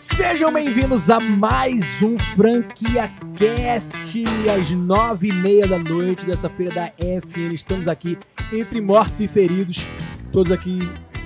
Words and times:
Sejam 0.00 0.50
bem-vindos 0.50 1.10
a 1.10 1.20
mais 1.20 2.00
um 2.00 2.18
Franquia 2.18 3.10
Cast 3.36 4.24
às 4.50 4.70
nove 4.70 5.28
e 5.28 5.32
meia 5.32 5.66
da 5.66 5.78
noite 5.78 6.24
dessa 6.24 6.48
feira 6.48 6.74
da 6.74 6.86
FN. 7.20 7.52
Estamos 7.52 7.86
aqui 7.86 8.18
entre 8.50 8.80
mortos 8.80 9.20
e 9.20 9.28
feridos, 9.28 9.86
todos 10.32 10.50
aqui 10.50 10.78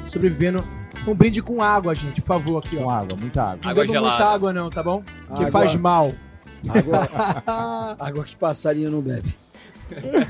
sobrevivendo. 0.09 0.65
Um 1.07 1.15
brinde 1.15 1.41
com 1.41 1.63
água, 1.63 1.95
gente, 1.95 2.21
por 2.21 2.27
favor, 2.27 2.59
aqui, 2.59 2.75
Com 2.77 2.87
ó. 2.87 2.91
água, 2.91 3.17
muita 3.17 3.45
água. 3.45 3.61
Não 3.63 3.71
Água 3.71 3.87
gelada. 3.87 4.09
muita 4.09 4.25
água 4.35 4.53
não, 4.53 4.71
tá 4.71 4.83
bom? 4.83 5.05
Que 5.05 5.45
Água. 5.45 5.51
faz 5.53 5.77
mal. 5.77 6.11
Água, 6.69 7.95
água 8.01 8.25
que 8.25 8.35
passarinho 8.37 8.91
não 8.91 9.01
bebe. 9.01 9.33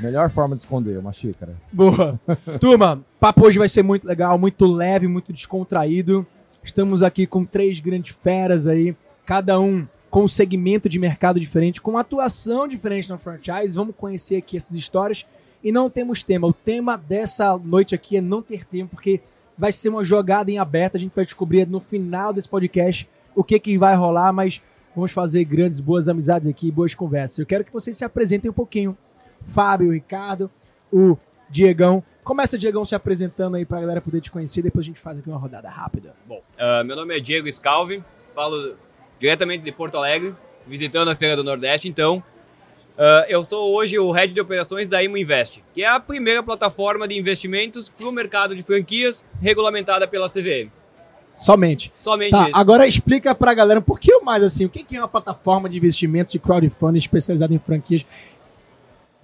Melhor 0.02 0.28
forma 0.28 0.54
de 0.54 0.60
esconder, 0.60 0.98
uma 0.98 1.14
xícara. 1.14 1.54
Boa. 1.72 2.20
Turma, 2.60 3.00
papo 3.18 3.46
hoje 3.46 3.58
vai 3.58 3.70
ser 3.70 3.82
muito 3.82 4.06
legal, 4.06 4.36
muito 4.36 4.66
leve, 4.66 5.08
muito 5.08 5.32
descontraído. 5.32 6.26
Estamos 6.64 7.02
aqui 7.02 7.26
com 7.26 7.44
três 7.44 7.78
grandes 7.78 8.16
feras 8.22 8.66
aí, 8.66 8.96
cada 9.26 9.60
um 9.60 9.86
com 10.08 10.24
um 10.24 10.28
segmento 10.28 10.88
de 10.88 10.98
mercado 10.98 11.38
diferente, 11.38 11.78
com 11.78 11.98
atuação 11.98 12.66
diferente 12.66 13.10
na 13.10 13.18
franchise. 13.18 13.76
Vamos 13.76 13.94
conhecer 13.94 14.36
aqui 14.36 14.56
essas 14.56 14.74
histórias. 14.74 15.26
E 15.62 15.70
não 15.70 15.90
temos 15.90 16.22
tema. 16.22 16.46
O 16.46 16.54
tema 16.54 16.96
dessa 16.96 17.58
noite 17.58 17.94
aqui 17.94 18.16
é 18.16 18.20
não 18.20 18.40
ter 18.40 18.64
tempo, 18.64 18.92
porque 18.92 19.20
vai 19.58 19.72
ser 19.72 19.90
uma 19.90 20.04
jogada 20.04 20.50
em 20.50 20.58
aberto. 20.58 20.96
A 20.96 21.00
gente 21.00 21.14
vai 21.14 21.26
descobrir 21.26 21.66
no 21.66 21.80
final 21.80 22.32
desse 22.32 22.48
podcast 22.48 23.06
o 23.34 23.44
que, 23.44 23.58
que 23.60 23.76
vai 23.76 23.94
rolar, 23.94 24.32
mas 24.32 24.62
vamos 24.96 25.12
fazer 25.12 25.44
grandes, 25.44 25.80
boas 25.80 26.08
amizades 26.08 26.48
aqui, 26.48 26.70
boas 26.70 26.94
conversas. 26.94 27.38
Eu 27.38 27.46
quero 27.46 27.64
que 27.64 27.72
vocês 27.72 27.96
se 27.96 28.04
apresentem 28.04 28.50
um 28.50 28.54
pouquinho. 28.54 28.96
Fábio, 29.42 29.92
Ricardo, 29.92 30.50
o 30.90 31.16
Diegão. 31.50 32.02
Começa, 32.24 32.56
Diegão, 32.56 32.84
se 32.86 32.94
apresentando 32.94 33.56
aí 33.56 33.66
pra 33.66 33.80
galera 33.80 34.00
poder 34.00 34.20
te 34.20 34.30
conhecer. 34.30 34.62
Depois 34.62 34.84
a 34.84 34.88
gente 34.88 34.98
faz 34.98 35.18
aqui 35.18 35.28
uma 35.28 35.38
rodada 35.38 35.68
rápida. 35.68 36.14
Bom, 36.26 36.42
ah, 36.58 36.82
meu 36.82 36.96
nome 36.96 37.14
é 37.16 37.20
Diego 37.20 37.50
Scalvi, 37.52 38.02
falo 38.34 38.74
diretamente 39.20 39.62
de 39.62 39.70
Porto 39.70 39.96
Alegre, 39.98 40.34
visitando 40.66 41.10
a 41.10 41.14
Feira 41.16 41.36
do 41.36 41.44
Nordeste, 41.44 41.86
então. 41.88 42.22
ah, 42.98 43.26
eu 43.28 43.44
sou 43.44 43.74
hoje 43.74 43.98
o 43.98 44.10
head 44.10 44.32
de 44.32 44.40
operações 44.40 44.88
da 44.88 45.02
Imo 45.02 45.18
Invest, 45.18 45.62
que 45.74 45.82
é 45.82 45.88
a 45.88 46.00
primeira 46.00 46.42
plataforma 46.42 47.06
de 47.06 47.14
investimentos 47.18 47.90
para 47.90 48.08
o 48.08 48.12
mercado 48.12 48.56
de 48.56 48.62
franquias 48.62 49.22
regulamentada 49.42 50.08
pela 50.08 50.28
CVM. 50.28 50.70
Somente. 51.36 51.92
Somente 51.96 52.30
Tá, 52.30 52.44
isso. 52.44 52.56
agora 52.56 52.86
explica 52.86 53.34
pra 53.34 53.52
galera 53.52 53.80
um 53.80 53.82
pouquinho 53.82 54.24
mais 54.24 54.42
assim, 54.42 54.64
o 54.64 54.68
que 54.68 54.96
é 54.96 55.00
uma 55.00 55.08
plataforma 55.08 55.68
de 55.68 55.76
investimento 55.76 56.30
de 56.32 56.38
crowdfunding 56.38 56.98
especializada 56.98 57.52
em 57.52 57.58
franquias. 57.58 58.06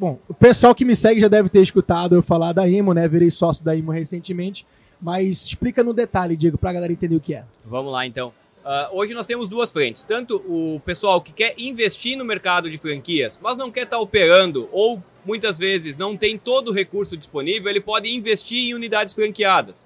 Bom, 0.01 0.19
o 0.27 0.33
pessoal 0.33 0.75
que 0.75 0.83
me 0.83 0.97
segue 0.97 1.21
já 1.21 1.29
deve 1.29 1.51
ter 1.51 1.61
escutado 1.61 2.15
eu 2.15 2.23
falar 2.23 2.55
da 2.55 2.67
Imo, 2.67 2.95
né? 2.95 3.07
Virei 3.07 3.31
sócio 3.31 3.63
da 3.63 3.77
Imo 3.77 3.93
recentemente. 3.93 4.67
Mas 4.99 5.45
explica 5.45 5.85
no 5.85 5.93
detalhe, 5.93 6.39
Diego, 6.39 6.57
pra 6.57 6.73
galera 6.73 6.91
entender 6.91 7.17
o 7.17 7.21
que 7.21 7.35
é. 7.35 7.45
Vamos 7.67 7.93
lá 7.93 8.07
então. 8.07 8.33
Ah, 8.65 8.89
hoje 8.95 9.13
nós 9.13 9.27
temos 9.27 9.47
duas 9.47 9.71
frentes. 9.71 10.03
Tanto 10.03 10.37
o 10.49 10.81
pessoal 10.87 11.21
que 11.21 11.35
quer 11.35 11.55
investir 11.59 12.17
no 12.17 12.25
mercado 12.25 12.71
de 12.71 12.79
franquias, 12.79 13.39
mas 13.43 13.59
não 13.59 13.71
quer 13.71 13.83
estar 13.83 13.99
operando, 13.99 14.71
ou 14.73 15.03
muitas 15.23 15.59
vezes 15.59 15.95
não 15.99 16.17
tem 16.17 16.39
todo 16.39 16.69
o 16.69 16.73
recurso 16.73 17.15
disponível, 17.15 17.69
ele 17.69 17.79
pode 17.79 18.09
investir 18.09 18.71
em 18.71 18.73
unidades 18.73 19.13
franqueadas. 19.13 19.77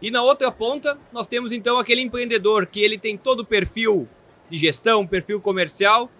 E 0.00 0.10
na 0.10 0.24
outra 0.24 0.50
ponta, 0.50 0.98
nós 1.12 1.28
temos 1.28 1.52
então 1.52 1.78
aquele 1.78 2.00
empreendedor 2.00 2.66
que 2.66 2.80
ele 2.80 2.98
tem 2.98 3.16
todo 3.16 3.40
o 3.40 3.46
perfil 3.46 4.08
de 4.50 4.58
gestão, 4.58 5.06
perfil 5.06 5.40
comercial, 5.40 6.10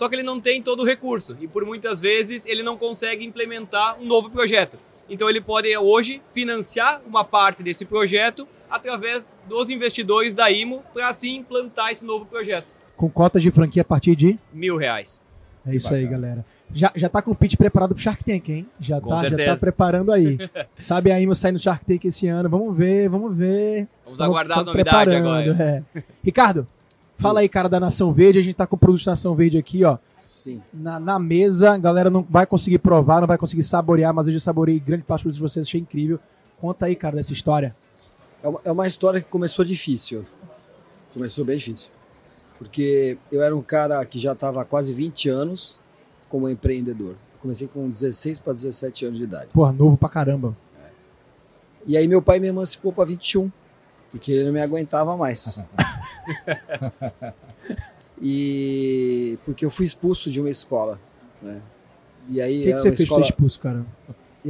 só 0.00 0.08
que 0.08 0.14
ele 0.14 0.22
não 0.22 0.40
tem 0.40 0.62
todo 0.62 0.80
o 0.80 0.86
recurso. 0.86 1.36
E 1.42 1.46
por 1.46 1.62
muitas 1.62 2.00
vezes 2.00 2.46
ele 2.46 2.62
não 2.62 2.74
consegue 2.78 3.22
implementar 3.22 4.00
um 4.00 4.06
novo 4.06 4.30
projeto. 4.30 4.78
Então 5.10 5.28
ele 5.28 5.42
pode 5.42 5.76
hoje 5.76 6.22
financiar 6.32 7.02
uma 7.06 7.22
parte 7.22 7.62
desse 7.62 7.84
projeto 7.84 8.48
através 8.70 9.28
dos 9.46 9.68
investidores 9.68 10.32
da 10.32 10.50
IMO 10.50 10.82
para 10.94 11.08
assim 11.08 11.36
implantar 11.36 11.90
esse 11.90 12.02
novo 12.02 12.24
projeto. 12.24 12.68
Com 12.96 13.10
cotas 13.10 13.42
de 13.42 13.50
franquia 13.50 13.82
a 13.82 13.84
partir 13.84 14.16
de. 14.16 14.38
Mil 14.54 14.78
reais. 14.78 15.20
É 15.66 15.74
isso 15.74 15.92
aí, 15.92 16.06
galera. 16.06 16.46
Já, 16.72 16.90
já 16.96 17.10
tá 17.10 17.20
com 17.20 17.32
o 17.32 17.34
pitch 17.34 17.56
preparado 17.56 17.94
pro 17.94 18.02
Shark 18.02 18.24
Tank, 18.24 18.48
hein? 18.48 18.66
Já, 18.80 18.98
Com 19.02 19.10
tá, 19.10 19.28
já 19.28 19.36
tá 19.36 19.56
preparando 19.58 20.12
aí. 20.12 20.38
Sabe 20.78 21.12
a 21.12 21.20
Imo 21.20 21.34
sair 21.34 21.52
no 21.52 21.58
Shark 21.58 21.84
Tank 21.84 22.06
esse 22.06 22.26
ano. 22.26 22.48
Vamos 22.48 22.74
ver, 22.74 23.10
vamos 23.10 23.36
ver. 23.36 23.86
Vamos 24.02 24.18
aguardar 24.18 24.60
a 24.60 24.64
novidade 24.64 25.14
agora. 25.14 25.84
é. 25.94 26.00
Ricardo, 26.24 26.66
fala 27.20 27.40
aí, 27.40 27.48
cara, 27.48 27.68
da 27.68 27.78
Nação 27.78 28.12
Verde. 28.12 28.38
A 28.38 28.42
gente 28.42 28.54
tá 28.54 28.66
com 28.66 28.76
o 28.76 28.78
produto 28.78 29.06
Nação 29.06 29.34
Verde 29.34 29.58
aqui, 29.58 29.84
ó. 29.84 29.98
Sim. 30.22 30.62
Na, 30.72 30.98
na 30.98 31.18
mesa. 31.18 31.72
A 31.72 31.78
galera 31.78 32.10
não 32.10 32.26
vai 32.28 32.46
conseguir 32.46 32.78
provar, 32.78 33.20
não 33.20 33.28
vai 33.28 33.38
conseguir 33.38 33.62
saborear, 33.62 34.12
mas 34.12 34.26
eu 34.26 34.32
já 34.32 34.40
saboreei 34.40 34.80
grande 34.80 35.04
parte 35.04 35.24
dos 35.24 35.38
vocês, 35.38 35.66
achei 35.66 35.80
incrível. 35.80 36.18
Conta 36.60 36.86
aí, 36.86 36.96
cara, 36.96 37.16
dessa 37.16 37.32
história. 37.32 37.74
É 38.42 38.48
uma, 38.48 38.60
é 38.64 38.72
uma 38.72 38.86
história 38.86 39.20
que 39.20 39.28
começou 39.28 39.64
difícil. 39.64 40.24
Começou 41.12 41.44
bem 41.44 41.56
difícil. 41.56 41.90
Porque 42.58 43.16
eu 43.30 43.42
era 43.42 43.56
um 43.56 43.62
cara 43.62 44.04
que 44.04 44.18
já 44.18 44.32
estava 44.32 44.62
há 44.62 44.64
quase 44.64 44.92
20 44.92 45.28
anos 45.28 45.80
como 46.28 46.48
empreendedor. 46.48 47.14
Comecei 47.40 47.66
com 47.66 47.88
16 47.88 48.38
para 48.40 48.52
17 48.52 49.06
anos 49.06 49.18
de 49.18 49.24
idade. 49.24 49.48
Porra, 49.52 49.72
novo 49.72 49.96
pra 49.96 50.08
caramba. 50.08 50.56
E 51.86 51.96
aí 51.96 52.06
meu 52.06 52.20
pai 52.20 52.38
me 52.38 52.46
emancipou 52.46 52.92
para 52.92 53.06
21, 53.06 53.50
porque 54.10 54.30
ele 54.30 54.44
não 54.44 54.52
me 54.52 54.60
aguentava 54.60 55.16
mais. 55.16 55.62
e 58.20 59.38
porque 59.44 59.64
eu 59.64 59.70
fui 59.70 59.86
expulso 59.86 60.30
de 60.30 60.40
uma 60.40 60.50
escola, 60.50 60.98
né? 61.40 61.60
E 62.28 62.40
aí 62.40 62.56
O 62.56 62.58
que, 62.58 62.64
que 62.64 62.68
era 62.72 62.76
você 62.78 62.88
fez 62.90 63.00
escola... 63.00 63.22
expulso, 63.22 63.60
cara? 63.60 63.86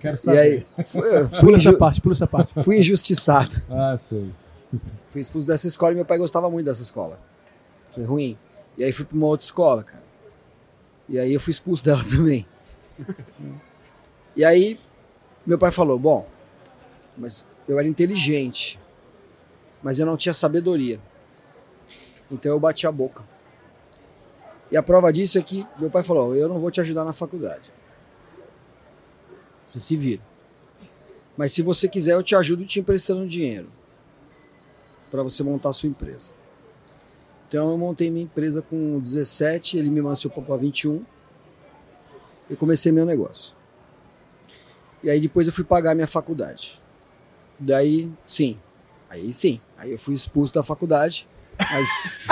Quero 0.00 0.16
E 0.16 0.18
saber. 0.18 0.38
aí 0.38 0.66
fui, 0.84 1.02
fui, 1.28 1.40
Pula 1.40 1.56
essa 1.56 1.72
parte, 1.72 2.00
pula 2.00 2.12
essa 2.14 2.26
parte. 2.26 2.52
fui 2.62 2.78
injustiçado. 2.78 3.56
Ah, 3.70 3.96
sei. 3.98 4.30
Fui 5.10 5.20
expulso 5.20 5.46
dessa 5.48 5.66
escola 5.66 5.92
e 5.92 5.94
meu 5.96 6.04
pai 6.04 6.18
gostava 6.18 6.50
muito 6.50 6.66
dessa 6.66 6.82
escola. 6.82 7.18
Foi 7.92 8.04
ruim. 8.04 8.36
E 8.76 8.84
aí 8.84 8.92
fui 8.92 9.04
pra 9.04 9.16
uma 9.16 9.26
outra 9.26 9.44
escola, 9.44 9.82
cara. 9.82 10.02
E 11.08 11.18
aí 11.18 11.32
eu 11.32 11.40
fui 11.40 11.50
expulso 11.50 11.82
dela 11.84 12.04
também. 12.04 12.46
e 14.36 14.44
aí 14.44 14.78
meu 15.46 15.58
pai 15.58 15.70
falou: 15.70 15.98
Bom, 15.98 16.28
mas 17.16 17.46
eu 17.66 17.78
era 17.78 17.88
inteligente, 17.88 18.78
mas 19.82 19.98
eu 19.98 20.06
não 20.06 20.16
tinha 20.16 20.32
sabedoria. 20.32 21.00
Então 22.30 22.52
eu 22.52 22.60
bati 22.60 22.86
a 22.86 22.92
boca. 22.92 23.22
E 24.70 24.76
a 24.76 24.82
prova 24.82 25.12
disso 25.12 25.38
é 25.38 25.42
que 25.42 25.66
meu 25.78 25.90
pai 25.90 26.02
falou: 26.02 26.36
Eu 26.36 26.48
não 26.48 26.58
vou 26.58 26.70
te 26.70 26.80
ajudar 26.80 27.04
na 27.04 27.12
faculdade. 27.12 27.72
Você 29.64 29.80
se 29.80 29.96
vira. 29.96 30.22
Mas 31.36 31.52
se 31.52 31.62
você 31.62 31.88
quiser, 31.88 32.14
eu 32.14 32.22
te 32.22 32.34
ajudo 32.34 32.64
te 32.64 32.80
emprestando 32.80 33.26
dinheiro 33.26 33.68
para 35.10 35.22
você 35.22 35.42
montar 35.42 35.70
a 35.70 35.72
sua 35.72 35.88
empresa. 35.88 36.32
Então 37.46 37.70
eu 37.70 37.78
montei 37.78 38.10
minha 38.10 38.24
empresa 38.24 38.60
com 38.60 38.98
17, 38.98 39.78
ele 39.78 39.88
me 39.88 40.00
emancipou 40.00 40.44
para 40.44 40.56
21 40.56 41.02
e 42.50 42.56
comecei 42.56 42.92
meu 42.92 43.06
negócio. 43.06 43.56
E 45.02 45.08
aí 45.08 45.20
depois 45.20 45.46
eu 45.46 45.52
fui 45.52 45.64
pagar 45.64 45.94
minha 45.94 46.06
faculdade. 46.06 46.82
Daí, 47.58 48.10
sim. 48.26 48.58
Aí 49.10 49.32
sim. 49.32 49.60
Aí 49.76 49.92
eu 49.92 49.98
fui 49.98 50.14
expulso 50.14 50.52
da 50.52 50.62
faculdade. 50.62 51.26
Mas, 51.58 51.88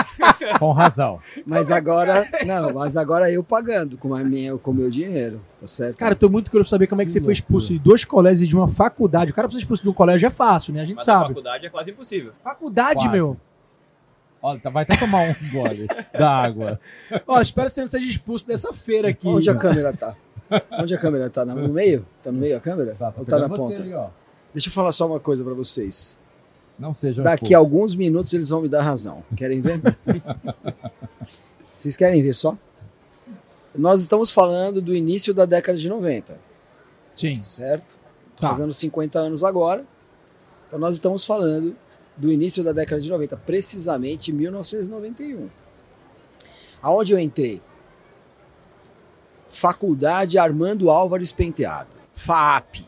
Com 0.61 0.71
razão. 0.71 1.19
mas 1.45 1.69
agora, 1.71 2.25
não, 2.47 2.73
mas 2.75 2.97
agora 2.97 3.29
eu 3.31 3.43
pagando 3.43 3.97
com 3.99 4.15
a 4.15 4.21
minha, 4.23 4.57
com 4.57 4.71
o 4.71 4.75
meu 4.75 4.89
dinheiro, 4.89 5.41
tá 5.61 5.67
certo? 5.67 5.97
Cara, 5.97 6.13
eu 6.13 6.17
tô 6.17 6.29
muito 6.29 6.49
curioso 6.49 6.69
pra 6.69 6.77
saber 6.77 6.87
como 6.87 7.03
é 7.03 7.05
que, 7.05 7.09
Que 7.11 7.19
você 7.19 7.25
foi 7.25 7.33
expulso 7.33 7.73
de 7.73 7.79
dois 7.81 8.05
colégios 8.05 8.43
e 8.43 8.47
de 8.47 8.55
uma 8.55 8.69
faculdade. 8.69 9.33
O 9.33 9.35
cara 9.35 9.49
pra 9.49 9.55
ser 9.55 9.59
expulso 9.63 9.83
de 9.83 9.89
um 9.89 9.93
colégio 9.93 10.29
é 10.29 10.31
fácil, 10.31 10.73
né? 10.75 10.83
A 10.83 10.85
gente 10.85 10.99
Mas 10.99 11.09
a 11.09 11.13
sabe. 11.13 11.29
faculdade 11.29 11.67
é 11.67 11.71
quase 11.71 11.91
impossível. 11.91 12.33
Faculdade, 12.45 13.01
Quase. 13.01 13.09
meu. 13.09 13.37
Olha, 14.41 14.61
tá- 14.61 14.71
vai 14.71 14.85
até 14.85 14.97
tomar 14.97 15.23
um 15.23 15.35
gole 15.53 15.89
da 16.17 16.31
água. 16.31 16.79
Ó, 17.27 17.41
espero 17.41 17.67
que 17.67 17.75
você 17.75 17.81
não 17.81 17.89
seja 17.89 18.07
expulso 18.09 18.47
dessa 18.47 18.73
feira 18.73 19.09
aqui. 19.09 19.27
Onde 19.27 19.51
a 19.51 19.57
câmera 19.57 19.93
tá? 19.93 20.15
Onde 20.79 20.95
a 20.95 20.99
câmera 20.99 21.29
tá? 21.29 21.45
No 21.45 21.69
meio? 21.69 22.07
Tá 22.23 22.31
no 22.31 22.39
meio 22.39 22.57
a 22.57 22.61
câmera? 22.61 22.95
Tá, 22.97 23.13
Ou 23.17 23.25
tá 23.25 23.41
na 23.41 23.49
ponta? 23.49 23.75
ali, 23.75 23.93
ó. 23.93 24.07
Deixa 24.55 24.69
eu 24.69 24.73
falar 24.73 24.93
só 24.93 25.05
uma 25.07 25.19
coisa 25.19 25.43
pra 25.43 25.53
vocês. 25.55 26.21
Não 26.79 26.93
sejam 26.93 27.25
Daqui 27.25 27.55
a 27.55 27.59
alguns 27.59 27.95
minutos 27.95 28.33
eles 28.35 28.49
vão 28.49 28.63
me 28.63 28.69
dar 28.69 28.83
razão. 28.83 29.25
Querem 29.37 29.61
ver? 29.61 29.81
Vocês 31.73 31.97
querem 31.97 32.23
ver 32.23 32.35
só? 32.35 32.57
Nós 33.75 34.01
estamos 34.01 34.31
falando 34.31 34.81
do 34.81 34.95
início 34.95 35.35
da 35.35 35.45
década 35.45 35.77
de 35.79 35.89
90, 35.89 36.39
Sim. 37.15 37.37
certo? 37.37 37.99
Tá. 38.41 38.51
Fazendo 38.51 38.73
50 38.73 39.19
anos 39.19 39.45
agora. 39.45 39.85
Então 40.67 40.79
nós 40.79 40.97
estamos 40.97 41.25
falando 41.25 41.77
do 42.17 42.33
início 42.33 42.65
da 42.65 42.73
década 42.73 43.01
de 43.01 43.11
90, 43.11 43.37
precisamente 43.39 44.33
1991. 44.33 45.49
Aonde 46.83 47.13
eu 47.13 47.19
entrei? 47.19 47.61
Faculdade 49.51 50.39
Armando 50.39 50.91
Álvares 50.91 51.33
Penteado. 51.33 51.91
FAP. 52.15 52.87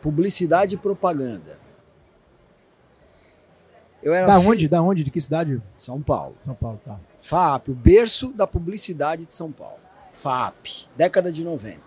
Publicidade 0.00 0.74
e 0.74 0.78
Propaganda. 0.78 1.58
Eu 4.02 4.14
era 4.14 4.26
Da 4.26 4.40
fi- 4.40 4.46
onde? 4.46 4.68
Da 4.68 4.82
onde? 4.82 5.02
De 5.04 5.10
que 5.10 5.20
cidade? 5.20 5.60
São 5.76 6.00
Paulo. 6.00 6.36
São 6.44 6.54
Paulo, 6.54 6.80
tá. 6.84 6.98
FAP, 7.20 7.68
o 7.70 7.74
berço 7.74 8.28
da 8.32 8.46
publicidade 8.46 9.26
de 9.26 9.34
São 9.34 9.50
Paulo. 9.50 9.78
FAP, 10.14 10.86
década 10.96 11.30
de 11.32 11.42
90. 11.44 11.78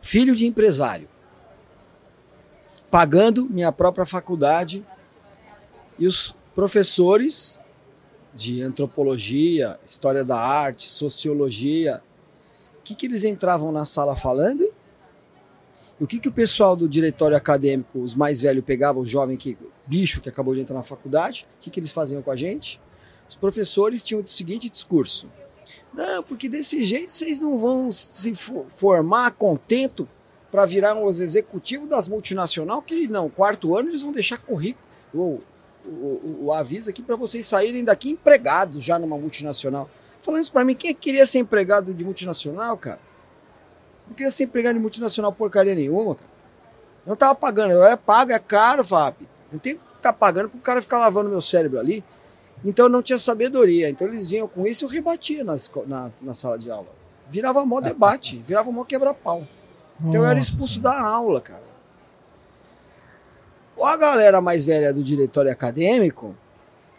Filho 0.00 0.34
de 0.34 0.46
empresário. 0.46 1.08
Pagando 2.90 3.46
minha 3.48 3.72
própria 3.72 4.06
faculdade 4.06 4.84
e 5.98 6.06
os 6.06 6.34
professores 6.54 7.60
de 8.34 8.62
antropologia, 8.62 9.78
história 9.84 10.24
da 10.24 10.38
arte, 10.38 10.88
sociologia, 10.88 12.02
o 12.78 12.82
que, 12.82 12.94
que 12.94 13.06
eles 13.06 13.24
entravam 13.24 13.72
na 13.72 13.84
sala 13.84 14.14
falando? 14.14 14.72
O 15.98 16.06
que, 16.06 16.18
que 16.20 16.28
o 16.28 16.32
pessoal 16.32 16.76
do 16.76 16.88
diretório 16.88 17.36
acadêmico, 17.36 17.98
os 18.00 18.14
mais 18.14 18.42
velhos, 18.42 18.64
pegavam, 18.64 19.02
o 19.02 19.06
jovem 19.06 19.36
que, 19.36 19.56
bicho 19.86 20.20
que 20.20 20.28
acabou 20.28 20.54
de 20.54 20.60
entrar 20.60 20.74
na 20.76 20.82
faculdade, 20.82 21.46
o 21.58 21.62
que, 21.62 21.70
que 21.70 21.80
eles 21.80 21.92
faziam 21.92 22.20
com 22.20 22.30
a 22.30 22.36
gente? 22.36 22.78
Os 23.28 23.34
professores 23.34 24.02
tinham 24.02 24.20
o 24.22 24.28
seguinte 24.28 24.68
discurso: 24.68 25.26
Não, 25.94 26.22
porque 26.22 26.48
desse 26.48 26.84
jeito 26.84 27.12
vocês 27.14 27.40
não 27.40 27.58
vão 27.58 27.90
se 27.90 28.34
fo- 28.34 28.66
formar 28.76 29.30
contento 29.32 30.06
para 30.52 30.66
virar 30.66 30.94
os 31.02 31.18
executivos 31.18 31.88
das 31.88 32.06
multinacionais, 32.06 32.82
que 32.86 33.08
não, 33.08 33.28
quarto 33.30 33.74
ano 33.76 33.88
eles 33.88 34.02
vão 34.02 34.12
deixar 34.12 34.38
currículo, 34.38 34.84
o, 35.14 35.40
o, 35.84 36.38
o 36.44 36.52
aviso 36.52 36.90
aqui 36.90 37.02
para 37.02 37.16
vocês 37.16 37.46
saírem 37.46 37.82
daqui 37.84 38.10
empregados 38.10 38.84
já 38.84 38.98
numa 38.98 39.16
multinacional. 39.16 39.88
Falando 40.20 40.42
isso 40.42 40.52
para 40.52 40.64
mim, 40.64 40.74
quem 40.74 40.90
é 40.90 40.94
que 40.94 41.00
queria 41.00 41.24
ser 41.26 41.38
empregado 41.38 41.94
de 41.94 42.04
multinacional, 42.04 42.76
cara? 42.76 43.00
Não 44.08 44.14
queria 44.14 44.30
ser 44.30 44.44
empregado 44.44 44.74
de 44.74 44.80
multinacional 44.80 45.32
porcaria 45.32 45.74
nenhuma, 45.74 46.14
cara. 46.14 46.28
Eu 47.04 47.10
não 47.10 47.16
tava 47.16 47.34
pagando, 47.34 47.72
eu 47.72 47.84
é 47.84 47.96
pago, 47.96 48.32
é 48.32 48.38
caro, 48.38 48.84
Fábio. 48.84 49.26
Não 49.52 49.58
tem 49.58 49.76
que 49.76 49.80
estar 49.96 50.12
pagando 50.12 50.48
pro 50.48 50.58
cara 50.60 50.82
ficar 50.82 50.98
lavando 50.98 51.28
meu 51.30 51.40
cérebro 51.42 51.78
ali. 51.78 52.04
Então 52.64 52.86
eu 52.86 52.90
não 52.90 53.02
tinha 53.02 53.18
sabedoria. 53.18 53.88
Então 53.88 54.06
eles 54.08 54.28
vinham 54.30 54.48
com 54.48 54.66
isso 54.66 54.84
e 54.84 54.86
eu 54.86 54.88
rebatia 54.88 55.44
na, 55.44 55.54
esco- 55.54 55.84
na, 55.86 56.10
na 56.20 56.34
sala 56.34 56.58
de 56.58 56.70
aula. 56.70 56.88
Virava 57.28 57.64
mó 57.64 57.80
debate, 57.80 58.38
virava 58.46 58.70
mó 58.72 58.84
quebra-pau. 58.84 59.46
Então 60.00 60.14
eu 60.22 60.24
era 60.26 60.38
expulso 60.38 60.80
da 60.80 60.98
aula, 61.00 61.40
cara. 61.40 61.62
A 63.82 63.96
galera 63.96 64.40
mais 64.40 64.64
velha 64.64 64.92
do 64.92 65.02
diretório 65.04 65.50
acadêmico, 65.52 66.34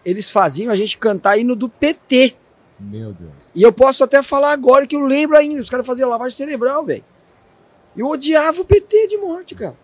eles 0.06 0.30
faziam 0.30 0.72
a 0.72 0.76
gente 0.76 0.98
cantar 0.98 1.38
hino 1.38 1.56
do 1.56 1.68
PT. 1.68 2.36
Meu 2.80 3.14
Deus. 3.14 3.34
E 3.56 3.64
eu 3.64 3.74
posso 3.74 4.04
até 4.04 4.22
falar 4.22 4.52
agora 4.52 4.86
que 4.86 4.96
eu 4.96 5.02
lembro 5.02 5.38
ainda. 5.38 5.62
Os 5.62 5.70
caras 5.70 5.86
faziam 5.86 6.10
lavagem 6.10 6.36
cerebral, 6.38 6.86
velho. 6.86 7.04
Eu 7.96 8.08
odiava 8.08 8.62
o 8.62 8.66
PT 8.66 9.08
de 9.08 9.18
morte, 9.18 9.56
cara. 9.56 9.76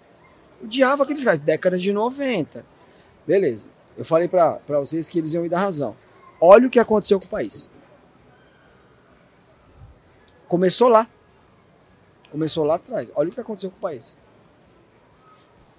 Odiava 0.64 1.04
aqueles 1.04 1.24
caras. 1.24 1.40
Década 1.40 1.78
de 1.78 1.92
90. 1.92 2.66
Beleza. 3.26 3.70
Eu 3.98 4.06
falei 4.06 4.28
pra 4.28 4.60
vocês 4.68 5.10
que 5.10 5.18
eles 5.18 5.34
iam 5.34 5.44
me 5.44 5.50
dar 5.50 5.60
razão. 5.60 5.96
Olha 6.40 6.68
o 6.68 6.70
que 6.70 6.80
aconteceu 6.80 7.20
com 7.20 7.26
o 7.26 7.30
país. 7.30 7.72
Começou 10.48 10.88
lá. 10.88 11.08
Começou 12.32 12.64
lá 12.64 12.76
atrás. 12.76 13.12
Olha 13.16 13.30
o 13.30 13.32
que 13.32 13.40
aconteceu 13.40 13.72
com 13.72 13.78
o 13.78 13.82
país. 13.82 14.18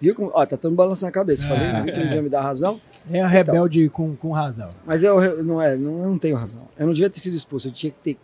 Viu? 0.05 0.15
como- 0.15 0.31
Ó, 0.35 0.45
tá 0.47 0.57
todo 0.57 0.71
mundo 0.71 0.79
balançando 0.79 1.09
a 1.09 1.13
cabeça. 1.13 1.47
Falei 1.47 1.65
É, 1.67 1.83
viu 1.83 1.93
que 1.95 2.01
eles 2.01 2.13
iam 2.13 2.23
me 2.23 2.29
dar 2.29 2.43
razão. 2.43 2.81
É 3.11 3.21
a 3.21 3.27
rebelde 3.27 3.89
com, 3.89 4.15
com 4.17 4.31
razão. 4.33 4.69
Mas 4.85 5.03
eu, 5.03 5.43
não, 5.45 5.61
é, 5.63 5.77
não, 5.77 6.03
eu 6.03 6.09
não 6.11 6.19
tenho 6.19 6.37
razão. 6.37 6.63
Eu 6.79 6.87
não 6.87 6.93
devia 6.93 7.09
ter 7.11 7.21
sido 7.21 7.35
expulso. 7.35 7.69
Eu 7.69 7.73
tinha 7.73 7.91
que 7.91 7.99
ter, 8.15 8.19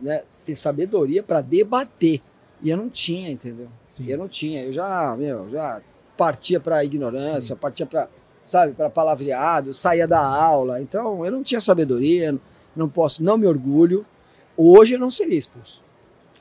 né, 0.00 0.22
ter 0.44 0.56
sabedoria 0.56 1.22
para 1.22 1.40
debater. 1.40 2.20
E 2.62 2.70
eu 2.70 2.76
não 2.76 2.88
tinha, 2.88 3.30
entendeu? 3.30 3.68
Sim. 3.86 4.06
Eu 4.08 4.16
não 4.18 4.28
tinha. 4.28 4.62
Eu 4.64 4.72
já, 4.72 5.14
meu, 5.18 5.48
já 5.50 5.80
partia 6.16 6.58
para 6.58 6.82
ignorância, 6.84 7.54
partia 7.54 7.84
para, 7.84 8.08
sabe, 8.44 8.72
para 8.72 8.88
palavreado, 8.88 9.74
saía 9.74 10.08
da 10.08 10.20
aula. 10.20 10.80
Então, 10.80 11.24
eu 11.24 11.30
não 11.30 11.42
tinha 11.42 11.60
sabedoria, 11.60 12.32
não- 12.32 12.40
não 12.74 12.88
posso, 12.88 13.22
não 13.22 13.36
me 13.36 13.46
orgulho. 13.46 14.06
Hoje 14.56 14.94
eu 14.94 14.98
não 14.98 15.10
seria 15.10 15.38
expulso. 15.38 15.82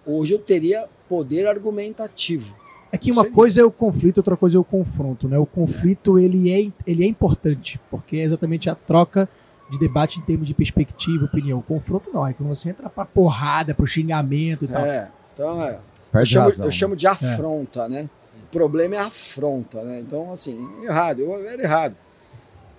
Hoje 0.05 0.33
eu 0.33 0.39
teria 0.39 0.85
poder 1.09 1.47
argumentativo. 1.47 2.55
É 2.95 2.97
que 2.97 3.11
uma 3.11 3.23
Seria. 3.23 3.35
coisa 3.35 3.61
é 3.61 3.63
o 3.65 3.69
conflito, 3.69 4.17
outra 4.19 4.37
coisa 4.37 4.55
é 4.55 4.59
o 4.59 4.63
confronto, 4.63 5.27
né? 5.27 5.37
O 5.37 5.45
conflito, 5.45 6.17
ele 6.17 6.49
é, 6.49 6.71
ele 6.87 7.03
é 7.03 7.07
importante, 7.07 7.77
porque 7.91 8.15
é 8.15 8.23
exatamente 8.23 8.69
a 8.69 8.75
troca 8.75 9.27
de 9.69 9.77
debate 9.77 10.17
em 10.17 10.21
termos 10.21 10.47
de 10.47 10.53
perspectiva, 10.53 11.25
opinião. 11.25 11.59
O 11.59 11.61
confronto 11.61 12.09
não, 12.13 12.25
é 12.25 12.31
quando 12.31 12.47
você 12.47 12.69
entra 12.69 12.89
pra 12.89 13.03
porrada, 13.03 13.75
pro 13.75 13.85
xingamento 13.85 14.63
e 14.63 14.67
tal. 14.69 14.85
É. 14.85 15.11
Então, 15.33 15.61
é, 15.61 15.77
eu 16.13 16.25
chamo, 16.25 16.45
razão. 16.45 16.65
eu 16.65 16.71
chamo 16.71 16.95
de 16.95 17.05
afronta, 17.05 17.89
né? 17.89 18.09
O 18.47 18.51
problema 18.51 18.95
é 18.95 18.99
a 18.99 19.07
afronta, 19.07 19.83
né? 19.83 19.99
Então, 19.99 20.31
assim, 20.31 20.65
errado, 20.81 21.19
eu 21.19 21.45
era 21.45 21.61
errado. 21.61 21.97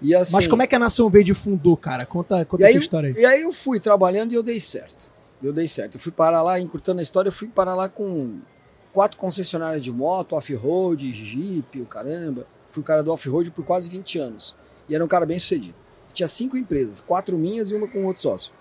E 0.01 0.15
assim, 0.15 0.33
Mas 0.33 0.47
como 0.47 0.63
é 0.63 0.67
que 0.67 0.75
a 0.75 0.79
Nação 0.79 1.11
Verde 1.11 1.35
fundou, 1.35 1.77
cara? 1.77 2.07
Conta, 2.07 2.43
conta 2.47 2.63
E 2.63 2.67
aí, 2.67 2.73
essa 2.73 2.81
história 2.81 3.13
aí. 3.15 3.21
E 3.21 3.27
aí 3.27 3.43
eu 3.43 3.53
fui 3.53 3.79
trabalhando 3.79 4.33
e 4.33 4.35
eu 4.35 4.43
dei 4.43 4.61
certo. 4.61 5.11
Eu 5.43 5.53
dei 5.53 5.69
certo. 5.69 5.97
Eu 5.97 6.01
fui 6.01 6.13
parar 6.13 6.41
lá, 6.41 6.59
encurtando 6.59 7.01
a 7.01 7.03
história, 7.03 7.29
eu 7.29 7.33
fui 7.33 7.49
parar 7.49 7.75
lá 7.75 7.87
com 7.87 8.39
quatro 8.97 9.19
concessionárias 9.19 9.85
de 9.85 9.93
moto, 9.93 10.35
off-road, 10.35 11.13
Jeep, 11.13 11.83
o 11.83 11.85
caramba. 11.85 12.47
Fui 12.71 12.81
o 12.81 12.85
cara 12.85 13.03
do 13.03 13.13
off-road 13.13 13.51
por 13.51 13.63
quase 13.63 13.91
20 13.91 14.19
anos. 14.19 14.57
E 14.89 14.95
era 14.95 15.05
um 15.05 15.07
cara 15.07 15.27
bem 15.27 15.39
sucedido. 15.39 15.75
Tinha 16.15 16.27
cinco 16.27 16.57
empresas, 16.57 17.03
quatro 17.03 17.37
minhas 17.37 17.71
e 17.71 17.75
uma 17.75 17.87
com 17.87 18.07
outro 18.07 18.23
sócio. 18.23 18.55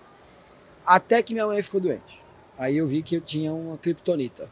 Até 0.84 1.22
que 1.22 1.32
minha 1.32 1.46
mãe 1.46 1.62
ficou 1.62 1.80
doente. 1.80 2.20
Aí 2.58 2.76
eu 2.76 2.86
vi 2.86 3.02
que 3.02 3.16
eu 3.16 3.22
tinha 3.22 3.50
uma 3.50 3.78
criptonita. 3.78 4.46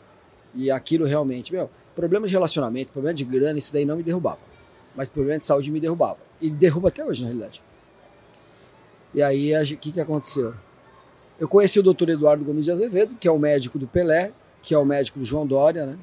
E 0.54 0.70
aquilo 0.70 1.04
realmente, 1.04 1.52
meu, 1.52 1.68
problema 1.94 2.26
de 2.26 2.32
relacionamento, 2.32 2.90
problema 2.90 3.12
de 3.12 3.24
grana, 3.26 3.58
isso 3.58 3.70
daí 3.70 3.84
não 3.84 3.98
me 3.98 4.02
derrubava. 4.02 4.40
Mas 4.96 5.10
problema 5.10 5.38
de 5.38 5.44
saúde 5.44 5.70
me 5.70 5.80
derrubava. 5.80 6.16
E 6.40 6.48
derruba 6.48 6.88
até 6.88 7.04
hoje, 7.04 7.20
na 7.20 7.28
realidade. 7.28 7.62
E 9.12 9.22
aí, 9.22 9.52
o 9.54 9.76
que, 9.76 9.92
que 9.92 10.00
aconteceu? 10.00 10.54
Eu 11.38 11.46
conheci 11.46 11.78
o 11.78 11.82
doutor 11.82 12.08
Eduardo 12.08 12.42
Gomes 12.42 12.64
de 12.64 12.72
Azevedo, 12.72 13.16
que 13.20 13.28
é 13.28 13.30
o 13.30 13.38
médico 13.38 13.78
do 13.78 13.86
Pelé, 13.86 14.32
que 14.64 14.74
é 14.74 14.78
o 14.78 14.84
médico 14.84 15.18
do 15.18 15.24
João 15.24 15.46
Dória, 15.46 15.84
né? 15.84 15.98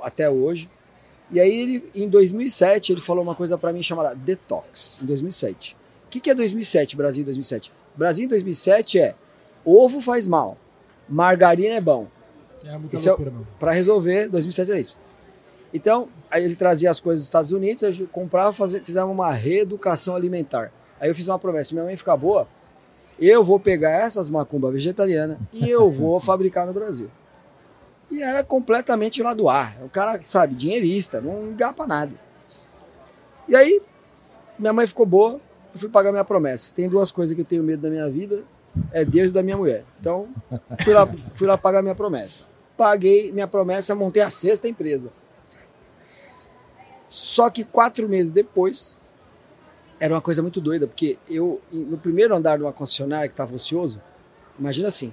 Até 0.00 0.30
hoje. 0.30 0.70
E 1.30 1.40
aí, 1.40 1.60
ele, 1.60 1.90
em 1.94 2.08
2007, 2.08 2.92
ele 2.92 3.00
falou 3.00 3.22
uma 3.22 3.34
coisa 3.34 3.58
para 3.58 3.72
mim 3.72 3.82
chamada 3.82 4.14
detox, 4.14 4.98
em 5.02 5.06
2007. 5.06 5.76
O 6.06 6.10
que, 6.10 6.20
que 6.20 6.30
é 6.30 6.34
2007, 6.34 6.96
Brasil 6.96 7.24
2007? 7.24 7.72
Brasil 7.96 8.24
em 8.24 8.28
2007 8.28 8.98
é 9.00 9.14
ovo 9.64 10.00
faz 10.00 10.26
mal, 10.26 10.56
margarina 11.08 11.74
é 11.74 11.80
bom. 11.80 12.06
É 12.64 12.78
muita 12.78 12.96
Esse 12.96 13.08
é 13.08 13.10
loucura, 13.10 13.30
meu. 13.30 13.46
Para 13.58 13.72
resolver, 13.72 14.28
2007 14.28 14.72
é 14.72 14.80
isso. 14.80 14.98
Então, 15.74 16.08
aí 16.30 16.44
ele 16.44 16.56
trazia 16.56 16.90
as 16.90 17.00
coisas 17.00 17.22
dos 17.22 17.28
Estados 17.28 17.52
Unidos, 17.52 18.00
comprava, 18.12 18.52
fazia, 18.52 18.82
fizemos 18.82 19.10
uma 19.10 19.32
reeducação 19.32 20.14
alimentar. 20.14 20.72
Aí 21.00 21.08
eu 21.08 21.14
fiz 21.14 21.26
uma 21.26 21.38
promessa, 21.38 21.68
se 21.68 21.74
minha 21.74 21.84
mãe 21.84 21.96
ficar 21.96 22.16
boa, 22.16 22.46
eu 23.18 23.42
vou 23.44 23.58
pegar 23.58 23.90
essas 23.90 24.30
macumbas 24.30 24.72
vegetarianas 24.72 25.38
e 25.52 25.68
eu 25.68 25.90
vou 25.90 26.18
fabricar 26.20 26.66
no 26.66 26.72
Brasil. 26.72 27.10
E 28.10 28.22
era 28.22 28.42
completamente 28.42 29.22
lá 29.22 29.32
do 29.32 29.48
ar. 29.48 29.76
O 29.82 29.88
cara, 29.88 30.20
sabe, 30.22 30.54
dinheirista, 30.54 31.20
não 31.20 31.54
gapa 31.54 31.86
nada. 31.86 32.12
E 33.48 33.54
aí, 33.54 33.80
minha 34.58 34.72
mãe 34.72 34.86
ficou 34.86 35.06
boa, 35.06 35.40
eu 35.72 35.80
fui 35.80 35.88
pagar 35.88 36.10
minha 36.10 36.24
promessa. 36.24 36.74
Tem 36.74 36.88
duas 36.88 37.12
coisas 37.12 37.34
que 37.34 37.40
eu 37.40 37.44
tenho 37.44 37.62
medo 37.62 37.82
da 37.82 37.90
minha 37.90 38.08
vida, 38.08 38.42
é 38.92 39.04
Deus 39.04 39.30
e 39.30 39.34
da 39.34 39.42
minha 39.42 39.56
mulher. 39.56 39.84
Então, 40.00 40.28
fui 40.82 40.92
lá, 40.92 41.08
fui 41.34 41.46
lá 41.46 41.56
pagar 41.56 41.82
minha 41.82 41.94
promessa. 41.94 42.44
Paguei 42.76 43.30
minha 43.30 43.46
promessa, 43.46 43.94
montei 43.94 44.22
a 44.22 44.30
sexta 44.30 44.68
empresa. 44.68 45.10
Só 47.08 47.50
que 47.50 47.64
quatro 47.64 48.08
meses 48.08 48.30
depois, 48.30 48.98
era 49.98 50.14
uma 50.14 50.20
coisa 50.20 50.42
muito 50.42 50.60
doida, 50.60 50.86
porque 50.86 51.18
eu, 51.28 51.60
no 51.70 51.98
primeiro 51.98 52.34
andar 52.34 52.56
de 52.56 52.62
uma 52.62 52.72
concessionária 52.72 53.28
que 53.28 53.34
estava 53.34 53.54
ocioso, 53.54 54.00
imagina 54.58 54.88
assim, 54.88 55.12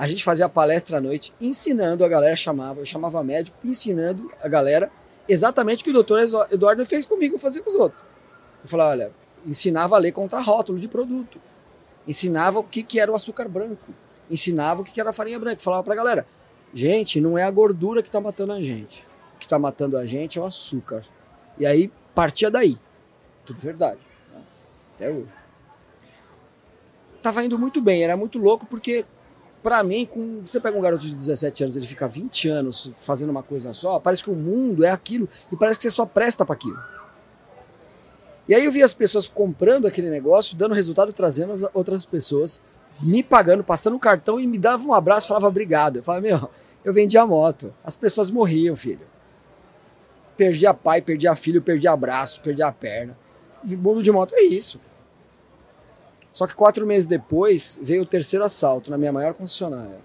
a 0.00 0.06
gente 0.06 0.24
fazia 0.24 0.48
palestra 0.48 0.96
à 0.96 1.00
noite, 1.00 1.30
ensinando 1.38 2.02
a 2.02 2.08
galera, 2.08 2.34
chamava, 2.34 2.80
eu 2.80 2.86
chamava 2.86 3.22
médico, 3.22 3.54
ensinando 3.62 4.32
a 4.42 4.48
galera 4.48 4.90
exatamente 5.28 5.82
o 5.82 5.84
que 5.84 5.90
o 5.90 5.92
doutor 5.92 6.20
Eduardo 6.50 6.86
fez 6.86 7.04
comigo 7.04 7.38
fazer 7.38 7.60
com 7.60 7.68
os 7.68 7.76
outros. 7.76 8.00
Eu 8.62 8.68
falava, 8.70 8.92
olha, 8.92 9.12
ensinava 9.44 9.96
a 9.96 9.98
ler 9.98 10.12
contra 10.12 10.40
rótulo 10.40 10.78
de 10.78 10.88
produto, 10.88 11.38
ensinava 12.08 12.60
o 12.60 12.64
que, 12.64 12.82
que 12.82 12.98
era 12.98 13.12
o 13.12 13.14
açúcar 13.14 13.46
branco, 13.46 13.92
ensinava 14.30 14.80
o 14.80 14.84
que, 14.84 14.90
que 14.90 15.00
era 15.02 15.10
a 15.10 15.12
farinha 15.12 15.38
branca, 15.38 15.60
falava 15.60 15.82
pra 15.82 15.94
galera, 15.94 16.26
gente, 16.72 17.20
não 17.20 17.36
é 17.36 17.42
a 17.42 17.50
gordura 17.50 18.00
que 18.00 18.08
está 18.08 18.22
matando 18.22 18.52
a 18.54 18.60
gente, 18.62 19.06
o 19.36 19.38
que 19.38 19.44
está 19.44 19.58
matando 19.58 19.98
a 19.98 20.06
gente 20.06 20.38
é 20.38 20.40
o 20.40 20.46
açúcar. 20.46 21.04
E 21.58 21.66
aí 21.66 21.92
partia 22.14 22.50
daí. 22.50 22.78
Tudo 23.44 23.60
verdade. 23.60 24.00
né? 24.32 24.40
Até 24.94 25.10
hoje. 25.10 25.28
Tava 27.20 27.44
indo 27.44 27.58
muito 27.58 27.82
bem, 27.82 28.02
era 28.02 28.16
muito 28.16 28.38
louco 28.38 28.64
porque, 28.64 29.04
pra 29.62 29.82
mim, 29.82 30.06
com, 30.06 30.40
você 30.44 30.60
pega 30.60 30.76
um 30.76 30.80
garoto 30.80 31.04
de 31.04 31.14
17 31.14 31.64
anos, 31.64 31.76
ele 31.76 31.86
fica 31.86 32.08
20 32.08 32.48
anos 32.48 32.90
fazendo 32.96 33.30
uma 33.30 33.42
coisa 33.42 33.72
só, 33.72 33.98
parece 33.98 34.22
que 34.22 34.30
o 34.30 34.34
mundo 34.34 34.84
é 34.84 34.90
aquilo 34.90 35.28
e 35.52 35.56
parece 35.56 35.78
que 35.78 35.82
você 35.82 35.90
só 35.90 36.06
presta 36.06 36.44
para 36.44 36.54
aquilo. 36.54 36.78
E 38.48 38.54
aí 38.54 38.64
eu 38.64 38.72
vi 38.72 38.82
as 38.82 38.92
pessoas 38.92 39.28
comprando 39.28 39.86
aquele 39.86 40.10
negócio, 40.10 40.56
dando 40.56 40.74
resultado, 40.74 41.12
trazendo 41.12 41.52
as 41.52 41.62
outras 41.72 42.04
pessoas, 42.04 42.60
me 43.00 43.22
pagando, 43.22 43.62
passando 43.62 43.94
o 43.96 44.00
cartão 44.00 44.40
e 44.40 44.46
me 44.46 44.58
dava 44.58 44.84
um 44.84 44.92
abraço, 44.92 45.28
falava 45.28 45.46
obrigado. 45.46 45.96
Eu 45.96 46.02
falava, 46.02 46.22
meu, 46.22 46.50
eu 46.84 46.92
vendia 46.92 47.24
moto. 47.24 47.72
As 47.84 47.96
pessoas 47.96 48.30
morriam, 48.30 48.74
filho. 48.74 49.06
Perdia 50.36 50.74
pai, 50.74 51.00
perdia 51.00 51.36
filho, 51.36 51.62
perdia 51.62 51.96
braço, 51.96 52.40
perdia 52.40 52.66
a 52.66 52.72
perna. 52.72 53.16
Mundo 53.62 54.02
de 54.02 54.10
moto 54.10 54.34
é 54.34 54.42
isso. 54.42 54.80
Só 56.32 56.46
que 56.46 56.54
quatro 56.54 56.86
meses 56.86 57.06
depois 57.06 57.78
veio 57.82 58.02
o 58.02 58.06
terceiro 58.06 58.44
assalto 58.44 58.90
na 58.90 58.96
minha 58.98 59.12
maior 59.12 59.34
concessionária. 59.34 59.98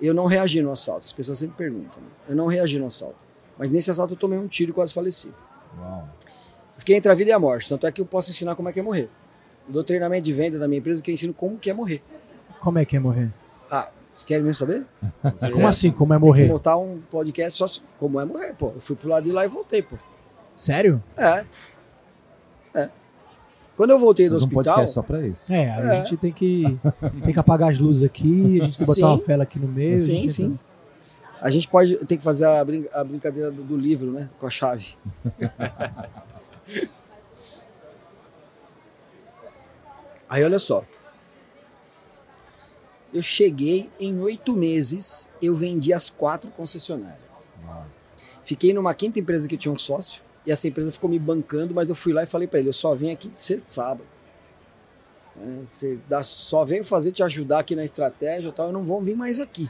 Eu 0.00 0.12
não 0.14 0.26
reagi 0.26 0.60
no 0.62 0.70
assalto. 0.72 1.04
As 1.04 1.12
pessoas 1.12 1.38
sempre 1.38 1.56
perguntam. 1.56 2.02
né? 2.02 2.08
Eu 2.28 2.36
não 2.36 2.46
reagi 2.46 2.78
no 2.78 2.86
assalto. 2.86 3.16
Mas 3.58 3.70
nesse 3.70 3.90
assalto 3.90 4.14
eu 4.14 4.18
tomei 4.18 4.38
um 4.38 4.46
tiro 4.46 4.70
e 4.70 4.74
quase 4.74 4.92
faleci. 4.92 5.30
Uau. 5.78 6.08
Porque 6.76 6.94
entre 6.94 7.10
a 7.10 7.14
vida 7.14 7.30
e 7.30 7.32
a 7.32 7.38
morte. 7.38 7.68
Tanto 7.68 7.86
é 7.86 7.92
que 7.92 8.00
eu 8.00 8.06
posso 8.06 8.30
ensinar 8.30 8.54
como 8.54 8.68
é 8.68 8.72
que 8.72 8.80
é 8.80 8.82
morrer. 8.82 9.08
Eu 9.66 9.72
dou 9.74 9.84
treinamento 9.84 10.24
de 10.24 10.32
venda 10.32 10.58
da 10.58 10.68
minha 10.68 10.78
empresa 10.78 11.02
que 11.02 11.10
eu 11.10 11.14
ensino 11.14 11.32
como 11.32 11.58
que 11.58 11.70
é 11.70 11.74
morrer. 11.74 12.02
Como 12.60 12.78
é 12.78 12.84
que 12.84 12.96
é 12.96 13.00
morrer? 13.00 13.32
Ah, 13.70 13.90
vocês 14.12 14.24
querem 14.24 14.44
mesmo 14.44 14.56
saber? 14.58 14.84
Como 15.52 15.66
assim, 15.66 15.90
como 15.90 16.14
é 16.14 16.18
Vou 16.18 16.28
morrer? 16.28 16.48
montar 16.48 16.76
um 16.78 17.00
podcast 17.10 17.58
só 17.58 17.68
como 17.98 18.20
é 18.20 18.24
morrer, 18.24 18.54
pô. 18.54 18.72
Eu 18.74 18.80
fui 18.80 18.96
pro 18.96 19.08
lado 19.08 19.24
de 19.24 19.32
lá 19.32 19.44
e 19.44 19.48
voltei, 19.48 19.82
pô. 19.82 19.96
Sério? 20.54 21.02
É. 21.16 21.40
É. 21.40 21.46
Quando 23.76 23.90
eu 23.90 23.98
voltei 23.98 24.28
do 24.28 24.34
um 24.34 24.36
hospital. 24.38 24.64
podcast 24.64 24.94
só 24.94 25.02
pra 25.02 25.26
isso. 25.26 25.52
É, 25.52 25.70
a 25.70 25.94
É. 25.94 26.04
gente 26.06 26.16
tem 26.16 26.32
que, 26.32 26.78
tem 27.24 27.32
que 27.34 27.38
apagar 27.38 27.70
as 27.70 27.78
luzes 27.78 28.02
aqui, 28.02 28.60
a 28.60 28.64
gente 28.64 28.78
tem 28.78 28.86
que 28.86 28.94
botar 28.94 29.08
uma 29.12 29.18
fela 29.20 29.42
aqui 29.42 29.58
no 29.58 29.68
meio. 29.68 29.96
Sim, 29.98 30.14
gente- 30.22 30.32
sim. 30.32 30.58
A 31.40 31.50
gente 31.50 31.68
pode 31.68 31.94
ter 32.06 32.16
que 32.16 32.22
fazer 32.24 32.46
a, 32.46 32.64
brin- 32.64 32.86
a 32.92 33.04
brincadeira 33.04 33.50
do, 33.50 33.62
do 33.62 33.76
livro, 33.76 34.10
né? 34.10 34.30
Com 34.38 34.46
a 34.46 34.50
chave. 34.50 34.96
Aí 40.28 40.42
olha 40.44 40.58
só. 40.58 40.84
Eu 43.14 43.22
cheguei 43.22 43.88
em 44.00 44.18
oito 44.20 44.54
meses, 44.54 45.28
eu 45.40 45.54
vendi 45.54 45.92
as 45.92 46.10
quatro 46.10 46.50
concessionárias. 46.50 47.24
Fiquei 48.44 48.72
numa 48.72 48.94
quinta 48.94 49.18
empresa 49.18 49.48
que 49.48 49.56
tinha 49.56 49.72
um 49.72 49.78
sócio, 49.78 50.22
e 50.46 50.52
essa 50.52 50.68
empresa 50.68 50.92
ficou 50.92 51.10
me 51.10 51.18
bancando, 51.18 51.74
mas 51.74 51.88
eu 51.88 51.94
fui 51.94 52.12
lá 52.12 52.22
e 52.22 52.26
falei 52.26 52.46
pra 52.46 52.58
ele, 52.60 52.68
eu 52.68 52.72
só 52.72 52.94
venho 52.94 53.12
aqui 53.12 53.28
de 53.28 53.40
sexta 53.40 53.68
sábado. 53.70 54.06
É, 55.38 55.66
Você 55.66 55.98
dá- 56.08 56.22
só 56.22 56.64
venho 56.64 56.84
fazer 56.84 57.12
te 57.12 57.22
ajudar 57.22 57.58
aqui 57.60 57.74
na 57.76 57.84
estratégia 57.84 58.48
e 58.48 58.52
tal, 58.52 58.68
eu 58.68 58.72
não 58.72 58.84
vou 58.84 59.00
vir 59.02 59.16
mais 59.16 59.38
aqui. 59.40 59.68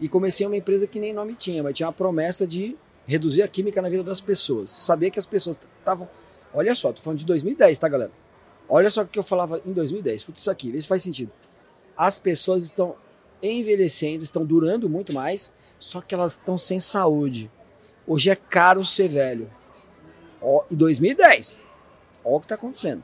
E 0.00 0.08
comecei 0.08 0.46
uma 0.46 0.56
empresa 0.56 0.86
que 0.86 1.00
nem 1.00 1.12
nome 1.12 1.34
tinha, 1.34 1.62
mas 1.62 1.74
tinha 1.74 1.88
a 1.88 1.92
promessa 1.92 2.46
de 2.46 2.76
reduzir 3.06 3.42
a 3.42 3.48
química 3.48 3.82
na 3.82 3.88
vida 3.88 4.04
das 4.04 4.20
pessoas. 4.20 4.70
Sabia 4.70 5.10
que 5.10 5.18
as 5.18 5.26
pessoas 5.26 5.58
estavam. 5.78 6.08
Olha 6.54 6.74
só, 6.74 6.92
tô 6.92 7.00
falando 7.02 7.18
de 7.18 7.24
2010, 7.26 7.78
tá, 7.78 7.88
galera? 7.88 8.12
Olha 8.68 8.90
só 8.90 9.02
o 9.02 9.06
que 9.06 9.18
eu 9.18 9.22
falava 9.22 9.60
em 9.66 9.72
2010. 9.72 10.20
Escuta 10.20 10.38
isso 10.38 10.50
aqui, 10.50 10.70
vê 10.70 10.80
se 10.80 10.86
faz 10.86 11.02
sentido. 11.02 11.32
As 11.96 12.18
pessoas 12.20 12.62
estão 12.64 12.94
envelhecendo, 13.42 14.22
estão 14.22 14.44
durando 14.44 14.88
muito 14.88 15.12
mais, 15.12 15.52
só 15.78 16.00
que 16.00 16.14
elas 16.14 16.32
estão 16.32 16.56
sem 16.58 16.78
saúde. 16.78 17.50
Hoje 18.06 18.30
é 18.30 18.36
caro 18.36 18.84
ser 18.84 19.08
velho. 19.08 19.50
Ó, 20.40 20.64
em 20.70 20.76
2010. 20.76 21.62
Olha 22.24 22.36
o 22.36 22.40
que 22.40 22.48
tá 22.48 22.54
acontecendo. 22.54 23.02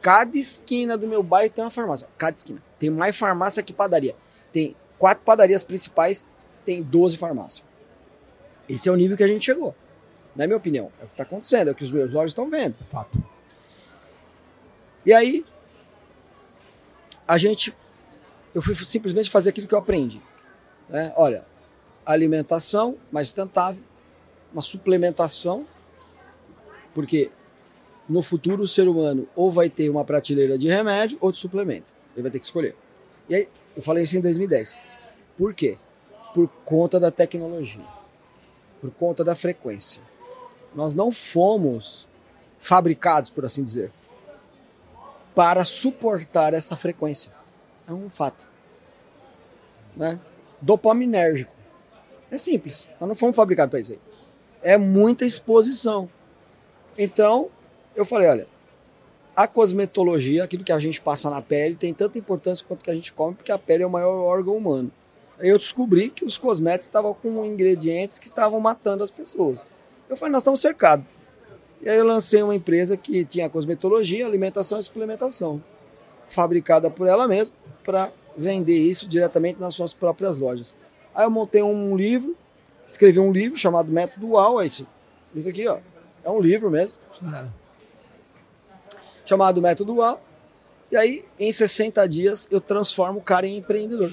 Cada 0.00 0.36
esquina 0.36 0.96
do 0.96 1.06
meu 1.06 1.22
bairro 1.22 1.50
tem 1.52 1.64
uma 1.64 1.70
farmácia. 1.70 2.08
Cada 2.16 2.36
esquina. 2.36 2.62
Tem 2.78 2.90
mais 2.90 3.16
farmácia 3.16 3.62
que 3.62 3.72
padaria. 3.72 4.14
Tem 4.52 4.76
quatro 4.98 5.24
padarias 5.24 5.64
principais, 5.64 6.24
tem 6.64 6.82
12 6.82 7.16
farmácias. 7.16 7.66
Esse 8.68 8.88
é 8.88 8.92
o 8.92 8.96
nível 8.96 9.16
que 9.16 9.22
a 9.22 9.28
gente 9.28 9.44
chegou. 9.44 9.74
Na 10.34 10.46
minha 10.46 10.56
opinião. 10.56 10.92
É 11.00 11.04
o 11.04 11.06
que 11.06 11.14
está 11.14 11.22
acontecendo, 11.22 11.68
é 11.68 11.70
o 11.72 11.74
que 11.74 11.84
os 11.84 11.90
meus 11.90 12.14
olhos 12.14 12.30
estão 12.30 12.48
vendo. 12.50 12.76
Fato. 12.90 13.22
E 15.04 15.12
aí, 15.12 15.44
a 17.26 17.38
gente. 17.38 17.74
Eu 18.54 18.62
fui 18.62 18.74
simplesmente 18.74 19.30
fazer 19.30 19.50
aquilo 19.50 19.66
que 19.66 19.74
eu 19.74 19.78
aprendi. 19.78 20.20
né? 20.88 21.12
Olha, 21.16 21.44
alimentação 22.04 22.96
mais 23.10 23.28
sustentável, 23.28 23.82
uma 24.52 24.62
suplementação, 24.62 25.66
porque 26.96 27.30
no 28.08 28.22
futuro 28.22 28.62
o 28.62 28.68
ser 28.68 28.88
humano 28.88 29.28
ou 29.36 29.52
vai 29.52 29.68
ter 29.68 29.90
uma 29.90 30.02
prateleira 30.02 30.56
de 30.56 30.66
remédio 30.66 31.18
ou 31.20 31.30
de 31.30 31.36
suplemento. 31.36 31.94
Ele 32.14 32.22
vai 32.22 32.30
ter 32.30 32.38
que 32.38 32.46
escolher. 32.46 32.74
E 33.28 33.34
aí, 33.34 33.48
eu 33.76 33.82
falei 33.82 34.04
isso 34.04 34.16
em 34.16 34.20
2010. 34.22 34.78
Por 35.36 35.52
quê? 35.52 35.76
Por 36.32 36.48
conta 36.64 36.98
da 36.98 37.10
tecnologia, 37.10 37.84
por 38.80 38.90
conta 38.92 39.22
da 39.22 39.34
frequência. 39.34 40.00
Nós 40.74 40.94
não 40.94 41.12
fomos 41.12 42.08
fabricados, 42.58 43.28
por 43.28 43.44
assim 43.44 43.62
dizer, 43.62 43.92
para 45.34 45.66
suportar 45.66 46.54
essa 46.54 46.76
frequência. 46.76 47.30
É 47.86 47.92
um 47.92 48.08
fato. 48.08 48.48
Né? 49.94 50.18
Dopaminérgico. 50.62 51.52
É 52.30 52.38
simples. 52.38 52.88
Nós 52.98 53.06
não 53.06 53.14
fomos 53.14 53.36
fabricados 53.36 53.70
para 53.70 53.80
isso 53.80 53.92
aí. 53.92 54.00
É 54.62 54.78
muita 54.78 55.26
exposição. 55.26 56.08
Então, 56.98 57.48
eu 57.94 58.04
falei, 58.04 58.28
olha, 58.28 58.46
a 59.34 59.46
cosmetologia, 59.46 60.44
aquilo 60.44 60.64
que 60.64 60.72
a 60.72 60.78
gente 60.78 61.00
passa 61.00 61.28
na 61.28 61.42
pele, 61.42 61.76
tem 61.76 61.92
tanta 61.92 62.18
importância 62.18 62.64
quanto 62.66 62.82
que 62.82 62.90
a 62.90 62.94
gente 62.94 63.12
come, 63.12 63.34
porque 63.34 63.52
a 63.52 63.58
pele 63.58 63.82
é 63.82 63.86
o 63.86 63.90
maior 63.90 64.16
órgão 64.24 64.56
humano. 64.56 64.90
Eu 65.38 65.58
descobri 65.58 66.08
que 66.08 66.24
os 66.24 66.38
cosméticos 66.38 66.86
estavam 66.86 67.12
com 67.12 67.44
ingredientes 67.44 68.18
que 68.18 68.26
estavam 68.26 68.58
matando 68.58 69.04
as 69.04 69.10
pessoas. 69.10 69.66
Eu 70.08 70.16
falei, 70.16 70.32
nós 70.32 70.40
estamos 70.40 70.60
cercados. 70.60 71.04
E 71.82 71.88
aí 71.90 71.98
eu 71.98 72.06
lancei 72.06 72.42
uma 72.42 72.54
empresa 72.54 72.96
que 72.96 73.24
tinha 73.26 73.50
cosmetologia, 73.50 74.24
alimentação 74.24 74.80
e 74.80 74.82
suplementação, 74.82 75.62
fabricada 76.28 76.90
por 76.90 77.06
ela 77.06 77.28
mesma 77.28 77.54
para 77.84 78.10
vender 78.34 78.78
isso 78.78 79.06
diretamente 79.06 79.60
nas 79.60 79.74
suas 79.74 79.92
próprias 79.92 80.38
lojas. 80.38 80.74
Aí 81.14 81.26
eu 81.26 81.30
montei 81.30 81.62
um 81.62 81.94
livro, 81.94 82.34
escrevi 82.88 83.18
um 83.18 83.30
livro 83.30 83.58
chamado 83.58 83.92
Método 83.92 84.28
UAU, 84.28 84.62
é. 84.62 84.66
Isso 84.66 84.88
aqui, 85.48 85.68
ó. 85.68 85.78
É 86.26 86.30
um 86.30 86.40
livro 86.40 86.68
mesmo, 86.68 86.98
chamado 89.24 89.62
Método 89.62 89.94
UAU. 89.94 90.20
E 90.90 90.96
aí, 90.96 91.24
em 91.38 91.52
60 91.52 92.04
dias, 92.08 92.48
eu 92.50 92.60
transformo 92.60 93.20
o 93.20 93.22
cara 93.22 93.46
em 93.46 93.58
empreendedor. 93.58 94.12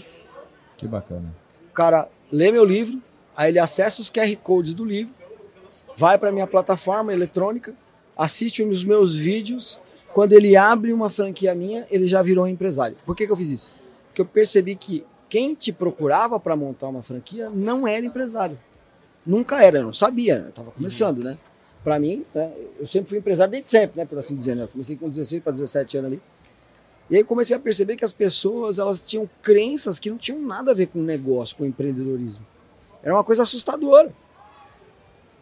Que 0.78 0.88
bacana. 0.88 1.34
O 1.72 1.74
cara 1.74 2.08
lê 2.32 2.52
meu 2.52 2.64
livro, 2.64 3.02
aí 3.36 3.50
ele 3.50 3.58
acessa 3.58 4.00
os 4.00 4.12
QR 4.12 4.36
Codes 4.44 4.76
do 4.76 4.86
livro, 4.86 5.12
vai 5.98 6.16
para 6.20 6.32
minha 6.32 6.46
plataforma 6.46 7.12
eletrônica, 7.12 7.74
assiste 8.16 8.62
os 8.62 8.86
meus 8.86 9.16
vídeos. 9.16 9.80
Quando 10.14 10.34
ele 10.34 10.56
abre 10.56 10.94
uma 10.94 11.10
franquia 11.10 11.56
minha, 11.56 11.88
ele 11.90 12.08
já 12.08 12.22
virou 12.22 12.46
um 12.46 12.48
empresário. 12.48 12.96
Por 13.08 13.16
que, 13.16 13.26
que 13.26 13.32
eu 13.32 13.38
fiz 13.38 13.50
isso? 13.50 13.72
Porque 14.06 14.22
eu 14.22 14.26
percebi 14.26 14.76
que 14.76 15.04
quem 15.28 15.56
te 15.56 15.72
procurava 15.72 16.40
para 16.40 16.56
montar 16.56 16.90
uma 16.90 17.02
franquia 17.02 17.50
não 17.50 17.88
era 17.88 18.06
empresário. 18.06 18.60
Nunca 19.26 19.64
era, 19.64 19.80
eu 19.80 19.86
não 19.86 19.94
sabia, 19.94 20.38
né? 20.38 20.46
eu 20.46 20.50
estava 20.50 20.70
começando, 20.70 21.24
né? 21.24 21.40
Para 21.84 22.00
mim, 22.00 22.26
né, 22.34 22.52
eu 22.80 22.88
sempre 22.88 23.10
fui 23.10 23.18
empresário 23.18 23.52
desde 23.52 23.70
sempre, 23.70 24.00
né? 24.00 24.06
Por 24.06 24.18
assim 24.18 24.36
dizer, 24.36 24.56
né? 24.56 24.64
Eu 24.64 24.68
comecei 24.70 24.96
com 24.96 25.10
16 25.10 25.44
para 25.44 25.52
17 25.52 25.98
anos 25.98 26.12
ali. 26.12 26.22
E 27.10 27.18
aí 27.18 27.24
comecei 27.24 27.56
a 27.56 27.60
perceber 27.60 27.98
que 27.98 28.06
as 28.06 28.14
pessoas 28.14 28.80
elas 28.80 29.02
tinham 29.02 29.30
crenças 29.42 30.00
que 30.00 30.10
não 30.10 30.18
tinham 30.18 30.40
nada 30.40 30.72
a 30.72 30.74
ver 30.74 30.88
com 30.88 31.00
negócio, 31.00 31.58
com 31.58 31.66
empreendedorismo. 31.66 32.46
Era 33.04 33.14
uma 33.14 33.24
coisa 33.24 33.44
assustadora. 33.44 34.14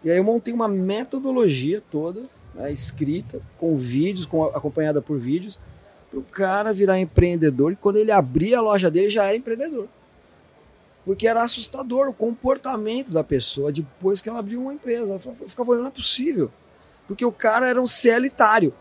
E 0.04 0.10
aí 0.10 0.18
eu 0.18 0.24
montei 0.24 0.52
uma 0.52 0.68
metodologia 0.68 1.84
toda, 1.92 2.24
né, 2.56 2.72
escrita, 2.72 3.40
com 3.60 3.78
vídeos, 3.78 4.26
com, 4.26 4.46
acompanhada 4.46 5.02
por 5.02 5.20
vídeos, 5.20 5.60
para 6.10 6.20
o 6.20 6.24
cara 6.24 6.74
virar 6.74 7.00
empreendedor. 7.00 7.72
E 7.72 7.76
quando 7.76 7.98
ele 7.98 8.12
abria 8.12 8.58
a 8.58 8.62
loja 8.62 8.90
dele, 8.90 9.10
já 9.10 9.26
era 9.26 9.38
empreendedor. 9.38 9.88
Porque 11.06 11.28
era 11.28 11.42
assustador 11.42 12.08
o 12.08 12.14
comportamento 12.14 13.12
da 13.12 13.24
pessoa 13.24 13.72
depois 13.72 14.22
que 14.22 14.30
ela 14.30 14.40
abriu 14.40 14.62
uma 14.62 14.74
empresa. 14.74 15.20
Eu 15.40 15.50
ficava 15.50 15.72
olhando, 15.72 15.84
não 15.84 15.90
é 15.90 15.94
possível. 15.94 16.52
Porque 17.08 17.26
o 17.26 17.32
cara 17.32 17.68
era 17.68 17.82
um 17.82 17.88
CLtário. 17.88 18.74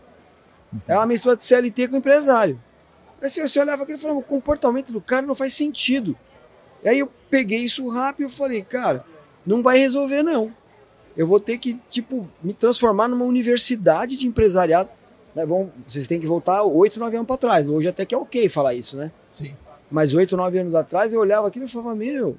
É 0.87 0.95
uma 0.95 1.05
mistura 1.05 1.35
de 1.35 1.43
CLT 1.43 1.87
com 1.87 1.97
empresário. 1.97 2.61
Aí 3.19 3.27
assim, 3.27 3.41
você 3.41 3.59
olhava 3.59 3.83
aquilo 3.83 3.97
e 3.97 4.01
falava, 4.01 4.19
o 4.19 4.23
comportamento 4.23 4.91
do 4.91 5.01
cara 5.01 5.25
não 5.25 5.35
faz 5.35 5.53
sentido. 5.53 6.15
E 6.83 6.89
aí 6.89 6.99
eu 6.99 7.11
peguei 7.29 7.59
isso 7.59 7.87
rápido 7.87 8.27
e 8.27 8.31
falei, 8.31 8.63
cara, 8.63 9.05
não 9.45 9.61
vai 9.61 9.77
resolver 9.77 10.23
não. 10.23 10.51
Eu 11.15 11.27
vou 11.27 11.39
ter 11.39 11.57
que, 11.57 11.79
tipo, 11.89 12.29
me 12.41 12.53
transformar 12.53 13.07
numa 13.07 13.25
universidade 13.25 14.15
de 14.15 14.27
empresariado. 14.27 14.89
Né, 15.35 15.45
vão, 15.45 15.71
vocês 15.87 16.07
têm 16.07 16.19
que 16.19 16.27
voltar 16.27 16.63
oito, 16.63 16.99
nove 16.99 17.15
anos 17.15 17.27
para 17.27 17.37
trás. 17.37 17.67
Hoje 17.67 17.87
até 17.87 18.05
que 18.05 18.15
é 18.15 18.17
ok 18.17 18.47
falar 18.49 18.73
isso, 18.73 18.97
né? 18.97 19.11
Sim. 19.31 19.55
Mas 19.91 20.13
oito, 20.13 20.37
nove 20.37 20.57
anos 20.57 20.73
atrás 20.73 21.13
eu 21.13 21.19
olhava 21.19 21.47
aquilo 21.47 21.65
e 21.65 21.67
falava, 21.67 21.93
meu, 21.93 22.37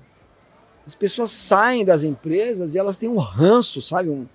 as 0.87 0.95
pessoas 0.95 1.31
saem 1.31 1.85
das 1.85 2.03
empresas 2.03 2.75
e 2.75 2.79
elas 2.79 2.97
têm 2.97 3.09
um 3.09 3.19
ranço, 3.19 3.83
sabe? 3.83 4.09
Um, 4.09 4.27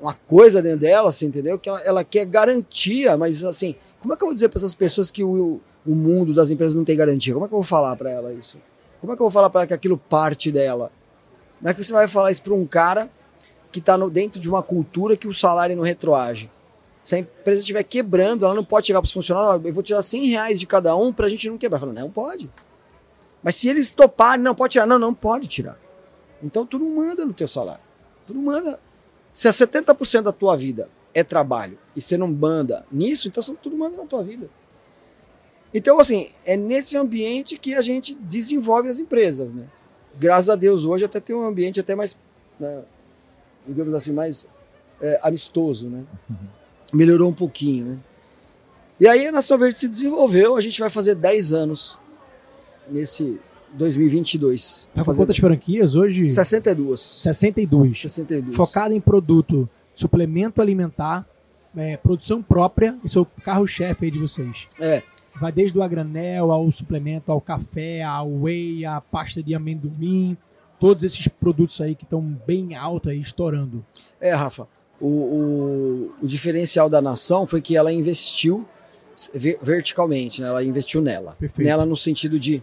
uma 0.00 0.14
coisa 0.14 0.62
dentro 0.62 0.80
delas, 0.80 1.16
assim, 1.16 1.26
entendeu? 1.26 1.58
Que 1.58 1.68
ela, 1.68 1.80
ela, 1.80 2.04
quer 2.04 2.26
garantia, 2.26 3.16
mas 3.16 3.42
assim, 3.42 3.74
como 4.00 4.12
é 4.12 4.16
que 4.16 4.22
eu 4.22 4.28
vou 4.28 4.34
dizer 4.34 4.48
para 4.48 4.58
essas 4.58 4.74
pessoas 4.74 5.10
que 5.10 5.24
o, 5.24 5.60
o 5.86 5.94
mundo 5.94 6.34
das 6.34 6.50
empresas 6.50 6.74
não 6.74 6.84
tem 6.84 6.96
garantia? 6.96 7.32
Como 7.32 7.46
é 7.46 7.48
que 7.48 7.54
eu 7.54 7.58
vou 7.58 7.64
falar 7.64 7.96
para 7.96 8.10
ela 8.10 8.32
isso? 8.32 8.58
Como 9.00 9.12
é 9.12 9.16
que 9.16 9.22
eu 9.22 9.24
vou 9.24 9.30
falar 9.30 9.50
para 9.50 9.62
ela 9.62 9.66
que 9.66 9.74
aquilo 9.74 9.96
parte 9.96 10.52
dela? 10.52 10.92
Como 11.58 11.70
é 11.70 11.74
que 11.74 11.82
você 11.82 11.92
vai 11.92 12.06
falar 12.06 12.30
isso 12.30 12.42
para 12.42 12.54
um 12.54 12.66
cara 12.66 13.10
que 13.72 13.78
está 13.78 13.96
dentro 14.08 14.38
de 14.38 14.48
uma 14.48 14.62
cultura 14.62 15.16
que 15.16 15.26
o 15.26 15.34
salário 15.34 15.74
não 15.74 15.82
retroage? 15.82 16.50
Se 17.04 17.14
a 17.14 17.18
empresa 17.18 17.60
estiver 17.60 17.82
quebrando, 17.82 18.46
ela 18.46 18.54
não 18.54 18.64
pode 18.64 18.86
chegar 18.86 19.00
para 19.00 19.06
os 19.06 19.12
funcionários, 19.12 19.62
eu 19.62 19.74
vou 19.74 19.82
tirar 19.82 20.02
100 20.02 20.26
reais 20.26 20.58
de 20.58 20.66
cada 20.66 20.96
um 20.96 21.12
para 21.12 21.26
a 21.26 21.28
gente 21.28 21.50
não 21.50 21.58
quebrar. 21.58 21.78
Fala, 21.78 21.92
não 21.92 22.10
pode. 22.10 22.50
Mas 23.42 23.56
se 23.56 23.68
eles 23.68 23.90
toparem, 23.90 24.42
não 24.42 24.54
pode 24.54 24.72
tirar. 24.72 24.86
Não, 24.86 24.98
não 24.98 25.12
pode 25.12 25.46
tirar. 25.46 25.78
Então 26.42 26.64
tudo 26.64 26.84
manda 26.86 27.26
no 27.26 27.34
teu 27.34 27.46
salário. 27.46 27.82
Tudo 28.26 28.40
manda. 28.40 28.80
Se 29.34 29.46
é 29.46 29.50
70% 29.50 30.22
da 30.22 30.32
tua 30.32 30.56
vida 30.56 30.88
é 31.12 31.22
trabalho 31.22 31.78
e 31.94 32.00
você 32.00 32.16
não 32.16 32.26
manda 32.26 32.86
nisso, 32.90 33.28
então 33.28 33.42
tudo 33.56 33.76
manda 33.76 33.98
na 33.98 34.06
tua 34.06 34.22
vida. 34.22 34.48
Então, 35.74 35.98
assim, 35.98 36.30
é 36.46 36.56
nesse 36.56 36.96
ambiente 36.96 37.58
que 37.58 37.74
a 37.74 37.82
gente 37.82 38.14
desenvolve 38.14 38.88
as 38.88 38.98
empresas, 38.98 39.52
né? 39.52 39.68
Graças 40.16 40.48
a 40.48 40.54
Deus, 40.54 40.84
hoje 40.84 41.04
até 41.04 41.18
tem 41.18 41.34
um 41.34 41.44
ambiente 41.44 41.80
até 41.80 41.94
mais, 41.96 42.16
né, 42.58 42.84
digamos 43.66 43.92
assim, 43.92 44.12
mais 44.12 44.46
é, 45.00 45.18
amistoso, 45.20 45.90
né? 45.90 46.04
Melhorou 46.94 47.30
um 47.30 47.34
pouquinho, 47.34 47.86
né? 47.86 47.98
E 48.98 49.08
aí 49.08 49.26
a 49.26 49.32
Nação 49.32 49.58
Verde 49.58 49.78
se 49.78 49.88
desenvolveu, 49.88 50.56
a 50.56 50.60
gente 50.60 50.78
vai 50.78 50.88
fazer 50.88 51.14
10 51.16 51.52
anos 51.52 51.98
nesse 52.88 53.40
2022. 53.72 54.88
Tá 54.94 55.00
com 55.00 55.04
fazer 55.04 55.18
quantas 55.22 55.36
franquias 55.36 55.94
hoje? 55.94 56.30
62. 56.30 57.00
62. 57.00 58.00
62. 58.02 58.54
Focada 58.54 58.94
em 58.94 59.00
produto, 59.00 59.68
suplemento 59.94 60.62
alimentar, 60.62 61.26
é, 61.76 61.96
produção 61.96 62.40
própria, 62.40 62.96
esse 63.04 63.18
é 63.18 63.20
o 63.20 63.26
carro-chefe 63.26 64.04
aí 64.04 64.10
de 64.10 64.18
vocês. 64.18 64.68
É, 64.78 65.02
Vai 65.40 65.50
desde 65.50 65.76
o 65.76 65.82
a 65.82 65.88
granel, 65.88 66.52
ao 66.52 66.70
suplemento, 66.70 67.32
ao 67.32 67.40
café, 67.40 68.02
ao 68.04 68.30
whey, 68.42 68.84
à 68.84 69.00
pasta 69.00 69.42
de 69.42 69.52
amendoim, 69.52 70.36
todos 70.78 71.02
esses 71.02 71.26
produtos 71.26 71.80
aí 71.80 71.96
que 71.96 72.04
estão 72.04 72.22
bem 72.46 72.76
alta 72.76 73.12
e 73.12 73.20
estourando. 73.20 73.84
é, 74.20 74.32
Rafa. 74.32 74.68
O, 75.04 75.08
o, 75.08 76.12
o 76.22 76.26
diferencial 76.26 76.88
da 76.88 77.02
nação 77.02 77.46
foi 77.46 77.60
que 77.60 77.76
ela 77.76 77.92
investiu 77.92 78.66
ver- 79.34 79.58
verticalmente, 79.60 80.40
né? 80.40 80.48
Ela 80.48 80.64
investiu 80.64 81.02
nela. 81.02 81.36
Perfeito. 81.38 81.66
Nela 81.66 81.84
no 81.84 81.96
sentido 81.96 82.38
de 82.40 82.62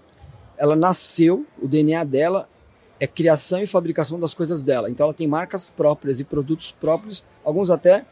ela 0.57 0.75
nasceu, 0.75 1.45
o 1.62 1.67
DNA 1.67 2.03
dela 2.03 2.50
é 3.00 3.05
criação 3.05 3.62
e 3.62 3.67
fabricação 3.67 4.19
das 4.19 4.33
coisas 4.33 4.63
dela. 4.63 4.89
Então 4.89 5.05
ela 5.05 5.13
tem 5.13 5.27
marcas 5.27 5.69
próprias 5.69 6.19
e 6.19 6.24
produtos 6.24 6.71
próprios, 6.71 7.24
alguns 7.43 7.69
até 7.69 8.05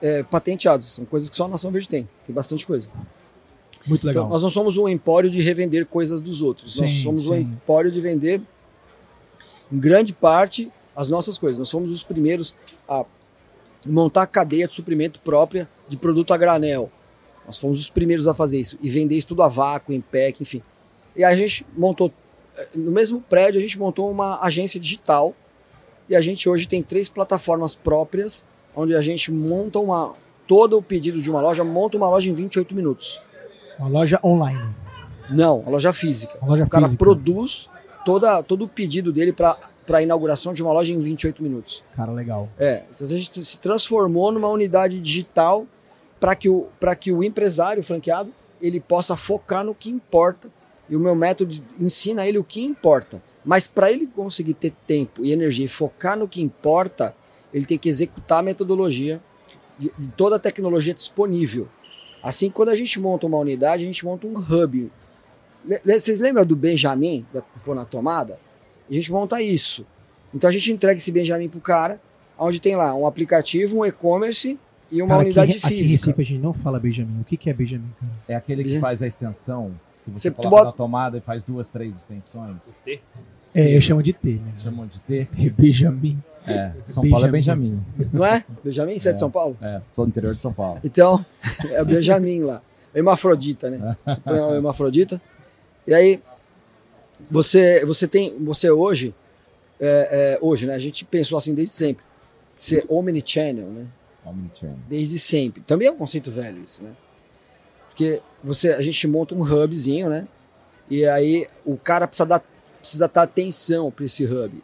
é, 0.00 0.22
patenteados. 0.22 0.86
São 0.94 1.04
coisas 1.04 1.28
que 1.28 1.34
só 1.34 1.46
a 1.46 1.48
Nação 1.48 1.72
Verde 1.72 1.88
tem. 1.88 2.08
Tem 2.24 2.32
bastante 2.34 2.64
coisa. 2.64 2.88
Muito 3.84 4.06
legal. 4.06 4.24
Então, 4.24 4.32
nós 4.32 4.42
não 4.44 4.50
somos 4.50 4.76
um 4.76 4.88
empório 4.88 5.28
de 5.28 5.42
revender 5.42 5.86
coisas 5.86 6.20
dos 6.20 6.40
outros. 6.40 6.78
nós 6.78 6.90
Sim, 6.90 7.02
somos 7.02 7.28
um 7.28 7.34
sim. 7.34 7.40
empório 7.40 7.90
de 7.90 8.00
vender, 8.00 8.40
em 9.72 9.78
grande 9.78 10.12
parte, 10.12 10.70
as 10.94 11.08
nossas 11.08 11.36
coisas. 11.36 11.58
Nós 11.58 11.68
somos 11.68 11.90
os 11.90 12.02
primeiros 12.04 12.54
a 12.88 13.04
montar 13.86 14.22
a 14.22 14.26
cadeia 14.26 14.66
de 14.68 14.74
suprimento 14.74 15.20
própria 15.20 15.68
de 15.88 15.96
produto 15.96 16.32
a 16.32 16.36
granel. 16.36 16.90
Nós 17.46 17.58
fomos 17.58 17.80
os 17.80 17.90
primeiros 17.90 18.26
a 18.28 18.34
fazer 18.34 18.60
isso. 18.60 18.78
E 18.80 18.88
vender 18.88 19.16
isso 19.16 19.26
tudo 19.28 19.42
a 19.42 19.48
vácuo, 19.48 19.92
em 19.92 20.00
pack, 20.00 20.40
enfim. 20.42 20.62
E 21.16 21.24
a 21.24 21.34
gente 21.36 21.66
montou, 21.76 22.12
eh, 22.56 22.68
no 22.74 22.90
mesmo 22.92 23.20
prédio, 23.20 23.58
a 23.58 23.62
gente 23.62 23.78
montou 23.78 24.10
uma 24.10 24.40
agência 24.42 24.78
digital. 24.78 25.34
E 26.08 26.14
a 26.16 26.20
gente 26.20 26.48
hoje 26.48 26.66
tem 26.66 26.82
três 26.82 27.08
plataformas 27.08 27.74
próprias, 27.74 28.44
onde 28.76 28.94
a 28.94 29.02
gente 29.02 29.30
monta 29.32 29.78
uma. 29.78 30.14
Todo 30.46 30.76
o 30.76 30.82
pedido 30.82 31.20
de 31.22 31.30
uma 31.30 31.40
loja, 31.40 31.64
monta 31.64 31.96
uma 31.96 32.08
loja 32.08 32.28
em 32.28 32.34
28 32.34 32.74
minutos. 32.74 33.20
Uma 33.78 33.88
loja 33.88 34.20
online, 34.22 34.74
Não, 35.30 35.62
a 35.66 35.70
loja 35.70 35.92
física. 35.92 36.36
uma 36.42 36.50
loja 36.50 36.64
O 36.64 36.68
cara 36.68 36.84
física. 36.84 36.98
produz 37.04 37.70
toda, 38.04 38.42
todo 38.42 38.64
o 38.64 38.68
pedido 38.68 39.12
dele 39.12 39.32
para 39.32 39.56
a 39.88 40.02
inauguração 40.02 40.52
de 40.54 40.62
uma 40.62 40.72
loja 40.72 40.92
em 40.92 40.98
28 40.98 41.42
minutos. 41.42 41.82
Cara, 41.96 42.12
legal. 42.12 42.48
É, 42.58 42.84
a 43.00 43.04
gente 43.06 43.44
se 43.44 43.58
transformou 43.58 44.30
numa 44.32 44.48
unidade 44.48 45.00
digital 45.00 45.66
para 46.20 46.34
que, 46.36 46.48
o- 46.48 46.68
que 46.98 47.10
o 47.12 47.22
empresário 47.24 47.82
franqueado 47.82 48.32
ele 48.60 48.78
possa 48.80 49.16
focar 49.16 49.64
no 49.64 49.74
que 49.74 49.90
importa. 49.90 50.48
E 50.88 50.94
o 50.96 51.00
meu 51.00 51.14
método 51.14 51.54
ensina 51.80 52.26
ele 52.26 52.38
o 52.38 52.44
que 52.44 52.62
importa. 52.62 53.20
Mas 53.44 53.66
para 53.66 53.90
ele 53.90 54.06
conseguir 54.06 54.54
ter 54.54 54.72
tempo 54.86 55.24
e 55.24 55.32
energia 55.32 55.64
e 55.64 55.68
focar 55.68 56.16
no 56.16 56.28
que 56.28 56.40
importa, 56.40 57.14
ele 57.52 57.66
tem 57.66 57.76
que 57.78 57.88
executar 57.88 58.38
a 58.38 58.42
metodologia 58.42 59.20
de, 59.78 59.92
de 59.98 60.08
toda 60.10 60.36
a 60.36 60.38
tecnologia 60.38 60.94
disponível. 60.94 61.66
Assim, 62.22 62.50
quando 62.50 62.68
a 62.68 62.76
gente 62.76 63.00
monta 63.00 63.26
uma 63.26 63.38
unidade, 63.38 63.82
a 63.82 63.86
gente 63.86 64.04
monta 64.04 64.26
um 64.28 64.36
hub. 64.38 64.92
Vocês 65.84 66.18
lembram 66.18 66.44
do 66.44 66.54
Benjamin, 66.56 67.26
da 67.32 67.40
pôr 67.64 67.74
na 67.74 67.84
tomada? 67.84 68.38
A 68.92 68.94
gente 68.94 69.10
monta 69.10 69.40
isso. 69.40 69.86
Então 70.34 70.48
a 70.48 70.52
gente 70.52 70.70
entrega 70.70 70.96
esse 70.98 71.10
Benjamin 71.10 71.48
pro 71.48 71.60
cara, 71.60 72.00
onde 72.38 72.60
tem 72.60 72.76
lá 72.76 72.94
um 72.94 73.06
aplicativo, 73.06 73.78
um 73.80 73.84
e-commerce 73.86 74.58
e 74.90 75.00
uma 75.00 75.08
Cara, 75.08 75.20
unidade 75.22 75.52
aqui, 75.52 75.64
aqui 75.66 75.74
em 75.74 75.78
física. 75.78 75.92
Recife 76.10 76.20
a 76.22 76.24
gente 76.24 76.42
não 76.42 76.52
fala 76.52 76.78
Benjamin. 76.78 77.20
O 77.20 77.24
que, 77.24 77.36
que 77.36 77.48
é 77.50 77.52
Benjamin, 77.52 77.90
cara? 77.98 78.12
É 78.28 78.34
aquele 78.34 78.62
que 78.64 78.78
faz 78.78 79.02
a 79.02 79.06
extensão, 79.06 79.72
que 80.04 80.10
você, 80.10 80.28
Você 80.28 80.30
coloca 80.30 80.50
bota- 80.50 80.64
na 80.66 80.72
tomada 80.72 81.18
e 81.18 81.20
faz 81.20 81.42
duas, 81.42 81.68
três 81.68 81.96
extensões. 81.96 82.56
É, 83.54 83.76
eu 83.76 83.80
chamo 83.80 84.02
de 84.02 84.12
T, 84.12 84.32
né? 84.34 84.52
Chamam 84.56 84.86
de 84.86 84.98
T. 85.00 85.28
Benjamin. 85.56 86.18
É, 86.46 86.72
São 86.88 87.08
Paulo 87.08 87.26
é 87.26 87.30
Benjamin. 87.30 87.80
Benjamin. 87.96 88.10
Não 88.12 88.24
é? 88.26 88.44
Benjamin, 88.64 88.98
você 88.98 89.10
é 89.10 89.12
de 89.12 89.16
É. 89.16 89.18
São 89.20 89.30
Paulo? 89.30 89.56
É, 89.60 89.80
sou 89.90 90.04
do 90.04 90.08
interior 90.08 90.34
de 90.34 90.42
São 90.42 90.52
Paulo. 90.52 90.80
Então, 90.82 91.24
é 91.70 91.80
o 91.80 91.84
Benjamin 91.84 92.40
lá. 92.42 92.60
Hemafrodita, 92.94 93.70
né? 93.70 93.96
Você 94.04 94.20
põe 94.20 94.38
o 94.40 94.54
hemafrodita. 94.54 95.22
E 95.86 95.94
aí, 95.94 96.20
você, 97.30 97.84
você 97.84 98.06
tem. 98.06 98.36
Você 98.44 98.70
hoje. 98.70 99.14
é, 99.80 100.36
é, 100.36 100.38
hoje, 100.40 100.66
né? 100.66 100.74
A 100.74 100.78
gente 100.78 101.04
pensou 101.04 101.36
assim 101.36 101.54
desde 101.54 101.74
sempre. 101.74 102.04
Ser 102.54 102.84
omnichannel, 102.88 103.66
né? 103.66 103.86
Omnichannel. 104.24 104.78
Desde 104.88 105.18
sempre. 105.18 105.62
Também 105.62 105.88
é 105.88 105.90
um 105.90 105.96
conceito 105.96 106.30
velho 106.30 106.62
isso, 106.64 106.82
né? 106.82 106.92
Porque 107.88 108.22
você, 108.42 108.72
a 108.72 108.80
gente 108.80 109.06
monta 109.06 109.34
um 109.34 109.42
hubzinho, 109.42 110.08
né? 110.08 110.26
E 110.88 111.04
aí 111.04 111.46
o 111.64 111.76
cara 111.76 112.06
precisa 112.06 112.26
dar, 112.26 112.44
precisa 112.80 113.08
dar 113.08 113.22
atenção 113.22 113.90
para 113.90 114.04
esse 114.04 114.24
hub. 114.24 114.62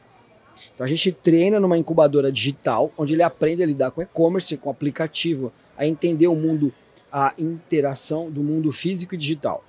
Então 0.74 0.84
a 0.84 0.88
gente 0.88 1.10
treina 1.12 1.58
numa 1.58 1.76
incubadora 1.76 2.30
digital, 2.30 2.92
onde 2.96 3.12
ele 3.12 3.22
aprende 3.22 3.62
a 3.62 3.66
lidar 3.66 3.90
com 3.90 4.00
e-commerce, 4.00 4.56
com 4.56 4.70
aplicativo, 4.70 5.52
a 5.76 5.86
entender 5.86 6.28
o 6.28 6.34
mundo, 6.34 6.72
a 7.10 7.34
interação 7.38 8.30
do 8.30 8.42
mundo 8.42 8.70
físico 8.72 9.14
e 9.14 9.18
digital. 9.18 9.64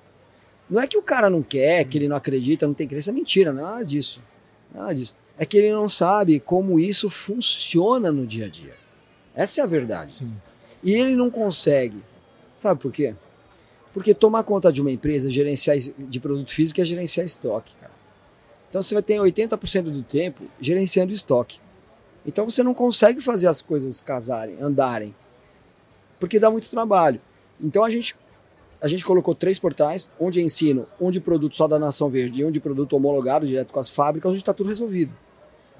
Não 0.70 0.80
é 0.80 0.86
que 0.86 0.96
o 0.96 1.02
cara 1.02 1.28
não 1.28 1.42
quer, 1.42 1.84
que 1.84 1.98
ele 1.98 2.06
não 2.06 2.14
acredita, 2.14 2.66
não 2.66 2.74
tem 2.74 2.86
crença, 2.86 3.10
é 3.10 3.12
mentira, 3.12 3.52
não 3.52 3.66
é 3.66 3.70
nada 3.70 3.84
disso. 3.84 4.22
Não 4.72 4.80
é 4.80 4.82
nada 4.84 4.94
disso. 4.94 5.14
É 5.36 5.44
que 5.44 5.56
ele 5.56 5.72
não 5.72 5.88
sabe 5.88 6.38
como 6.38 6.78
isso 6.78 7.10
funciona 7.10 8.12
no 8.12 8.24
dia 8.26 8.46
a 8.46 8.48
dia. 8.48 8.74
Essa 9.34 9.60
é 9.60 9.64
a 9.64 9.66
verdade. 9.66 10.18
Sim. 10.18 10.32
E 10.82 10.92
ele 10.92 11.16
não 11.16 11.30
consegue. 11.30 12.04
Sabe 12.54 12.80
por 12.80 12.92
quê? 12.92 13.14
Porque 13.92 14.14
tomar 14.14 14.44
conta 14.44 14.72
de 14.72 14.80
uma 14.80 14.90
empresa, 14.90 15.30
gerenciar 15.30 15.76
de 15.76 16.20
produto 16.20 16.52
físico 16.52 16.80
é 16.80 16.84
gerenciar 16.84 17.26
estoque, 17.26 17.74
cara. 17.80 17.92
Então 18.68 18.80
você 18.82 18.94
vai 18.94 19.02
ter 19.02 19.14
80% 19.14 19.82
do 19.82 20.02
tempo 20.02 20.44
gerenciando 20.60 21.12
estoque. 21.12 21.58
Então 22.24 22.48
você 22.48 22.62
não 22.62 22.74
consegue 22.74 23.20
fazer 23.20 23.48
as 23.48 23.60
coisas 23.60 24.00
casarem, 24.00 24.56
andarem. 24.60 25.14
Porque 26.20 26.38
dá 26.38 26.50
muito 26.50 26.70
trabalho. 26.70 27.20
Então 27.60 27.82
a 27.82 27.90
gente 27.90 28.14
a 28.80 28.88
gente 28.88 29.04
colocou 29.04 29.34
três 29.34 29.58
portais, 29.58 30.10
um 30.18 30.30
de 30.30 30.40
ensino, 30.40 30.86
um 31.00 31.12
produto 31.20 31.56
só 31.56 31.68
da 31.68 31.78
Nação 31.78 32.08
Verde 32.08 32.40
e 32.40 32.44
um 32.44 32.52
produto 32.52 32.94
homologado 32.94 33.46
direto 33.46 33.72
com 33.72 33.80
as 33.80 33.88
fábricas, 33.88 34.30
onde 34.30 34.40
está 34.40 34.54
tudo 34.54 34.68
resolvido. 34.68 35.12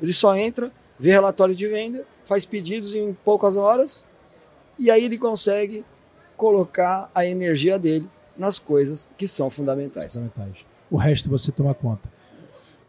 Ele 0.01 0.13
só 0.13 0.37
entra, 0.37 0.71
vê 0.99 1.11
relatório 1.11 1.55
de 1.55 1.67
venda, 1.67 2.07
faz 2.25 2.45
pedidos 2.45 2.95
em 2.95 3.13
poucas 3.25 3.57
horas 3.57 4.07
e 4.79 4.91
aí 4.91 5.05
ele 5.05 5.19
consegue 5.19 5.85
colocar 6.37 7.11
a 7.15 7.25
energia 7.25 7.79
dele 7.79 8.09
nas 8.37 8.59
coisas 8.59 9.09
que 9.17 9.29
são 9.29 9.51
fundamentais. 9.51 10.15
Fundamentais. 10.15 10.65
O 10.91 10.97
resto 10.97 11.29
você 11.29 11.53
toma 11.53 11.75
conta. 11.75 12.09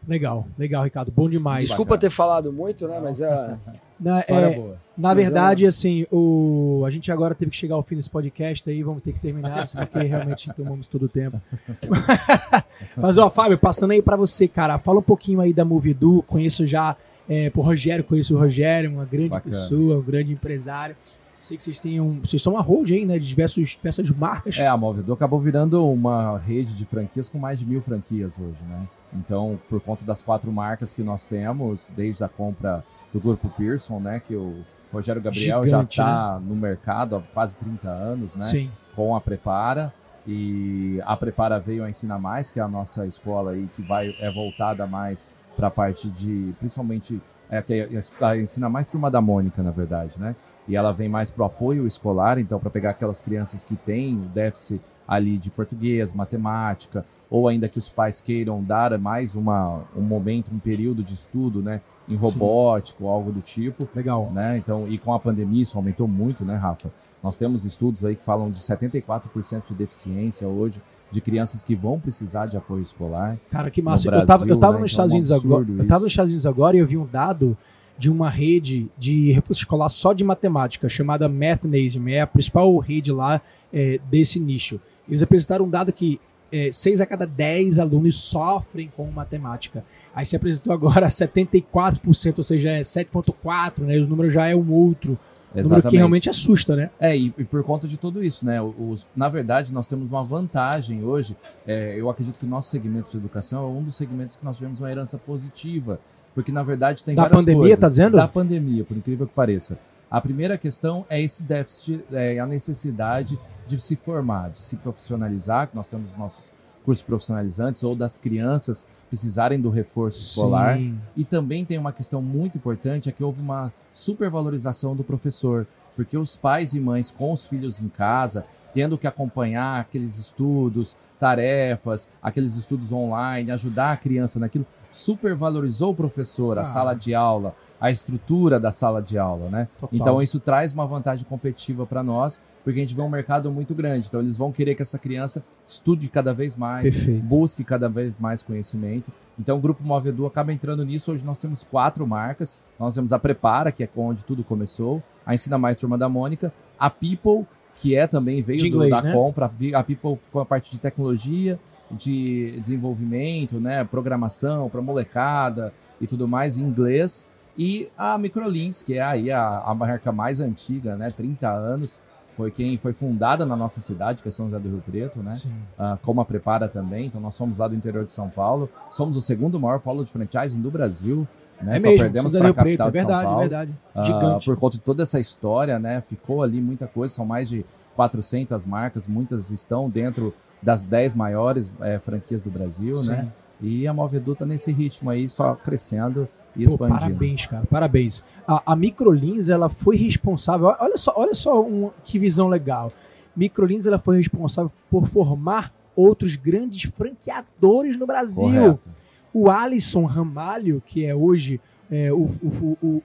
Legal, 0.06 0.46
legal, 0.58 0.82
Ricardo. 0.84 1.12
Bom 1.12 1.28
demais. 1.28 1.66
Desculpa 1.68 1.96
ter 1.96 2.10
falado 2.10 2.52
muito, 2.52 2.88
né? 2.88 2.98
Mas 3.00 3.20
é, 3.20 3.56
Na, 4.02 4.18
é, 4.26 4.54
boa. 4.56 4.76
na 4.98 5.14
Mas 5.14 5.16
verdade, 5.16 5.64
assim, 5.64 6.04
o, 6.10 6.82
a 6.84 6.90
gente 6.90 7.12
agora 7.12 7.36
teve 7.36 7.52
que 7.52 7.56
chegar 7.56 7.76
ao 7.76 7.84
fim 7.84 7.94
desse 7.94 8.10
podcast 8.10 8.68
aí, 8.68 8.82
vamos 8.82 9.04
ter 9.04 9.12
que 9.12 9.20
terminar, 9.20 9.60
assim, 9.60 9.78
porque 9.78 10.00
realmente 10.00 10.50
tomamos 10.56 10.88
todo 10.88 11.04
o 11.04 11.08
tempo. 11.08 11.40
Mas, 12.96 13.16
ó, 13.16 13.30
Fábio, 13.30 13.56
passando 13.56 13.92
aí 13.92 14.02
pra 14.02 14.16
você, 14.16 14.48
cara, 14.48 14.76
fala 14.76 14.98
um 14.98 15.02
pouquinho 15.02 15.40
aí 15.40 15.52
da 15.52 15.64
Movidu, 15.64 16.24
conheço 16.26 16.66
já, 16.66 16.96
é, 17.28 17.48
por 17.50 17.64
Rogério, 17.64 18.02
conheço 18.02 18.34
o 18.34 18.38
Rogério, 18.38 18.90
uma 18.90 19.04
grande 19.04 19.28
Bacana. 19.28 19.54
pessoa, 19.54 19.98
um 19.98 20.02
grande 20.02 20.32
empresário. 20.32 20.96
Sei 21.40 21.56
que 21.56 21.62
vocês 21.62 21.78
têm 21.78 22.00
um, 22.00 22.20
vocês 22.20 22.42
são 22.42 22.54
uma 22.54 22.62
hold 22.62 22.90
aí, 22.90 23.04
né, 23.06 23.18
de 23.20 23.26
diversos, 23.26 23.70
diversas 23.70 24.10
marcas. 24.10 24.58
É, 24.58 24.66
a 24.66 24.76
Movidu 24.76 25.12
acabou 25.12 25.40
virando 25.40 25.88
uma 25.88 26.38
rede 26.38 26.74
de 26.74 26.84
franquias 26.84 27.28
com 27.28 27.38
mais 27.38 27.60
de 27.60 27.66
mil 27.66 27.80
franquias 27.80 28.34
hoje, 28.38 28.58
né? 28.68 28.86
Então, 29.14 29.58
por 29.68 29.80
conta 29.80 30.04
das 30.04 30.22
quatro 30.22 30.50
marcas 30.50 30.92
que 30.92 31.02
nós 31.02 31.24
temos, 31.24 31.90
desde 31.96 32.24
a 32.24 32.28
compra 32.28 32.84
do 33.12 33.20
Grupo 33.20 33.48
Pearson, 33.50 34.00
né? 34.00 34.20
Que 34.20 34.34
o 34.34 34.64
Rogério 34.92 35.20
Gabriel 35.20 35.64
Gigante, 35.64 35.96
já 35.96 36.04
está 36.04 36.40
no 36.40 36.54
mercado 36.54 37.16
há 37.16 37.22
quase 37.34 37.56
30 37.56 37.88
anos, 37.88 38.34
né? 38.34 38.44
Sim, 38.44 38.70
Com 38.94 39.14
a 39.14 39.20
Prepara. 39.20 39.92
E 40.26 41.00
a 41.04 41.16
Prepara 41.16 41.58
veio 41.58 41.84
a 41.84 41.90
Ensina 41.90 42.18
Mais, 42.18 42.50
que 42.50 42.60
é 42.60 42.62
a 42.62 42.68
nossa 42.68 43.06
escola 43.06 43.52
aí, 43.52 43.68
que 43.74 43.82
vai, 43.82 44.14
é 44.20 44.30
voltada 44.30 44.86
mais 44.86 45.28
para 45.56 45.66
a 45.66 45.70
parte 45.70 46.08
de, 46.08 46.54
principalmente, 46.58 47.20
é, 47.50 47.60
que 47.60 47.74
é 47.74 48.24
a 48.24 48.36
Ensina 48.36 48.68
Mais 48.68 48.86
Turma 48.86 49.10
da 49.10 49.20
Mônica, 49.20 49.62
na 49.62 49.70
verdade, 49.70 50.14
né? 50.18 50.36
E 50.68 50.76
ela 50.76 50.92
vem 50.92 51.08
mais 51.08 51.30
para 51.30 51.42
o 51.42 51.46
apoio 51.46 51.86
escolar, 51.86 52.38
então 52.38 52.60
para 52.60 52.70
pegar 52.70 52.90
aquelas 52.90 53.20
crianças 53.20 53.64
que 53.64 53.74
têm 53.74 54.16
o 54.16 54.26
déficit 54.26 54.80
ali 55.12 55.36
de 55.36 55.50
português, 55.50 56.14
matemática, 56.14 57.04
ou 57.30 57.46
ainda 57.46 57.68
que 57.68 57.78
os 57.78 57.90
pais 57.90 58.20
queiram 58.20 58.62
dar 58.62 58.98
mais 58.98 59.34
uma, 59.34 59.82
um 59.94 60.00
momento, 60.00 60.50
um 60.54 60.58
período 60.58 61.02
de 61.02 61.12
estudo, 61.12 61.60
né? 61.60 61.82
Em 62.08 62.16
robótico, 62.16 63.06
algo 63.06 63.30
do 63.30 63.40
tipo 63.40 63.86
legal. 63.94 64.30
né? 64.32 64.56
Então, 64.56 64.88
e 64.88 64.98
com 64.98 65.12
a 65.12 65.20
pandemia 65.20 65.62
isso 65.62 65.76
aumentou 65.76 66.08
muito, 66.08 66.44
né, 66.44 66.56
Rafa? 66.56 66.90
Nós 67.22 67.36
temos 67.36 67.64
estudos 67.64 68.04
aí 68.04 68.16
que 68.16 68.24
falam 68.24 68.50
de 68.50 68.58
74% 68.58 69.62
de 69.68 69.74
deficiência 69.74 70.48
hoje 70.48 70.80
de 71.10 71.20
crianças 71.20 71.62
que 71.62 71.76
vão 71.76 72.00
precisar 72.00 72.46
de 72.46 72.56
apoio 72.56 72.82
escolar. 72.82 73.36
Cara, 73.50 73.70
que 73.70 73.82
massa. 73.82 74.10
No 74.10 74.16
eu 74.16 74.26
tava, 74.26 74.42
eu 74.44 74.46
Brasil, 74.46 74.60
tava 74.60 74.74
né, 74.74 74.80
nos 74.80 74.92
então 74.92 75.04
é 75.04 75.06
Estados 75.06 75.12
um 75.12 75.16
Unidos 75.16 75.32
agora. 75.32 75.60
absurdo 75.60 75.82
Eu 75.82 75.86
tava 75.86 75.98
isso. 75.98 76.04
nos 76.04 76.12
Estados 76.12 76.30
Unidos 76.30 76.46
agora 76.46 76.76
e 76.76 76.80
eu 76.80 76.86
vi 76.86 76.96
um 76.96 77.06
dado 77.06 77.56
de 77.98 78.10
uma 78.10 78.30
rede 78.30 78.88
de 78.98 79.30
reforço 79.32 79.60
escolar 79.60 79.88
só 79.90 80.12
de 80.12 80.24
matemática, 80.24 80.88
chamada 80.88 81.28
Mathnasium, 81.28 82.08
é 82.08 82.22
a 82.22 82.26
principal 82.26 82.76
rede 82.78 83.12
lá 83.12 83.40
é, 83.72 84.00
desse 84.10 84.40
nicho. 84.40 84.80
Eles 85.08 85.22
apresentaram 85.22 85.64
um 85.64 85.70
dado 85.70 85.92
que 85.92 86.20
é, 86.52 86.70
6 86.70 87.00
a 87.00 87.06
cada 87.06 87.26
10 87.26 87.78
alunos 87.78 88.18
sofrem 88.18 88.92
com 88.94 89.10
matemática. 89.10 89.84
Aí 90.14 90.26
se 90.26 90.36
apresentou 90.36 90.72
agora 90.72 91.06
74%, 91.08 92.38
ou 92.38 92.44
seja, 92.44 92.70
é 92.70 92.82
7,4%, 92.82 93.78
né? 93.78 93.96
O 93.98 94.06
número 94.06 94.30
já 94.30 94.48
é 94.48 94.54
um 94.54 94.70
outro. 94.70 95.18
Exatamente. 95.54 95.68
Número 95.68 95.90
que 95.90 95.96
realmente 95.96 96.30
assusta, 96.30 96.76
né? 96.76 96.90
É, 96.98 97.16
e, 97.16 97.32
e 97.36 97.44
por 97.44 97.62
conta 97.62 97.86
de 97.86 97.96
tudo 97.96 98.22
isso, 98.24 98.44
né? 98.44 98.60
Os, 98.60 99.06
na 99.14 99.28
verdade, 99.28 99.72
nós 99.72 99.86
temos 99.86 100.08
uma 100.08 100.24
vantagem 100.24 101.04
hoje. 101.04 101.36
É, 101.66 101.98
eu 101.98 102.08
acredito 102.08 102.38
que 102.38 102.46
o 102.46 102.48
nosso 102.48 102.70
segmento 102.70 103.10
de 103.10 103.16
educação 103.16 103.64
é 103.64 103.66
um 103.66 103.82
dos 103.82 103.96
segmentos 103.96 104.36
que 104.36 104.44
nós 104.44 104.56
tivemos 104.56 104.80
uma 104.80 104.90
herança 104.90 105.18
positiva. 105.18 106.00
Porque, 106.34 106.50
na 106.50 106.62
verdade, 106.62 107.04
tem 107.04 107.14
da 107.14 107.22
várias 107.22 107.40
pandemia, 107.40 107.60
coisas. 107.60 107.78
tá 107.78 107.88
dizendo? 107.88 108.16
Da 108.16 108.28
pandemia, 108.28 108.84
por 108.84 108.96
incrível 108.96 109.26
que 109.26 109.34
pareça. 109.34 109.78
A 110.12 110.20
primeira 110.20 110.58
questão 110.58 111.06
é 111.08 111.18
esse 111.22 111.42
déficit, 111.42 112.04
é 112.12 112.38
a 112.38 112.44
necessidade 112.46 113.38
de 113.66 113.80
se 113.80 113.96
formar, 113.96 114.50
de 114.50 114.58
se 114.58 114.76
profissionalizar, 114.76 115.68
que 115.68 115.74
nós 115.74 115.88
temos 115.88 116.10
os 116.10 116.18
nossos 116.18 116.44
cursos 116.84 117.02
profissionalizantes, 117.02 117.82
ou 117.82 117.96
das 117.96 118.18
crianças 118.18 118.86
precisarem 119.08 119.58
do 119.58 119.70
reforço 119.70 120.20
escolar. 120.20 120.76
Sim. 120.76 121.00
E 121.16 121.24
também 121.24 121.64
tem 121.64 121.78
uma 121.78 121.94
questão 121.94 122.20
muito 122.20 122.58
importante, 122.58 123.08
é 123.08 123.12
que 123.12 123.24
houve 123.24 123.40
uma 123.40 123.72
supervalorização 123.94 124.94
do 124.94 125.02
professor, 125.02 125.66
porque 125.96 126.18
os 126.18 126.36
pais 126.36 126.74
e 126.74 126.80
mães 126.80 127.10
com 127.10 127.32
os 127.32 127.46
filhos 127.46 127.80
em 127.80 127.88
casa, 127.88 128.44
tendo 128.74 128.98
que 128.98 129.06
acompanhar 129.06 129.80
aqueles 129.80 130.18
estudos, 130.18 130.94
tarefas, 131.18 132.06
aqueles 132.22 132.54
estudos 132.56 132.92
online, 132.92 133.50
ajudar 133.50 133.92
a 133.92 133.96
criança 133.96 134.38
naquilo, 134.38 134.66
supervalorizou 134.90 135.92
o 135.92 135.96
professor, 135.96 136.58
a 136.58 136.62
Ah. 136.62 136.64
sala 136.66 136.92
de 136.94 137.14
aula, 137.14 137.54
a 137.82 137.90
estrutura 137.90 138.60
da 138.60 138.70
sala 138.70 139.02
de 139.02 139.18
aula, 139.18 139.50
né? 139.50 139.66
Total. 139.80 139.88
Então 139.92 140.22
isso 140.22 140.38
traz 140.38 140.72
uma 140.72 140.86
vantagem 140.86 141.24
competitiva 141.28 141.84
para 141.84 142.00
nós, 142.00 142.40
porque 142.62 142.78
a 142.78 142.82
gente 142.82 142.94
vê 142.94 143.02
um 143.02 143.08
mercado 143.08 143.50
muito 143.50 143.74
grande. 143.74 144.06
Então 144.06 144.20
eles 144.20 144.38
vão 144.38 144.52
querer 144.52 144.76
que 144.76 144.82
essa 144.82 145.00
criança 145.00 145.44
estude 145.66 146.08
cada 146.08 146.32
vez 146.32 146.54
mais, 146.54 146.94
Perfeito. 146.94 147.24
busque 147.24 147.64
cada 147.64 147.88
vez 147.88 148.14
mais 148.20 148.40
conhecimento. 148.40 149.10
Então 149.36 149.58
o 149.58 149.60
Grupo 149.60 149.82
Move 149.82 150.10
Edu 150.10 150.24
acaba 150.26 150.52
entrando 150.52 150.84
nisso. 150.84 151.10
Hoje 151.10 151.24
nós 151.24 151.40
temos 151.40 151.64
quatro 151.64 152.06
marcas. 152.06 152.56
Nós 152.78 152.94
temos 152.94 153.12
a 153.12 153.18
Prepara, 153.18 153.72
que 153.72 153.82
é 153.82 153.88
onde 153.96 154.24
tudo 154.24 154.44
começou, 154.44 155.02
a 155.26 155.34
Ensina 155.34 155.58
Mais 155.58 155.76
Turma 155.76 155.98
da 155.98 156.08
Mônica, 156.08 156.52
a 156.78 156.88
People, 156.88 157.44
que 157.74 157.96
é 157.96 158.06
também 158.06 158.42
veio 158.42 158.60
do- 158.60 158.66
inglês, 158.68 158.90
da 158.92 159.02
né? 159.02 159.12
compra. 159.12 159.46
A 159.74 159.82
People 159.82 160.20
ficou 160.22 160.40
a 160.40 160.46
parte 160.46 160.70
de 160.70 160.78
tecnologia, 160.78 161.58
de 161.90 162.60
desenvolvimento, 162.60 163.60
né, 163.60 163.84
programação 163.84 164.68
para 164.70 164.80
molecada 164.80 165.72
e 166.00 166.06
tudo 166.06 166.26
mais 166.28 166.56
em 166.58 166.62
inglês. 166.62 167.28
E 167.56 167.90
a 167.96 168.16
Microlins, 168.16 168.82
que 168.82 168.94
é 168.94 169.02
aí 169.02 169.30
a, 169.30 169.58
a 169.60 169.74
marca 169.74 170.10
mais 170.10 170.40
antiga, 170.40 170.96
né, 170.96 171.10
30 171.10 171.48
anos, 171.48 172.00
foi 172.36 172.50
quem 172.50 172.78
foi 172.78 172.92
fundada 172.92 173.44
na 173.44 173.54
nossa 173.54 173.80
cidade, 173.80 174.22
que 174.22 174.28
é 174.28 174.32
São 174.32 174.46
José 174.46 174.58
do 174.58 174.68
Rio 174.68 174.82
Preto, 174.84 175.22
né? 175.22 175.30
Sim. 175.30 175.52
Ah, 175.78 175.98
como 176.02 176.20
a 176.20 176.24
Prepara 176.24 176.66
também. 176.66 177.06
Então 177.06 177.20
nós 177.20 177.34
somos 177.34 177.58
lá 177.58 177.68
do 177.68 177.74
interior 177.74 178.04
de 178.04 178.10
São 178.10 178.28
Paulo. 178.30 178.70
Somos 178.90 179.16
o 179.16 179.22
segundo 179.22 179.60
maior 179.60 179.80
polo 179.80 180.04
de 180.04 180.10
franchising 180.10 180.60
do 180.60 180.70
Brasil. 180.70 181.28
Né? 181.60 181.76
É 181.76 181.80
Só 181.80 181.88
mesmo, 181.88 182.02
perdemos 182.02 182.32
para 182.32 182.40
a 182.40 182.44
Rio 182.46 182.54
Preto, 182.54 182.78
capital 182.78 182.88
é 182.88 182.90
verdade, 182.90 183.20
é 183.20 183.24
Paulo. 183.24 183.40
verdade. 183.40 183.72
Ah, 183.94 184.02
Gigante. 184.02 184.46
por 184.46 184.56
conta 184.56 184.76
de 184.78 184.82
toda 184.82 185.02
essa 185.02 185.20
história, 185.20 185.78
né? 185.78 186.00
Ficou 186.08 186.42
ali 186.42 186.60
muita 186.60 186.86
coisa, 186.86 187.14
são 187.14 187.26
mais 187.26 187.48
de 187.48 187.66
400 187.94 188.64
marcas, 188.64 189.06
muitas 189.06 189.50
estão 189.50 189.90
dentro 189.90 190.34
das 190.62 190.86
10 190.86 191.14
maiores 191.14 191.70
eh, 191.80 191.98
franquias 191.98 192.42
do 192.42 192.50
Brasil, 192.50 192.96
Sim. 192.96 193.10
né? 193.10 193.28
E 193.60 193.86
a 193.86 193.92
Movedu 193.92 194.34
tá 194.34 194.46
nesse 194.46 194.72
ritmo 194.72 195.10
aí, 195.10 195.28
só 195.28 195.54
crescendo 195.54 196.26
e 196.56 196.64
Pô, 196.66 196.76
parabéns, 197.00 197.46
cara, 197.46 197.64
parabéns. 197.66 198.22
A, 198.46 198.72
a 198.72 198.76
Microlins, 198.76 199.48
ela 199.48 199.68
foi 199.68 199.96
responsável, 199.96 200.74
olha 200.78 200.96
só, 200.98 201.12
olha 201.16 201.34
só 201.34 201.62
um- 201.62 201.90
que 202.04 202.18
visão 202.18 202.48
legal. 202.48 202.92
Microlins, 203.36 203.86
ela 203.86 203.98
foi 203.98 204.18
responsável 204.18 204.70
por 204.90 205.06
formar 205.06 205.72
outros 205.96 206.36
grandes 206.36 206.90
franqueadores 206.90 207.96
no 207.98 208.06
Brasil. 208.06 208.42
Correto. 208.44 208.90
O 209.32 209.48
Alisson 209.50 210.04
Ramalho, 210.04 210.82
que 210.84 211.04
é 211.06 211.14
hoje 211.14 211.60
é, 211.90 212.10
o, 212.12 212.24
o- 212.24 212.78
o- 212.82 213.02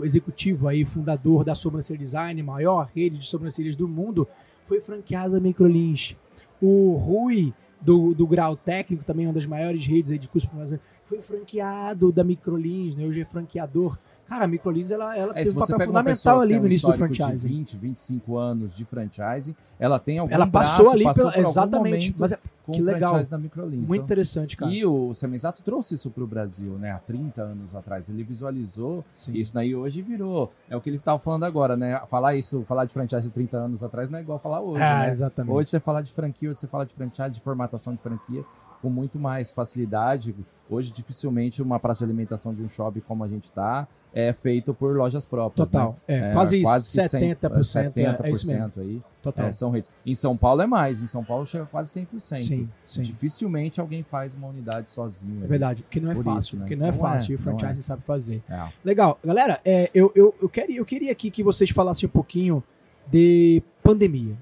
o 0.00 0.04
executivo 0.04 0.66
aí, 0.66 0.84
fundador 0.84 1.44
da 1.44 1.54
Sobrancelha 1.54 1.98
Design, 1.98 2.42
maior 2.42 2.88
rede 2.94 3.18
de 3.18 3.26
sobrancelhas 3.26 3.76
do 3.76 3.86
mundo, 3.88 4.26
foi 4.66 4.80
franqueado 4.80 5.34
da 5.34 5.40
Microlins. 5.40 6.16
O 6.60 6.94
Rui, 6.94 7.52
do, 7.84 8.14
do 8.14 8.26
Grau 8.26 8.56
Técnico, 8.56 9.04
também 9.04 9.26
uma 9.26 9.32
das 9.32 9.46
maiores 9.46 9.86
redes 9.86 10.18
de 10.18 10.26
curso 10.26 10.48
profissional, 10.48 10.80
foi 11.04 11.20
franqueado 11.20 12.10
da 12.10 12.24
Microlins, 12.24 12.96
né? 12.96 13.04
hoje 13.04 13.20
é 13.20 13.24
franqueador. 13.24 13.98
Cara, 14.34 14.46
a 14.46 14.48
Microlins, 14.48 14.90
ela, 14.90 15.16
ela 15.16 15.30
É, 15.32 15.44
teve 15.44 15.56
um 15.56 15.60
papel 15.60 15.86
fundamental 15.86 16.40
ali 16.40 16.58
no 16.58 16.66
início 16.66 16.88
do 16.88 16.94
franchising. 16.94 17.36
De 17.36 17.54
20, 17.54 17.76
25 17.76 18.36
anos 18.36 18.74
de 18.74 18.84
franchising, 18.84 19.54
ela 19.78 20.00
tem 20.00 20.18
algum 20.18 20.34
Ela 20.34 20.44
passou 20.44 20.86
braço, 20.86 20.96
ali, 20.96 21.04
passou 21.04 21.30
pela, 21.30 21.48
exatamente. 21.48 22.14
Mas 22.18 22.32
é 22.32 22.38
que 22.72 22.82
legal. 22.82 23.22
da 23.24 23.38
Microlins. 23.38 23.86
muito 23.86 23.92
Então, 23.94 24.04
interessante, 24.04 24.56
cara. 24.56 24.72
E 24.72 24.84
o 24.84 25.14
Semisato 25.14 25.62
trouxe 25.62 25.94
isso 25.94 26.10
para 26.10 26.24
o 26.24 26.26
Brasil, 26.26 26.72
né? 26.78 26.90
Há 26.90 26.98
30 26.98 27.42
anos 27.42 27.76
atrás. 27.76 28.08
Ele 28.08 28.24
visualizou 28.24 29.04
Sim. 29.12 29.34
isso 29.34 29.54
daí 29.54 29.72
hoje 29.72 30.02
virou. 30.02 30.52
É 30.68 30.76
o 30.76 30.80
que 30.80 30.90
ele 30.90 30.96
estava 30.96 31.18
falando 31.20 31.44
agora, 31.44 31.76
né? 31.76 32.00
Falar 32.08 32.34
isso, 32.34 32.64
falar 32.64 32.86
de 32.86 32.92
franchise 32.92 33.22
de 33.22 33.30
30 33.30 33.56
anos 33.56 33.84
atrás 33.84 34.10
não 34.10 34.18
é 34.18 34.22
igual 34.22 34.40
falar 34.40 34.60
hoje, 34.60 34.82
Ah, 34.82 35.00
né? 35.02 35.08
exatamente. 35.10 35.54
Hoje 35.54 35.70
você 35.70 35.78
fala 35.78 36.02
de 36.02 36.12
franquia, 36.12 36.50
hoje 36.50 36.58
você 36.58 36.66
fala 36.66 36.84
de 36.84 36.92
franchise, 36.92 37.30
de 37.30 37.40
formatação 37.40 37.94
de 37.94 38.00
franquia 38.02 38.44
com 38.82 38.90
muito 38.90 39.18
mais 39.18 39.50
facilidade. 39.50 40.34
Hoje, 40.68 40.90
dificilmente, 40.90 41.60
uma 41.60 41.78
praça 41.78 41.98
de 41.98 42.04
alimentação 42.04 42.54
de 42.54 42.62
um 42.62 42.68
shopping 42.68 43.00
como 43.00 43.22
a 43.22 43.28
gente 43.28 43.44
está 43.44 43.86
é 44.14 44.32
feito 44.32 44.72
por 44.72 44.94
lojas 44.96 45.26
próprias. 45.26 45.70
Total. 45.70 45.98
né? 46.06 46.30
É, 46.30 46.32
quase, 46.32 46.58
que 46.58 46.64
70%. 46.64 47.64
100, 47.64 48.04
é, 48.04 48.16
é 48.22 48.30
isso 48.30 48.46
mesmo. 48.46 48.68
70% 48.68 48.72
aí. 48.78 49.02
Total. 49.20 49.46
é, 49.46 49.52
são 49.52 49.70
redes. 49.70 49.90
Em 50.06 50.14
São 50.14 50.36
Paulo 50.36 50.62
é 50.62 50.66
mais. 50.66 51.02
Em 51.02 51.06
São 51.06 51.24
Paulo 51.24 51.44
chega 51.44 51.66
quase 51.66 52.00
100%. 52.00 52.20
sim, 52.20 52.68
sim. 52.84 53.02
Dificilmente 53.02 53.80
alguém 53.80 54.04
faz 54.04 54.34
uma 54.34 54.46
unidade 54.46 54.88
sozinho. 54.88 55.34
É 55.34 55.38
ali. 55.40 55.48
verdade. 55.48 55.82
Porque 55.82 56.00
não 56.00 56.12
é 56.12 56.14
Por 56.14 56.24
fácil. 56.24 56.38
isso, 56.38 56.56
né? 56.56 56.62
Porque 56.62 56.76
não 56.76 56.86
é 56.86 56.92
Não 56.92 56.98
fácil. 56.98 57.30
é, 57.30 57.32
e 57.32 57.34
o 57.34 57.38
não 57.38 57.58
franchise 57.58 57.80
é. 57.80 57.82
sabe 57.82 58.02
fazer. 58.02 58.42
É. 58.48 58.68
Legal. 58.84 59.18
Galera, 59.24 59.60
é, 59.64 59.90
eu, 59.92 60.12
eu, 60.14 60.32
eu, 60.40 60.48
queria, 60.48 60.78
eu 60.78 60.84
queria 60.86 61.10
aqui 61.10 61.30
que 61.30 61.42
vocês 61.42 61.70
falassem 61.70 62.06
um 62.06 62.12
pouquinho 62.12 62.62
de 63.10 63.62
pandemia. 63.82 64.36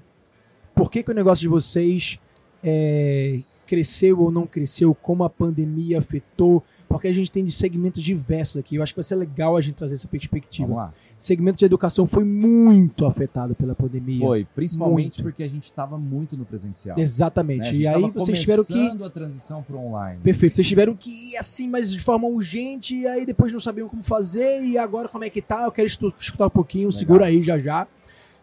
Por 0.75 0.91
que, 0.91 1.01
que 1.01 1.11
o 1.11 1.15
negócio 1.15 1.41
de 1.41 1.47
vocês 1.47 2.19
é, 2.63 3.39
cresceu 3.65 4.19
ou 4.19 4.31
não 4.31 4.45
cresceu? 4.45 4.93
Como 4.95 5.23
a 5.23 5.29
pandemia 5.29 5.99
afetou? 5.99 6.63
Porque 6.87 7.07
a 7.07 7.13
gente 7.13 7.31
tem 7.31 7.43
de 7.43 7.51
segmentos 7.51 8.03
diversos 8.03 8.57
aqui. 8.57 8.75
Eu 8.75 8.83
acho 8.83 8.93
que 8.93 8.97
vai 8.97 9.03
ser 9.03 9.15
legal 9.15 9.57
a 9.57 9.61
gente 9.61 9.75
trazer 9.75 9.95
essa 9.95 10.07
perspectiva. 10.07 10.67
Vamos 10.67 10.83
lá. 10.83 10.93
Segmento 11.17 11.57
de 11.57 11.63
educação 11.63 12.05
foi 12.05 12.25
muito 12.25 13.05
afetado 13.05 13.55
pela 13.55 13.73
pandemia. 13.73 14.19
Foi, 14.19 14.45
principalmente 14.53 15.19
Muito. 15.19 15.23
porque 15.23 15.41
a 15.41 15.47
gente 15.47 15.63
estava 15.63 15.97
muito 15.97 16.35
no 16.35 16.43
presencial. 16.43 16.99
Exatamente. 16.99 17.61
né? 17.61 17.67
A 17.69 17.71
gente 17.71 17.81
E 17.81 17.87
aí 17.87 18.11
vocês 18.11 18.39
tiveram 18.41 18.65
que 18.65 19.03
a 19.03 19.09
transição 19.09 19.63
para 19.63 19.77
online. 19.77 20.19
Perfeito. 20.21 20.55
Vocês 20.55 20.67
tiveram 20.67 20.93
que 20.95 21.31
ir 21.31 21.37
assim, 21.37 21.69
mas 21.69 21.89
de 21.91 21.99
forma 21.99 22.27
urgente, 22.27 22.93
e 22.95 23.07
aí 23.07 23.25
depois 23.25 23.53
não 23.53 23.59
sabiam 23.61 23.87
como 23.87 24.03
fazer, 24.03 24.65
e 24.65 24.77
agora 24.77 25.07
como 25.07 25.23
é 25.23 25.29
que 25.29 25.41
tá? 25.41 25.63
Eu 25.63 25.71
quero 25.71 25.87
escutar 25.87 26.47
um 26.47 26.49
pouquinho, 26.49 26.89
Legal. 26.89 26.99
segura 26.99 27.25
aí 27.25 27.41
já 27.41 27.57
já. 27.57 27.87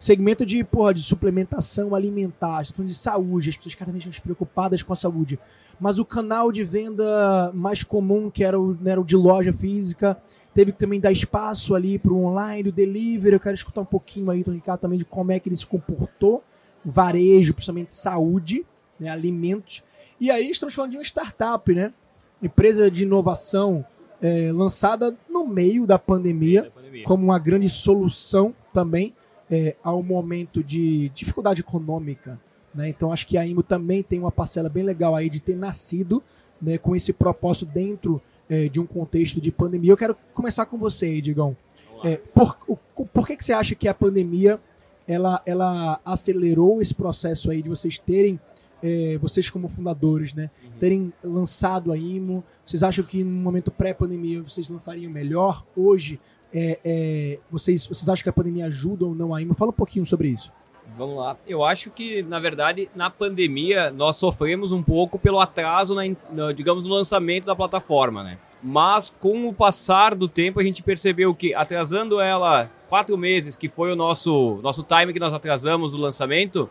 Segmento 0.01 0.43
de, 0.43 0.63
porra, 0.63 0.95
de 0.95 1.03
suplementação 1.03 1.93
alimentar, 1.93 2.57
a 2.57 2.63
gente 2.63 2.71
tá 2.71 2.77
falando 2.77 2.89
de 2.89 2.97
saúde, 2.97 3.51
as 3.51 3.55
pessoas 3.55 3.75
cada 3.75 3.91
vez 3.91 4.03
mais 4.03 4.17
preocupadas 4.17 4.81
com 4.81 4.91
a 4.91 4.95
saúde. 4.95 5.37
Mas 5.79 5.99
o 5.99 6.05
canal 6.05 6.51
de 6.51 6.63
venda 6.63 7.51
mais 7.53 7.83
comum, 7.83 8.27
que 8.31 8.43
era 8.43 8.59
o, 8.59 8.73
né, 8.81 8.93
era 8.93 8.99
o 8.99 9.05
de 9.05 9.15
loja 9.15 9.53
física, 9.53 10.17
teve 10.55 10.71
que 10.71 10.79
também 10.79 10.99
dar 10.99 11.11
espaço 11.11 11.75
ali 11.75 11.99
para 11.99 12.11
o 12.11 12.25
online, 12.25 12.69
o 12.69 12.71
delivery. 12.71 13.35
Eu 13.35 13.39
quero 13.39 13.53
escutar 13.53 13.81
um 13.81 13.85
pouquinho 13.85 14.31
aí 14.31 14.43
do 14.43 14.49
Ricardo 14.49 14.79
também 14.79 14.97
de 14.97 15.05
como 15.05 15.31
é 15.31 15.39
que 15.39 15.47
ele 15.47 15.55
se 15.55 15.67
comportou, 15.67 16.43
varejo, 16.83 17.53
principalmente 17.53 17.93
saúde, 17.93 18.65
né, 18.99 19.07
alimentos. 19.07 19.83
E 20.19 20.31
aí 20.31 20.49
estamos 20.49 20.73
falando 20.73 20.91
de 20.91 20.97
uma 20.97 21.03
startup, 21.03 21.71
né? 21.75 21.93
Empresa 22.41 22.89
de 22.89 23.03
inovação 23.03 23.85
é, 24.19 24.51
lançada 24.51 25.15
no 25.29 25.45
meio 25.45 25.85
da 25.85 25.99
pandemia, 25.99 26.63
Da 26.63 26.71
pandemia. 26.71 27.03
como 27.05 27.23
uma 27.23 27.37
grande 27.37 27.69
solução 27.69 28.55
também 28.73 29.13
é, 29.51 29.75
ao 29.83 30.01
momento 30.01 30.63
de 30.63 31.09
dificuldade 31.09 31.59
econômica. 31.61 32.39
Né? 32.73 32.87
Então 32.89 33.11
acho 33.11 33.27
que 33.27 33.37
a 33.37 33.45
IMO 33.45 33.61
também 33.61 34.01
tem 34.01 34.17
uma 34.19 34.31
parcela 34.31 34.69
bem 34.69 34.83
legal 34.83 35.13
aí 35.15 35.29
de 35.29 35.41
ter 35.41 35.55
nascido 35.57 36.23
né, 36.61 36.77
com 36.77 36.95
esse 36.95 37.11
propósito 37.11 37.65
dentro 37.65 38.21
é, 38.49 38.69
de 38.69 38.79
um 38.79 38.85
contexto 38.85 39.41
de 39.41 39.51
pandemia. 39.51 39.91
Eu 39.91 39.97
quero 39.97 40.15
começar 40.33 40.65
com 40.65 40.77
você 40.77 41.05
aí, 41.07 41.21
Digão. 41.21 41.55
É, 42.03 42.17
por, 42.33 42.57
o- 42.67 42.77
por 43.05 43.27
que, 43.27 43.35
que 43.35 43.43
você 43.45 43.53
acha 43.53 43.75
que 43.75 43.87
a 43.87 43.93
pandemia 43.93 44.59
ela, 45.07 45.41
ela 45.45 45.99
acelerou 46.05 46.81
esse 46.81 46.93
processo 46.95 47.51
aí 47.51 47.61
de 47.61 47.67
vocês 47.69 47.97
terem, 47.99 48.39
é, 48.81 49.17
vocês 49.19 49.49
como 49.49 49.67
fundadores, 49.67 50.33
né, 50.33 50.49
Uhum. 50.63 50.69
terem 50.79 51.13
lançado 51.23 51.91
a 51.91 51.97
IMO? 51.97 52.43
Vocês 52.65 52.83
acham 52.83 53.03
que 53.03 53.23
no 53.23 53.31
momento 53.41 53.69
pré-pandemia 53.69 54.41
vocês 54.41 54.69
lançariam 54.69 55.11
melhor? 55.11 55.65
Hoje, 55.75 56.19
é, 56.53 56.79
é, 56.83 57.39
vocês, 57.49 57.85
vocês 57.87 58.07
acham 58.09 58.23
que 58.23 58.29
a 58.29 58.33
pandemia 58.33 58.65
ajuda 58.65 59.05
ou 59.05 59.15
não 59.15 59.33
a 59.33 59.41
IMO? 59.41 59.53
Fala 59.53 59.71
um 59.71 59.73
pouquinho 59.73 60.05
sobre 60.05 60.27
isso. 60.29 60.51
Vamos 60.97 61.15
lá. 61.17 61.37
Eu 61.47 61.63
acho 61.63 61.89
que, 61.89 62.21
na 62.23 62.39
verdade, 62.39 62.89
na 62.95 63.09
pandemia, 63.09 63.91
nós 63.91 64.17
sofremos 64.17 64.71
um 64.71 64.83
pouco 64.83 65.17
pelo 65.17 65.39
atraso, 65.39 65.95
na, 65.95 66.03
no- 66.29 66.53
digamos, 66.53 66.83
no 66.83 66.89
lançamento 66.89 67.45
da 67.45 67.55
plataforma, 67.55 68.23
né? 68.23 68.37
mas 68.63 69.09
com 69.19 69.47
o 69.47 69.53
passar 69.53 70.13
do 70.13 70.27
tempo 70.27 70.59
a 70.59 70.63
gente 70.63 70.83
percebeu 70.83 71.33
que 71.33 71.51
atrasando 71.51 72.19
ela 72.19 72.69
quatro 72.89 73.17
meses, 73.17 73.55
que 73.55 73.67
foi 73.67 73.91
o 73.91 73.95
nosso, 73.95 74.59
nosso 74.61 74.83
time 74.83 75.11
que 75.11 75.19
nós 75.19 75.33
atrasamos 75.33 75.95
o 75.95 75.97
lançamento, 75.97 76.69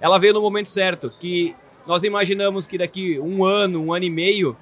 ela 0.00 0.18
veio 0.18 0.34
no 0.34 0.42
momento 0.42 0.68
certo, 0.68 1.10
que 1.18 1.54
nós 1.86 2.02
imaginamos 2.02 2.66
que 2.66 2.76
daqui 2.76 3.18
um 3.18 3.42
ano, 3.42 3.82
um 3.82 3.92
ano 3.94 4.04
e 4.04 4.10
meio, 4.10 4.54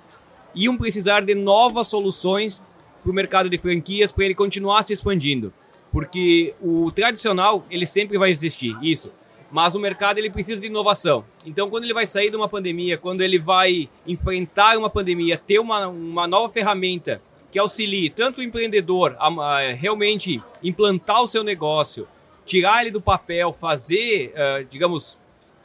iam 0.55 0.77
precisar 0.77 1.23
de 1.23 1.35
novas 1.35 1.89
soluções 1.89 2.63
para 3.03 3.11
o 3.11 3.15
mercado 3.15 3.49
de 3.49 3.59
franquias 3.59 4.13
para 4.13 4.25
ele 4.25 4.35
continuar 4.35 4.83
se 4.83 4.93
expandindo. 4.93 5.53
Porque 5.93 6.55
o 6.61 6.91
tradicional, 6.93 7.65
ele 7.71 7.87
sempre 7.87 8.19
vai 8.19 8.31
existir, 8.31 8.77
isso 8.83 9.11
mas 9.51 9.75
o 9.75 9.81
mercado 9.81 10.19
ele 10.19 10.31
precisa 10.31 10.61
de 10.61 10.67
inovação. 10.67 11.25
Então, 11.45 11.71
quando 11.71 11.85
ele 11.85 11.95
vai 11.95 12.07
sair 12.07 12.31
de 12.31 12.37
uma 12.37 12.49
pandemia, 12.49 12.99
quando 12.99 13.23
ele 13.23 13.39
vai 13.39 13.89
enfrentar 14.07 14.77
uma 14.77 14.91
pandemia, 14.91 15.39
ter 15.39 15.59
uma, 15.59 15.89
uma 15.89 16.27
nova 16.27 16.53
ferramenta 16.53 17.23
que 17.51 17.59
auxilie 17.59 18.11
tanto 18.11 18.41
o 18.41 18.45
empreendedor 18.45 19.17
a, 19.19 19.29
a 19.29 19.73
realmente 19.73 20.43
implantar 20.63 21.23
o 21.23 21.27
seu 21.27 21.43
negócio, 21.43 22.07
tirar 22.45 22.83
ele 22.83 22.91
do 22.91 23.01
papel, 23.01 23.53
fazer, 23.53 24.35
uh, 24.35 24.65
digamos, 24.71 25.19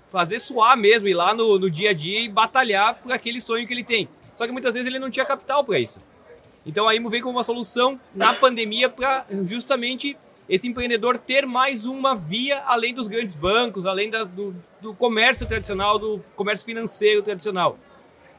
fazer 0.07 0.39
suar 0.39 0.77
mesmo, 0.77 1.07
ir 1.07 1.13
lá 1.13 1.33
no, 1.33 1.59
no 1.59 1.69
dia 1.69 1.89
a 1.89 1.93
dia 1.93 2.21
e 2.21 2.29
batalhar 2.29 2.95
por 2.95 3.11
aquele 3.11 3.41
sonho 3.41 3.67
que 3.67 3.73
ele 3.73 3.83
tem. 3.83 4.07
Só 4.35 4.45
que 4.45 4.51
muitas 4.51 4.73
vezes 4.73 4.87
ele 4.87 4.99
não 4.99 5.11
tinha 5.11 5.25
capital 5.25 5.63
para 5.63 5.79
isso. 5.79 5.99
Então 6.65 6.87
a 6.87 6.95
IMO 6.95 7.09
vem 7.09 7.21
como 7.21 7.37
uma 7.37 7.43
solução 7.43 7.99
na 8.15 8.33
pandemia 8.33 8.89
para 8.89 9.25
justamente 9.45 10.17
esse 10.47 10.67
empreendedor 10.67 11.17
ter 11.17 11.45
mais 11.45 11.85
uma 11.85 12.15
via 12.15 12.61
além 12.65 12.93
dos 12.93 13.07
grandes 13.07 13.35
bancos, 13.35 13.85
além 13.85 14.09
da, 14.09 14.23
do, 14.23 14.55
do 14.81 14.93
comércio 14.93 15.45
tradicional, 15.45 15.97
do 15.97 16.21
comércio 16.35 16.65
financeiro 16.65 17.21
tradicional. 17.21 17.77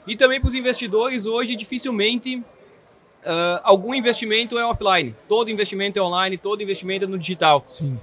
E 0.06 0.16
também 0.16 0.40
para 0.40 0.48
os 0.48 0.54
investidores, 0.54 1.24
hoje 1.24 1.56
dificilmente 1.56 2.37
uh, 2.37 3.60
algum 3.62 3.94
investimento 3.94 4.58
é 4.58 4.64
offline. 4.64 5.14
Todo 5.28 5.50
investimento 5.50 5.98
é 5.98 6.02
online, 6.02 6.37
todo 6.37 6.62
investimento 6.62 7.04
é 7.04 7.08
no 7.08 7.18
digital. 7.18 7.64
Sim. 7.66 7.98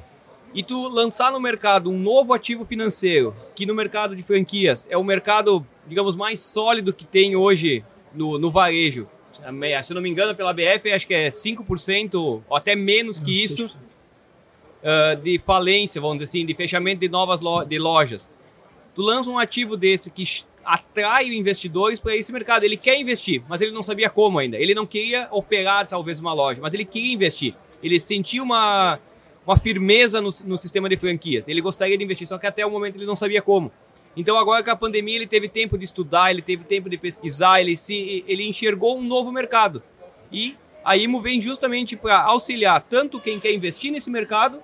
E 0.54 0.64
tu 0.64 0.90
lançar 0.90 1.32
no 1.32 1.40
mercado 1.40 1.90
um 1.90 1.98
novo 1.98 2.34
ativo 2.34 2.66
financeiro, 2.66 3.34
que 3.56 3.66
no 3.66 3.74
mercado 3.74 4.16
de 4.16 4.24
franquias 4.24 4.86
é 4.90 4.98
o 4.98 5.04
mercado, 5.04 5.66
digamos, 5.88 6.16
mais 6.16 6.40
sólido 6.42 6.92
que 6.92 7.06
tem 7.06 7.36
hoje 7.36 7.86
no, 8.14 8.38
no 8.38 8.52
varejo. 8.52 9.08
Se 9.84 9.94
não 9.94 10.02
me 10.02 10.10
engano, 10.10 10.36
pela 10.36 10.54
BF, 10.54 10.92
acho 10.92 11.08
que 11.08 11.14
é 11.14 11.30
5% 11.30 12.16
ou 12.16 12.56
até 12.56 12.76
menos 12.76 13.20
que 13.20 13.44
isso 13.44 13.66
uh, 13.66 15.16
de 15.22 15.40
falência, 15.40 16.02
vamos 16.02 16.18
dizer 16.18 16.30
assim, 16.30 16.46
de 16.46 16.54
fechamento 16.54 17.00
de 17.00 17.10
novas 17.10 17.42
lo 17.42 17.64
de 17.64 17.80
lojas. 17.80 18.32
Tu 18.94 19.02
lança 19.02 19.30
um 19.30 19.38
ativo 19.38 19.78
desse 19.78 20.12
que 20.12 20.24
atrai 20.64 21.28
investidores 21.34 22.00
para 22.00 22.16
esse 22.16 22.32
mercado. 22.32 22.64
Ele 22.64 22.78
quer 22.78 23.00
investir, 23.00 23.42
mas 23.48 23.62
ele 23.62 23.72
não 23.72 23.82
sabia 23.82 24.10
como 24.10 24.40
ainda. 24.40 24.58
Ele 24.58 24.76
não 24.76 24.86
queria 24.86 25.28
operar 25.32 25.88
talvez 25.88 26.20
uma 26.20 26.34
loja, 26.34 26.60
mas 26.62 26.74
ele 26.74 26.86
queria 26.86 27.14
investir. 27.14 27.56
Ele 27.82 28.00
sentia 28.00 28.44
uma, 28.44 29.00
uma 29.46 29.58
firmeza 29.58 30.22
no, 30.22 30.30
no 30.46 30.58
sistema 30.58 30.90
de 30.90 30.98
franquias. 30.98 31.48
Ele 31.48 31.62
gostaria 31.62 31.98
de 31.98 32.04
investir, 32.04 32.28
só 32.28 32.38
que 32.38 32.46
até 32.46 32.66
o 32.66 32.70
momento 32.70 32.96
ele 32.96 33.06
não 33.06 33.16
sabia 33.16 33.42
como. 33.42 33.72
Então 34.16 34.38
agora 34.38 34.64
com 34.64 34.72
a 34.72 34.76
pandemia 34.76 35.16
ele 35.16 35.28
teve 35.28 35.48
tempo 35.48 35.78
de 35.78 35.86
estudar, 35.86 36.32
ele 36.32 36.42
teve 36.42 36.64
tempo 36.64 36.90
de 36.90 36.98
pesquisar, 36.98 37.62
ele 37.62 37.78
se 37.78 38.24
ele 38.28 38.48
enxergou 38.48 38.98
um 38.98 39.04
novo 39.04 39.32
mercado. 39.32 39.82
E 40.32 40.56
a 40.84 40.98
IMO 40.98 41.22
vem 41.22 41.42
justamente 41.42 41.96
para 41.96 42.22
auxiliar 42.22 42.84
tanto 42.84 43.20
quem 43.20 43.40
quer 43.40 43.54
investir 43.54 43.92
nesse 43.92 44.10
mercado 44.10 44.60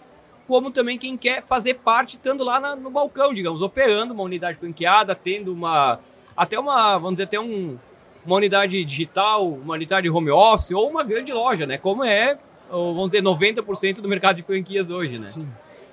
como 0.47 0.71
também 0.71 0.97
quem 0.97 1.17
quer 1.17 1.43
fazer 1.45 1.75
parte, 1.75 2.15
estando 2.15 2.43
lá 2.43 2.60
na, 2.60 2.75
no 2.75 2.89
balcão, 2.89 3.33
digamos, 3.33 3.62
operando 3.62 4.13
uma 4.13 4.23
unidade 4.23 4.57
franqueada, 4.57 5.13
tendo 5.13 5.51
uma. 5.51 5.99
Até 6.36 6.57
uma, 6.57 6.97
vamos 6.97 7.15
dizer, 7.15 7.23
até 7.23 7.39
um, 7.39 7.77
uma 8.25 8.36
unidade 8.38 8.83
digital, 8.86 9.47
uma 9.47 9.73
unidade 9.73 10.10
home 10.10 10.31
office 10.31 10.71
ou 10.71 10.89
uma 10.89 11.03
grande 11.03 11.33
loja, 11.33 11.65
né? 11.65 11.77
Como 11.77 12.03
é, 12.03 12.38
vamos 12.69 13.12
dizer, 13.12 13.21
90% 13.21 13.95
do 13.95 14.07
mercado 14.07 14.38
de 14.38 14.43
franquias 14.43 14.89
hoje, 14.89 15.19
né? 15.19 15.25
Sim. 15.25 15.47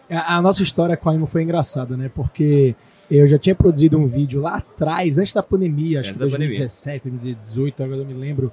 A, 0.09 0.37
a 0.37 0.43
nossa 0.43 0.62
história 0.62 0.97
com 0.97 1.11
a 1.11 1.14
IMO 1.14 1.27
foi 1.27 1.43
engraçada, 1.43 1.97
né? 1.97 2.11
Porque 2.14 2.77
eu 3.11 3.27
já 3.29 3.38
tinha 3.38 3.55
produzido 3.55 3.99
um 3.99 4.07
vídeo 4.07 4.40
lá 4.40 4.57
atrás, 4.57 5.19
antes 5.19 5.33
da 5.33 5.43
pandemia, 5.43 6.01
acho 6.01 6.12
que 6.12 6.19
2017, 6.19 7.11
2018, 7.11 7.83
agora 7.83 8.01
eu 8.01 8.07
me 8.07 8.14
lembro 8.14 8.53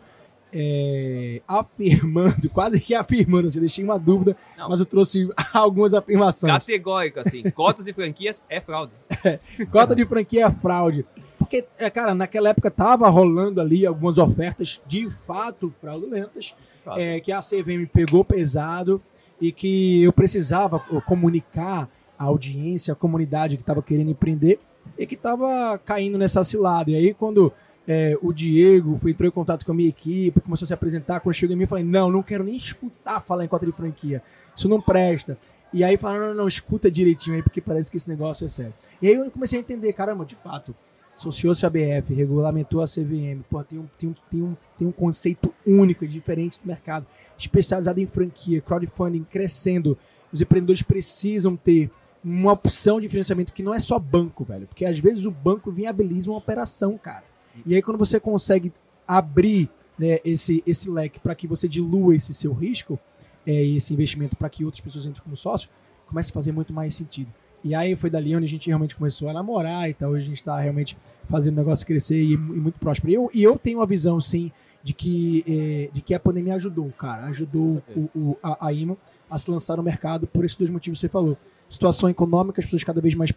é, 0.54 1.42
afirmando, 1.48 2.50
quase 2.52 2.80
que 2.80 2.94
afirmando, 2.94 3.48
assim, 3.48 3.60
deixei 3.60 3.84
uma 3.84 3.98
dúvida, 3.98 4.36
Não. 4.58 4.70
mas 4.70 4.80
eu 4.80 4.86
trouxe 4.86 5.30
algumas 5.54 5.94
afirmações. 5.94 6.52
Categórico, 6.52 7.20
assim, 7.20 7.44
cotas 7.52 7.86
de 7.86 7.94
franquias 7.94 8.42
é 8.50 8.60
fraude. 8.60 8.92
É, 9.24 9.40
cota 9.72 9.96
de 9.96 10.06
franquia 10.06 10.46
é 10.48 10.52
fraude. 10.52 11.06
Porque, 11.38 11.66
é, 11.78 11.90
cara, 11.90 12.14
naquela 12.14 12.50
época 12.50 12.70
tava 12.70 13.10
rolando 13.10 13.60
ali 13.60 13.86
algumas 13.86 14.18
ofertas 14.18 14.82
de 14.86 15.10
fato 15.10 15.74
fraudulentas, 15.82 16.54
é, 16.98 17.20
que 17.20 17.32
a 17.32 17.40
CVM 17.40 17.86
pegou 17.92 18.24
pesado 18.24 19.02
e 19.40 19.52
que 19.52 20.04
eu 20.04 20.14
precisava 20.14 20.80
comunicar 21.06 21.90
a 22.22 22.26
audiência, 22.26 22.92
a 22.92 22.96
comunidade 22.96 23.58
que 23.58 23.64
estava 23.64 23.82
querendo 23.82 24.12
empreender 24.12 24.60
e 24.98 25.08
que 25.08 25.16
estava 25.16 25.78
caindo 25.80 26.20
nessa 26.20 26.44
cilada. 26.44 26.92
E 26.92 26.96
aí, 26.96 27.14
quando 27.16 27.52
é, 27.88 28.16
o 28.22 28.32
Diego 28.32 28.96
foi, 28.98 29.10
entrou 29.10 29.28
em 29.28 29.32
contato 29.32 29.66
com 29.66 29.72
a 29.72 29.76
minha 29.76 29.90
equipe, 29.90 30.40
começou 30.40 30.66
a 30.66 30.68
se 30.68 30.74
apresentar. 30.74 31.20
Quando 31.20 31.34
chegou 31.34 31.56
em 31.56 31.58
mim, 31.58 31.64
eu 31.64 31.68
falei: 31.68 31.84
Não, 31.84 32.12
não 32.12 32.22
quero 32.22 32.44
nem 32.44 32.56
escutar 32.56 33.20
falar 33.22 33.44
em 33.44 33.48
cota 33.48 33.66
de 33.66 33.72
franquia. 33.72 34.22
Isso 34.56 34.70
não 34.70 34.80
presta. 34.80 35.36
E 35.74 35.84
aí 35.84 35.98
falaram: 35.98 36.22
Não, 36.22 36.28
não, 36.28 36.36
não, 36.36 36.48
escuta 36.48 36.92
direitinho 36.92 37.38
aí, 37.38 37.42
porque 37.42 37.60
parece 37.60 37.90
que 37.90 37.98
esse 37.98 38.08
negócio 38.08 38.46
é 38.46 38.48
sério. 38.48 38.74
E 39.02 39.08
aí 39.08 39.16
eu 39.16 39.32
comecei 39.32 39.58
a 39.58 39.62
entender: 39.62 39.92
caramba, 39.94 40.24
de 40.24 40.36
fato, 40.36 40.76
associou-se 41.18 41.66
a 41.66 41.70
BF, 41.72 42.14
regulamentou 42.14 42.84
a 42.84 42.86
CVM, 42.86 43.42
pô, 43.50 43.64
tem 43.64 43.80
um, 43.80 43.88
tem, 43.98 44.10
um, 44.10 44.16
tem, 44.30 44.42
um, 44.44 44.56
tem 44.78 44.88
um 44.88 44.92
conceito 44.92 45.52
único 45.66 46.06
e 46.06 46.08
diferente 46.08 46.60
do 46.60 46.68
mercado, 46.68 47.08
especializado 47.36 48.00
em 48.00 48.06
franquia, 48.06 48.62
crowdfunding 48.62 49.24
crescendo. 49.24 49.98
Os 50.32 50.40
empreendedores 50.40 50.84
precisam 50.84 51.58
ter 51.58 51.90
uma 52.24 52.54
opção 52.54 53.02
de 53.02 53.10
financiamento 53.10 53.52
que 53.52 53.64
não 53.64 53.74
é 53.74 53.80
só 53.80 53.98
banco, 53.98 54.44
velho. 54.44 54.68
Porque 54.68 54.86
às 54.86 55.00
vezes 55.00 55.26
o 55.26 55.32
banco 55.32 55.72
viabiliza 55.72 56.30
uma 56.30 56.38
operação, 56.38 56.98
cara. 56.98 57.24
E 57.66 57.76
aí, 57.76 57.82
quando 57.82 57.98
você 57.98 58.20
consegue 58.20 58.72
abrir 59.08 59.70
né, 59.98 60.20
esse, 60.24 60.64
esse 60.66 60.90
leque 60.90 61.20
para 61.20 61.36
que 61.36 61.48
você 61.48 61.68
dilua 61.68 62.16
esse 62.16 62.34
seu 62.34 62.54
risco, 62.54 63.00
é, 63.46 63.64
esse 63.66 63.94
investimento 63.94 64.36
para 64.36 64.50
que 64.50 64.64
outras 64.64 64.82
pessoas 64.82 65.06
entrem 65.06 65.24
como 65.24 65.36
sócio, 65.36 65.70
começa 66.08 66.32
a 66.32 66.34
fazer 66.34 66.52
muito 66.52 66.72
mais 66.74 66.96
sentido. 66.96 67.32
E 67.64 67.76
aí 67.76 67.96
foi 67.96 68.10
dali 68.10 68.36
onde 68.36 68.46
a 68.46 68.50
gente 68.50 68.68
realmente 68.68 68.96
começou 68.96 69.30
a 69.30 69.34
namorar 69.34 69.90
e 69.90 69.94
tal. 69.94 70.12
Hoje 70.12 70.24
a 70.24 70.28
gente 70.28 70.38
está 70.38 70.60
realmente 70.60 70.98
fazendo 71.30 71.54
o 71.54 71.58
negócio 71.58 71.86
crescer 71.86 72.22
e, 72.22 72.34
e 72.34 72.38
muito 72.38 72.80
próspero. 72.80 73.12
E 73.12 73.16
eu, 73.16 73.30
e 73.34 73.44
eu 73.44 73.58
tenho 73.58 73.82
a 73.82 73.86
visão, 73.86 74.20
sim, 74.20 74.52
de 74.84 74.94
que, 74.94 75.44
é, 75.48 75.90
de 75.94 76.02
que 76.02 76.14
a 76.14 76.20
pandemia 76.20 76.56
ajudou, 76.56 76.90
cara. 76.98 77.26
Ajudou 77.26 77.84
o, 77.96 78.10
o, 78.16 78.38
a, 78.42 78.68
a 78.68 78.74
IMO 78.74 78.98
a 79.30 79.38
se 79.38 79.50
lançar 79.50 79.78
no 79.78 79.84
mercado 79.84 80.26
por 80.26 80.44
esses 80.44 80.58
dois 80.58 80.72
motivos 80.72 80.98
que 80.98 81.02
você 81.02 81.10
falou. 81.10 81.38
Situação 81.72 82.10
econômica, 82.10 82.60
as 82.60 82.66
pessoas 82.66 82.84
cada 82.84 83.00
vez 83.00 83.16
mais 83.16 83.32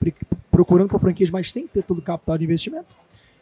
procurando 0.51 0.89
por 0.89 0.99
franquias, 0.99 1.31
mas 1.31 1.53
sem 1.53 1.69
ter 1.69 1.85
todo 1.85 1.99
o 1.99 2.03
capital 2.03 2.37
de 2.37 2.43
investimento. 2.43 2.97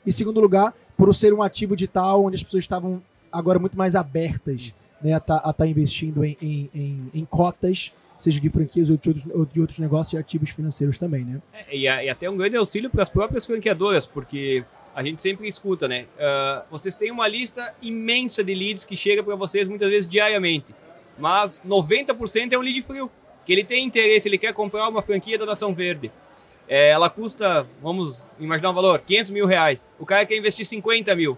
E 0.04 0.12
segundo 0.12 0.38
lugar, 0.38 0.74
por 0.98 1.14
ser 1.14 1.32
um 1.32 1.42
ativo 1.42 1.74
digital 1.74 2.22
onde 2.22 2.36
as 2.36 2.42
pessoas 2.42 2.64
estavam 2.64 3.02
agora 3.32 3.58
muito 3.58 3.76
mais 3.76 3.96
abertas 3.96 4.74
né, 5.00 5.14
a 5.14 5.16
estar 5.16 5.38
tá, 5.38 5.52
tá 5.52 5.66
investindo 5.66 6.22
em, 6.22 6.36
em, 6.42 6.70
em, 6.74 7.10
em, 7.14 7.24
cotas, 7.24 7.90
seja 8.18 8.38
de 8.38 8.50
franquias 8.50 8.90
ou 8.90 8.98
de 8.98 9.08
outros, 9.08 9.26
ou 9.34 9.46
de 9.46 9.60
outros 9.62 9.78
negócios 9.78 10.12
e 10.12 10.18
ativos 10.18 10.50
financeiros 10.50 10.98
também, 10.98 11.24
né? 11.24 11.40
É, 11.54 11.74
e, 11.74 11.84
e, 11.84 12.08
até 12.10 12.28
um 12.28 12.36
grande 12.36 12.56
auxílio 12.56 12.90
para 12.90 13.02
as 13.02 13.08
próprias 13.08 13.46
franqueadoras, 13.46 14.04
porque 14.04 14.62
a 14.94 15.02
gente 15.02 15.22
sempre 15.22 15.48
escuta, 15.48 15.88
né? 15.88 16.06
Uh, 16.18 16.70
vocês 16.70 16.94
têm 16.94 17.10
uma 17.10 17.26
lista 17.26 17.74
imensa 17.80 18.44
de 18.44 18.54
leads 18.54 18.84
que 18.84 18.96
chega 18.96 19.22
para 19.22 19.34
vocês 19.34 19.66
muitas 19.66 19.88
vezes 19.88 20.08
diariamente, 20.08 20.74
mas 21.18 21.62
90% 21.66 22.52
é 22.52 22.58
um 22.58 22.60
lead 22.60 22.82
frio, 22.82 23.10
que 23.44 23.52
ele 23.52 23.64
tem 23.64 23.84
interesse, 23.84 24.28
ele 24.28 24.38
quer 24.38 24.52
comprar 24.52 24.88
uma 24.88 25.02
franquia 25.02 25.38
da 25.38 25.46
Nação 25.46 25.74
Verde 25.74 26.10
é, 26.68 26.88
ela 26.88 27.10
custa, 27.10 27.66
vamos 27.82 28.24
imaginar 28.38 28.70
um 28.70 28.74
valor, 28.74 29.00
500 29.00 29.30
mil 29.30 29.46
reais. 29.46 29.86
O 29.98 30.06
cara 30.06 30.24
quer 30.24 30.36
investir 30.36 30.64
50 30.64 31.14
mil. 31.14 31.36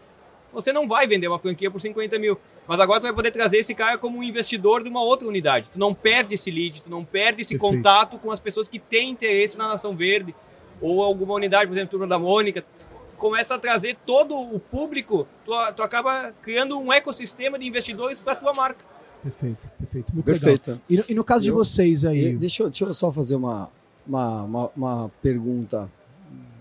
Você 0.53 0.73
não 0.73 0.87
vai 0.87 1.09
vender 1.09 1.27
uma 1.27 1.41
franquia 1.41 1.71
por 1.71 1.81
50 1.81 2.19
mil. 2.21 2.39
Mas 2.69 2.79
agora 2.79 3.01
tu 3.01 3.03
vai 3.03 3.13
poder 3.13 3.33
trazer 3.33 3.59
esse 3.59 3.75
cara 3.75 3.99
como 3.99 4.19
um 4.19 4.23
investidor 4.23 4.83
de 4.83 4.89
uma 4.89 5.03
outra 5.03 5.27
unidade. 5.27 5.69
Tu 5.73 5.79
não 5.79 5.93
perde 5.93 6.35
esse 6.35 6.51
lead, 6.53 6.83
tu 6.83 6.89
não 6.89 7.05
perde 7.05 7.43
esse 7.43 7.59
Perfeito. 7.59 7.77
contato 7.77 8.19
com 8.19 8.31
as 8.31 8.39
pessoas 8.39 8.69
que 8.69 8.79
têm 8.79 9.11
interesse 9.11 9.59
na 9.59 9.67
Nação 9.67 9.97
Verde. 9.97 10.35
Ou 10.81 11.03
alguma 11.03 11.35
unidade, 11.35 11.67
por 11.67 11.75
exemplo, 11.75 11.91
Turma 11.91 12.07
da 12.07 12.19
Mônica. 12.19 12.63
Tu 12.63 13.17
começa 13.17 13.57
a 13.57 13.59
trazer 13.59 13.97
todo 14.07 14.39
o 14.39 14.61
público, 14.61 15.27
tu, 15.45 15.53
tu 15.75 15.83
acaba 15.83 16.33
criando 16.43 16.79
um 16.79 16.93
ecossistema 16.93 17.59
de 17.59 17.67
investidores 17.67 18.21
para 18.21 18.35
a 18.35 18.37
tua 18.37 18.55
marca. 18.55 18.85
Perfeito, 19.25 19.71
perfeito. 19.79 20.13
Muito 20.13 20.27
perfeito. 20.27 20.71
legal. 20.73 20.85
E 20.89 20.97
no, 20.99 21.05
e 21.09 21.15
no 21.15 21.25
caso 21.25 21.47
eu, 21.47 21.47
de 21.47 21.51
vocês 21.53 22.05
aí. 22.05 22.37
Deixa 22.37 22.63
eu, 22.63 22.69
deixa 22.69 22.85
eu 22.85 22.93
só 22.93 23.11
fazer 23.11 23.37
uma, 23.37 23.71
uma, 24.07 24.43
uma, 24.43 24.71
uma 24.77 25.09
pergunta, 25.23 25.91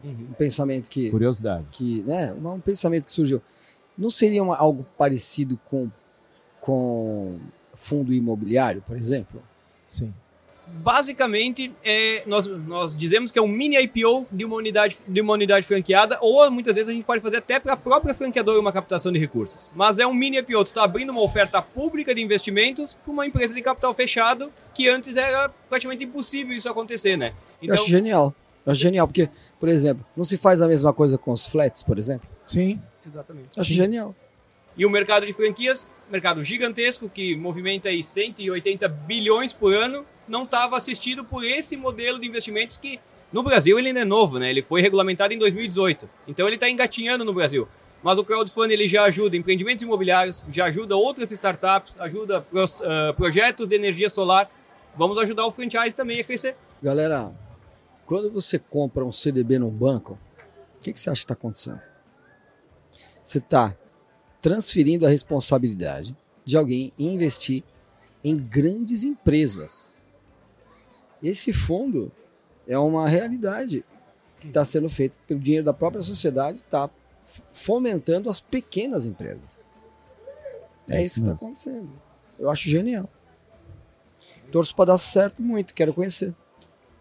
uhum. 0.02 0.28
um 0.30 0.34
pensamento 0.34 0.89
que. 0.89 1.12
Curiosidade. 1.12 1.65
Que, 1.71 2.02
né, 2.04 2.34
um 2.34 2.62
pensamento 2.62 3.06
que 3.06 3.12
surgiu. 3.12 3.41
Não 3.97 4.10
seria 4.10 4.41
uma, 4.41 4.56
algo 4.56 4.86
parecido 4.97 5.60
com, 5.65 5.91
com 6.62 7.38
fundo 7.73 8.13
imobiliário, 8.13 8.82
por 8.82 8.95
exemplo? 8.95 9.43
Sim. 9.89 10.13
Basicamente, 10.67 11.71
é, 11.84 12.23
nós, 12.26 12.47
nós 12.47 12.95
dizemos 12.95 13.32
que 13.32 13.39
é 13.39 13.41
um 13.41 13.47
mini 13.47 13.78
IPO 13.78 14.28
de 14.32 14.45
uma 14.45 14.56
unidade, 14.56 14.97
de 15.08 15.21
uma 15.21 15.34
unidade 15.34 15.65
franqueada, 15.65 16.17
ou 16.21 16.49
muitas 16.49 16.76
vezes 16.76 16.89
a 16.89 16.93
gente 16.93 17.06
pode 17.06 17.21
fazer 17.21 17.38
até 17.38 17.60
para 17.60 17.73
a 17.73 17.78
própria 17.78 18.13
franqueadora 18.13 18.60
uma 18.60 18.71
captação 18.71 19.12
de 19.12 19.19
recursos. 19.19 19.69
Mas 19.76 19.99
é 19.99 20.08
um 20.08 20.13
mini 20.13 20.38
IPO, 20.38 20.63
tu 20.63 20.67
está 20.67 20.84
abrindo 20.84 21.10
uma 21.10 21.21
oferta 21.21 21.62
pública 21.62 22.13
de 22.13 22.21
investimentos 22.21 22.93
para 22.93 23.12
uma 23.12 23.26
empresa 23.26 23.54
de 23.54 23.62
capital 23.62 23.93
fechado, 23.93 24.52
que 24.73 24.88
antes 24.88 25.15
era 25.15 25.49
praticamente 25.69 26.04
impossível 26.04 26.56
isso 26.56 26.69
acontecer, 26.69 27.17
né? 27.17 27.34
Então, 27.62 27.76
Eu 27.76 27.82
acho 27.82 27.89
genial. 27.89 28.36
Eu 28.65 28.71
acho 28.71 28.82
genial, 28.82 29.08
porque, 29.08 29.30
por 29.60 29.67
exemplo, 29.67 30.06
não 30.15 30.23
se 30.23 30.38
faz 30.38 30.62
a 30.62 30.67
mesma 30.67 30.93
coisa 30.93 31.17
com 31.17 31.32
os 31.32 31.45
flats, 31.45 31.84
por 31.84 31.99
exemplo? 31.99 32.28
Sim. 32.45 32.82
Exatamente. 33.06 33.49
Eu 33.56 33.62
acho 33.62 33.73
genial. 33.73 34.15
E 34.78 34.86
o 34.86 34.89
mercado 34.89 35.26
de 35.26 35.34
franquias, 35.34 35.88
mercado 36.10 36.43
gigantesco 36.43 37.10
que 37.10 37.36
movimenta 37.36 37.89
aí 37.89 38.02
180 38.02 38.88
bilhões 38.88 39.54
por 39.54 39.73
ano, 39.73 40.06
não 40.27 40.43
estava 40.43 40.77
assistido 40.77 41.23
por 41.23 41.43
esse 41.43 41.75
modelo 41.75 42.19
de 42.19 42.27
investimentos 42.27 42.77
que 42.77 42.99
no 43.31 43.41
Brasil 43.43 43.79
ele 43.79 43.91
não 43.91 44.01
é 44.01 44.05
novo, 44.05 44.38
né? 44.39 44.49
Ele 44.49 44.62
foi 44.62 44.81
regulamentado 44.81 45.33
em 45.33 45.38
2018. 45.38 46.09
Então 46.27 46.47
ele 46.47 46.55
está 46.55 46.69
engatinhando 46.69 47.25
no 47.25 47.33
Brasil. 47.33 47.67
Mas 48.03 48.19
o 48.19 48.23
crowdfunding 48.23 48.73
ele 48.73 48.88
já 48.88 49.03
ajuda 49.03 49.38
empreendimentos 49.38 49.81
imobiliários, 49.81 50.43
já 50.51 50.65
ajuda 50.65 50.95
outras 50.95 51.31
startups, 51.31 51.99
ajuda 51.99 52.41
pros, 52.41 52.81
uh, 52.81 53.13
projetos 53.15 53.67
de 53.67 53.75
energia 53.75 54.09
solar. 54.09 54.51
Vamos 54.95 55.17
ajudar 55.17 55.45
o 55.45 55.51
franchise 55.51 55.95
também 55.95 56.19
a 56.19 56.23
crescer. 56.23 56.55
Galera, 56.81 57.33
quando 58.05 58.29
você 58.29 58.59
compra 58.59 59.05
um 59.05 59.12
CDB 59.12 59.57
num 59.57 59.69
banco, 59.69 60.19
o 60.77 60.79
que, 60.81 60.91
que 60.91 60.99
você 60.99 61.09
acha 61.09 61.21
que 61.21 61.25
está 61.25 61.33
acontecendo? 61.33 61.79
Você 63.23 63.38
está 63.38 63.73
transferindo 64.41 65.05
a 65.05 65.09
responsabilidade 65.09 66.15
de 66.43 66.57
alguém 66.57 66.91
investir 66.99 67.63
em 68.21 68.36
grandes 68.36 69.03
empresas. 69.03 69.92
Esse 71.23 71.53
fundo 71.53 72.12
é 72.67 72.77
uma 72.77 73.07
realidade 73.07 73.86
que 74.39 74.47
está 74.47 74.65
sendo 74.65 74.89
feita 74.89 75.15
pelo 75.25 75.39
dinheiro 75.39 75.65
da 75.65 75.73
própria 75.73 76.01
sociedade, 76.01 76.57
está 76.57 76.89
fomentando 77.49 78.29
as 78.29 78.41
pequenas 78.41 79.05
empresas. 79.05 79.57
É, 80.89 80.97
é 80.97 81.05
isso 81.05 81.15
que 81.15 81.21
está 81.21 81.33
acontecendo. 81.33 81.89
Eu 82.38 82.49
acho 82.49 82.69
genial. 82.69 83.09
Torço 84.51 84.75
para 84.75 84.91
dar 84.91 84.97
certo 84.97 85.41
muito, 85.41 85.73
quero 85.73 85.93
conhecer. 85.93 86.36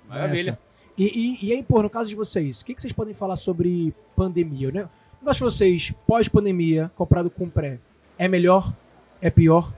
Maravilha. 0.08 0.58
E, 0.96 1.04
e, 1.04 1.48
e, 1.48 1.52
aí, 1.52 1.62
pô, 1.62 1.82
no 1.82 1.90
caso 1.90 2.08
de 2.08 2.14
vocês, 2.14 2.60
o 2.60 2.64
que, 2.64 2.74
que 2.74 2.80
vocês 2.80 2.92
podem 2.92 3.14
falar 3.14 3.36
sobre 3.36 3.94
pandemia? 4.14 4.70
Né? 4.70 4.88
Nós 5.20 5.38
vocês, 5.38 5.92
pós-pandemia, 6.06 6.90
comprado 6.94 7.30
com 7.30 7.48
pré, 7.48 7.78
é 8.18 8.28
melhor? 8.28 8.74
É 9.20 9.30
pior? 9.30 9.72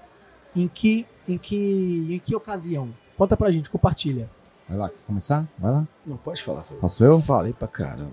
Em 0.54 0.68
que, 0.68 1.06
em 1.26 1.38
que, 1.38 2.14
em 2.14 2.18
que 2.18 2.34
ocasião? 2.34 2.92
Conta 3.16 3.36
pra 3.36 3.50
gente, 3.50 3.70
compartilha. 3.70 4.28
Vai 4.68 4.78
lá, 4.78 4.88
quer 4.88 4.98
começar? 5.06 5.46
Vai 5.58 5.72
lá. 5.72 5.86
Não, 6.06 6.16
pode 6.16 6.42
falar. 6.42 6.62
Posso 6.80 7.04
eu? 7.04 7.20
Falei 7.20 7.52
pra 7.52 7.68
caramba. 7.68 8.10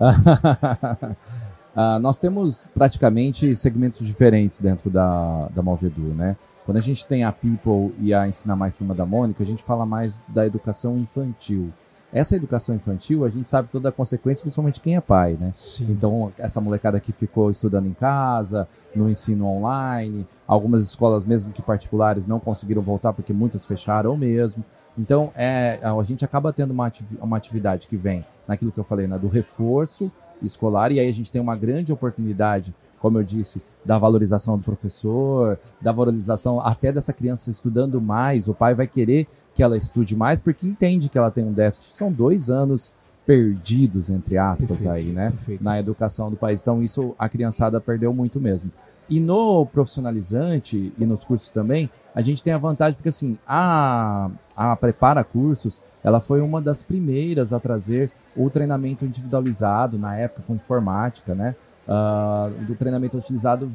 uh, 1.75 1.99
nós 2.01 2.17
temos 2.17 2.67
praticamente 2.73 3.55
segmentos 3.55 4.05
diferentes 4.05 4.59
dentro 4.59 4.89
da, 4.89 5.47
da 5.49 5.61
Movedu, 5.61 6.13
né? 6.13 6.35
Quando 6.65 6.77
a 6.77 6.81
gente 6.81 7.05
tem 7.05 7.23
a 7.23 7.31
People 7.31 7.93
e 7.99 8.13
a 8.13 8.27
Ensina 8.27 8.55
Mais 8.55 8.75
Turma 8.75 8.93
da 8.93 9.05
Mônica, 9.05 9.41
a 9.41 9.45
gente 9.45 9.63
fala 9.63 9.85
mais 9.85 10.19
da 10.27 10.45
educação 10.45 10.97
infantil. 10.97 11.71
Essa 12.13 12.35
educação 12.35 12.75
infantil, 12.75 13.23
a 13.23 13.29
gente 13.29 13.47
sabe 13.47 13.69
toda 13.71 13.87
a 13.87 13.91
consequência, 13.91 14.41
principalmente 14.41 14.81
quem 14.81 14.97
é 14.97 15.01
pai, 15.01 15.37
né? 15.39 15.53
Sim. 15.55 15.87
Então, 15.89 16.31
essa 16.37 16.59
molecada 16.59 16.99
que 16.99 17.13
ficou 17.13 17.49
estudando 17.49 17.87
em 17.87 17.93
casa, 17.93 18.67
no 18.93 19.09
ensino 19.09 19.47
online, 19.47 20.27
algumas 20.45 20.83
escolas 20.83 21.23
mesmo 21.23 21.53
que 21.53 21.61
particulares 21.61 22.27
não 22.27 22.37
conseguiram 22.37 22.81
voltar 22.81 23.13
porque 23.13 23.31
muitas 23.31 23.65
fecharam 23.65 24.17
mesmo. 24.17 24.63
Então, 24.97 25.31
é, 25.35 25.79
a 25.81 26.03
gente 26.03 26.23
acaba 26.25 26.51
tendo 26.51 26.71
uma, 26.71 26.91
uma 27.21 27.37
atividade 27.37 27.87
que 27.87 27.95
vem 27.95 28.25
naquilo 28.47 28.71
que 28.71 28.79
eu 28.79 28.83
falei, 28.83 29.07
né, 29.07 29.17
do 29.17 29.27
reforço 29.27 30.11
escolar, 30.41 30.91
e 30.91 30.99
aí 30.99 31.07
a 31.07 31.13
gente 31.13 31.31
tem 31.31 31.41
uma 31.41 31.55
grande 31.55 31.93
oportunidade 31.93 32.73
como 33.01 33.17
eu 33.17 33.23
disse, 33.23 33.61
da 33.83 33.97
valorização 33.97 34.57
do 34.57 34.63
professor, 34.63 35.57
da 35.81 35.91
valorização 35.91 36.61
até 36.61 36.91
dessa 36.91 37.11
criança 37.11 37.49
estudando 37.49 37.99
mais. 37.99 38.47
O 38.47 38.53
pai 38.53 38.75
vai 38.75 38.85
querer 38.85 39.27
que 39.55 39.63
ela 39.63 39.75
estude 39.75 40.15
mais 40.15 40.39
porque 40.39 40.67
entende 40.67 41.09
que 41.09 41.17
ela 41.17 41.31
tem 41.31 41.43
um 41.43 41.51
déficit. 41.51 41.97
São 41.97 42.11
dois 42.11 42.49
anos 42.49 42.91
perdidos, 43.25 44.09
entre 44.11 44.37
aspas, 44.37 44.67
perfeito, 44.67 44.91
aí, 44.91 45.05
né? 45.05 45.31
Perfeito. 45.31 45.63
Na 45.63 45.79
educação 45.79 46.29
do 46.29 46.37
país. 46.37 46.61
Então, 46.61 46.83
isso 46.83 47.15
a 47.17 47.27
criançada 47.27 47.81
perdeu 47.81 48.13
muito 48.13 48.39
mesmo. 48.39 48.71
E 49.11 49.19
no 49.19 49.65
profissionalizante 49.65 50.93
e 50.97 51.05
nos 51.05 51.25
cursos 51.25 51.49
também, 51.49 51.89
a 52.15 52.21
gente 52.21 52.41
tem 52.41 52.53
a 52.53 52.57
vantagem, 52.57 52.95
porque 52.95 53.09
assim, 53.09 53.37
a, 53.45 54.31
a 54.55 54.73
Prepara 54.77 55.21
Cursos, 55.21 55.83
ela 56.01 56.21
foi 56.21 56.39
uma 56.39 56.61
das 56.61 56.81
primeiras 56.81 57.51
a 57.51 57.59
trazer 57.59 58.09
o 58.37 58.49
treinamento 58.49 59.03
individualizado, 59.03 59.99
na 59.99 60.15
época 60.15 60.43
com 60.47 60.55
informática, 60.55 61.35
né? 61.35 61.55
uh, 61.85 62.49
do 62.65 62.73
treinamento 62.73 63.17
utilizado 63.17 63.69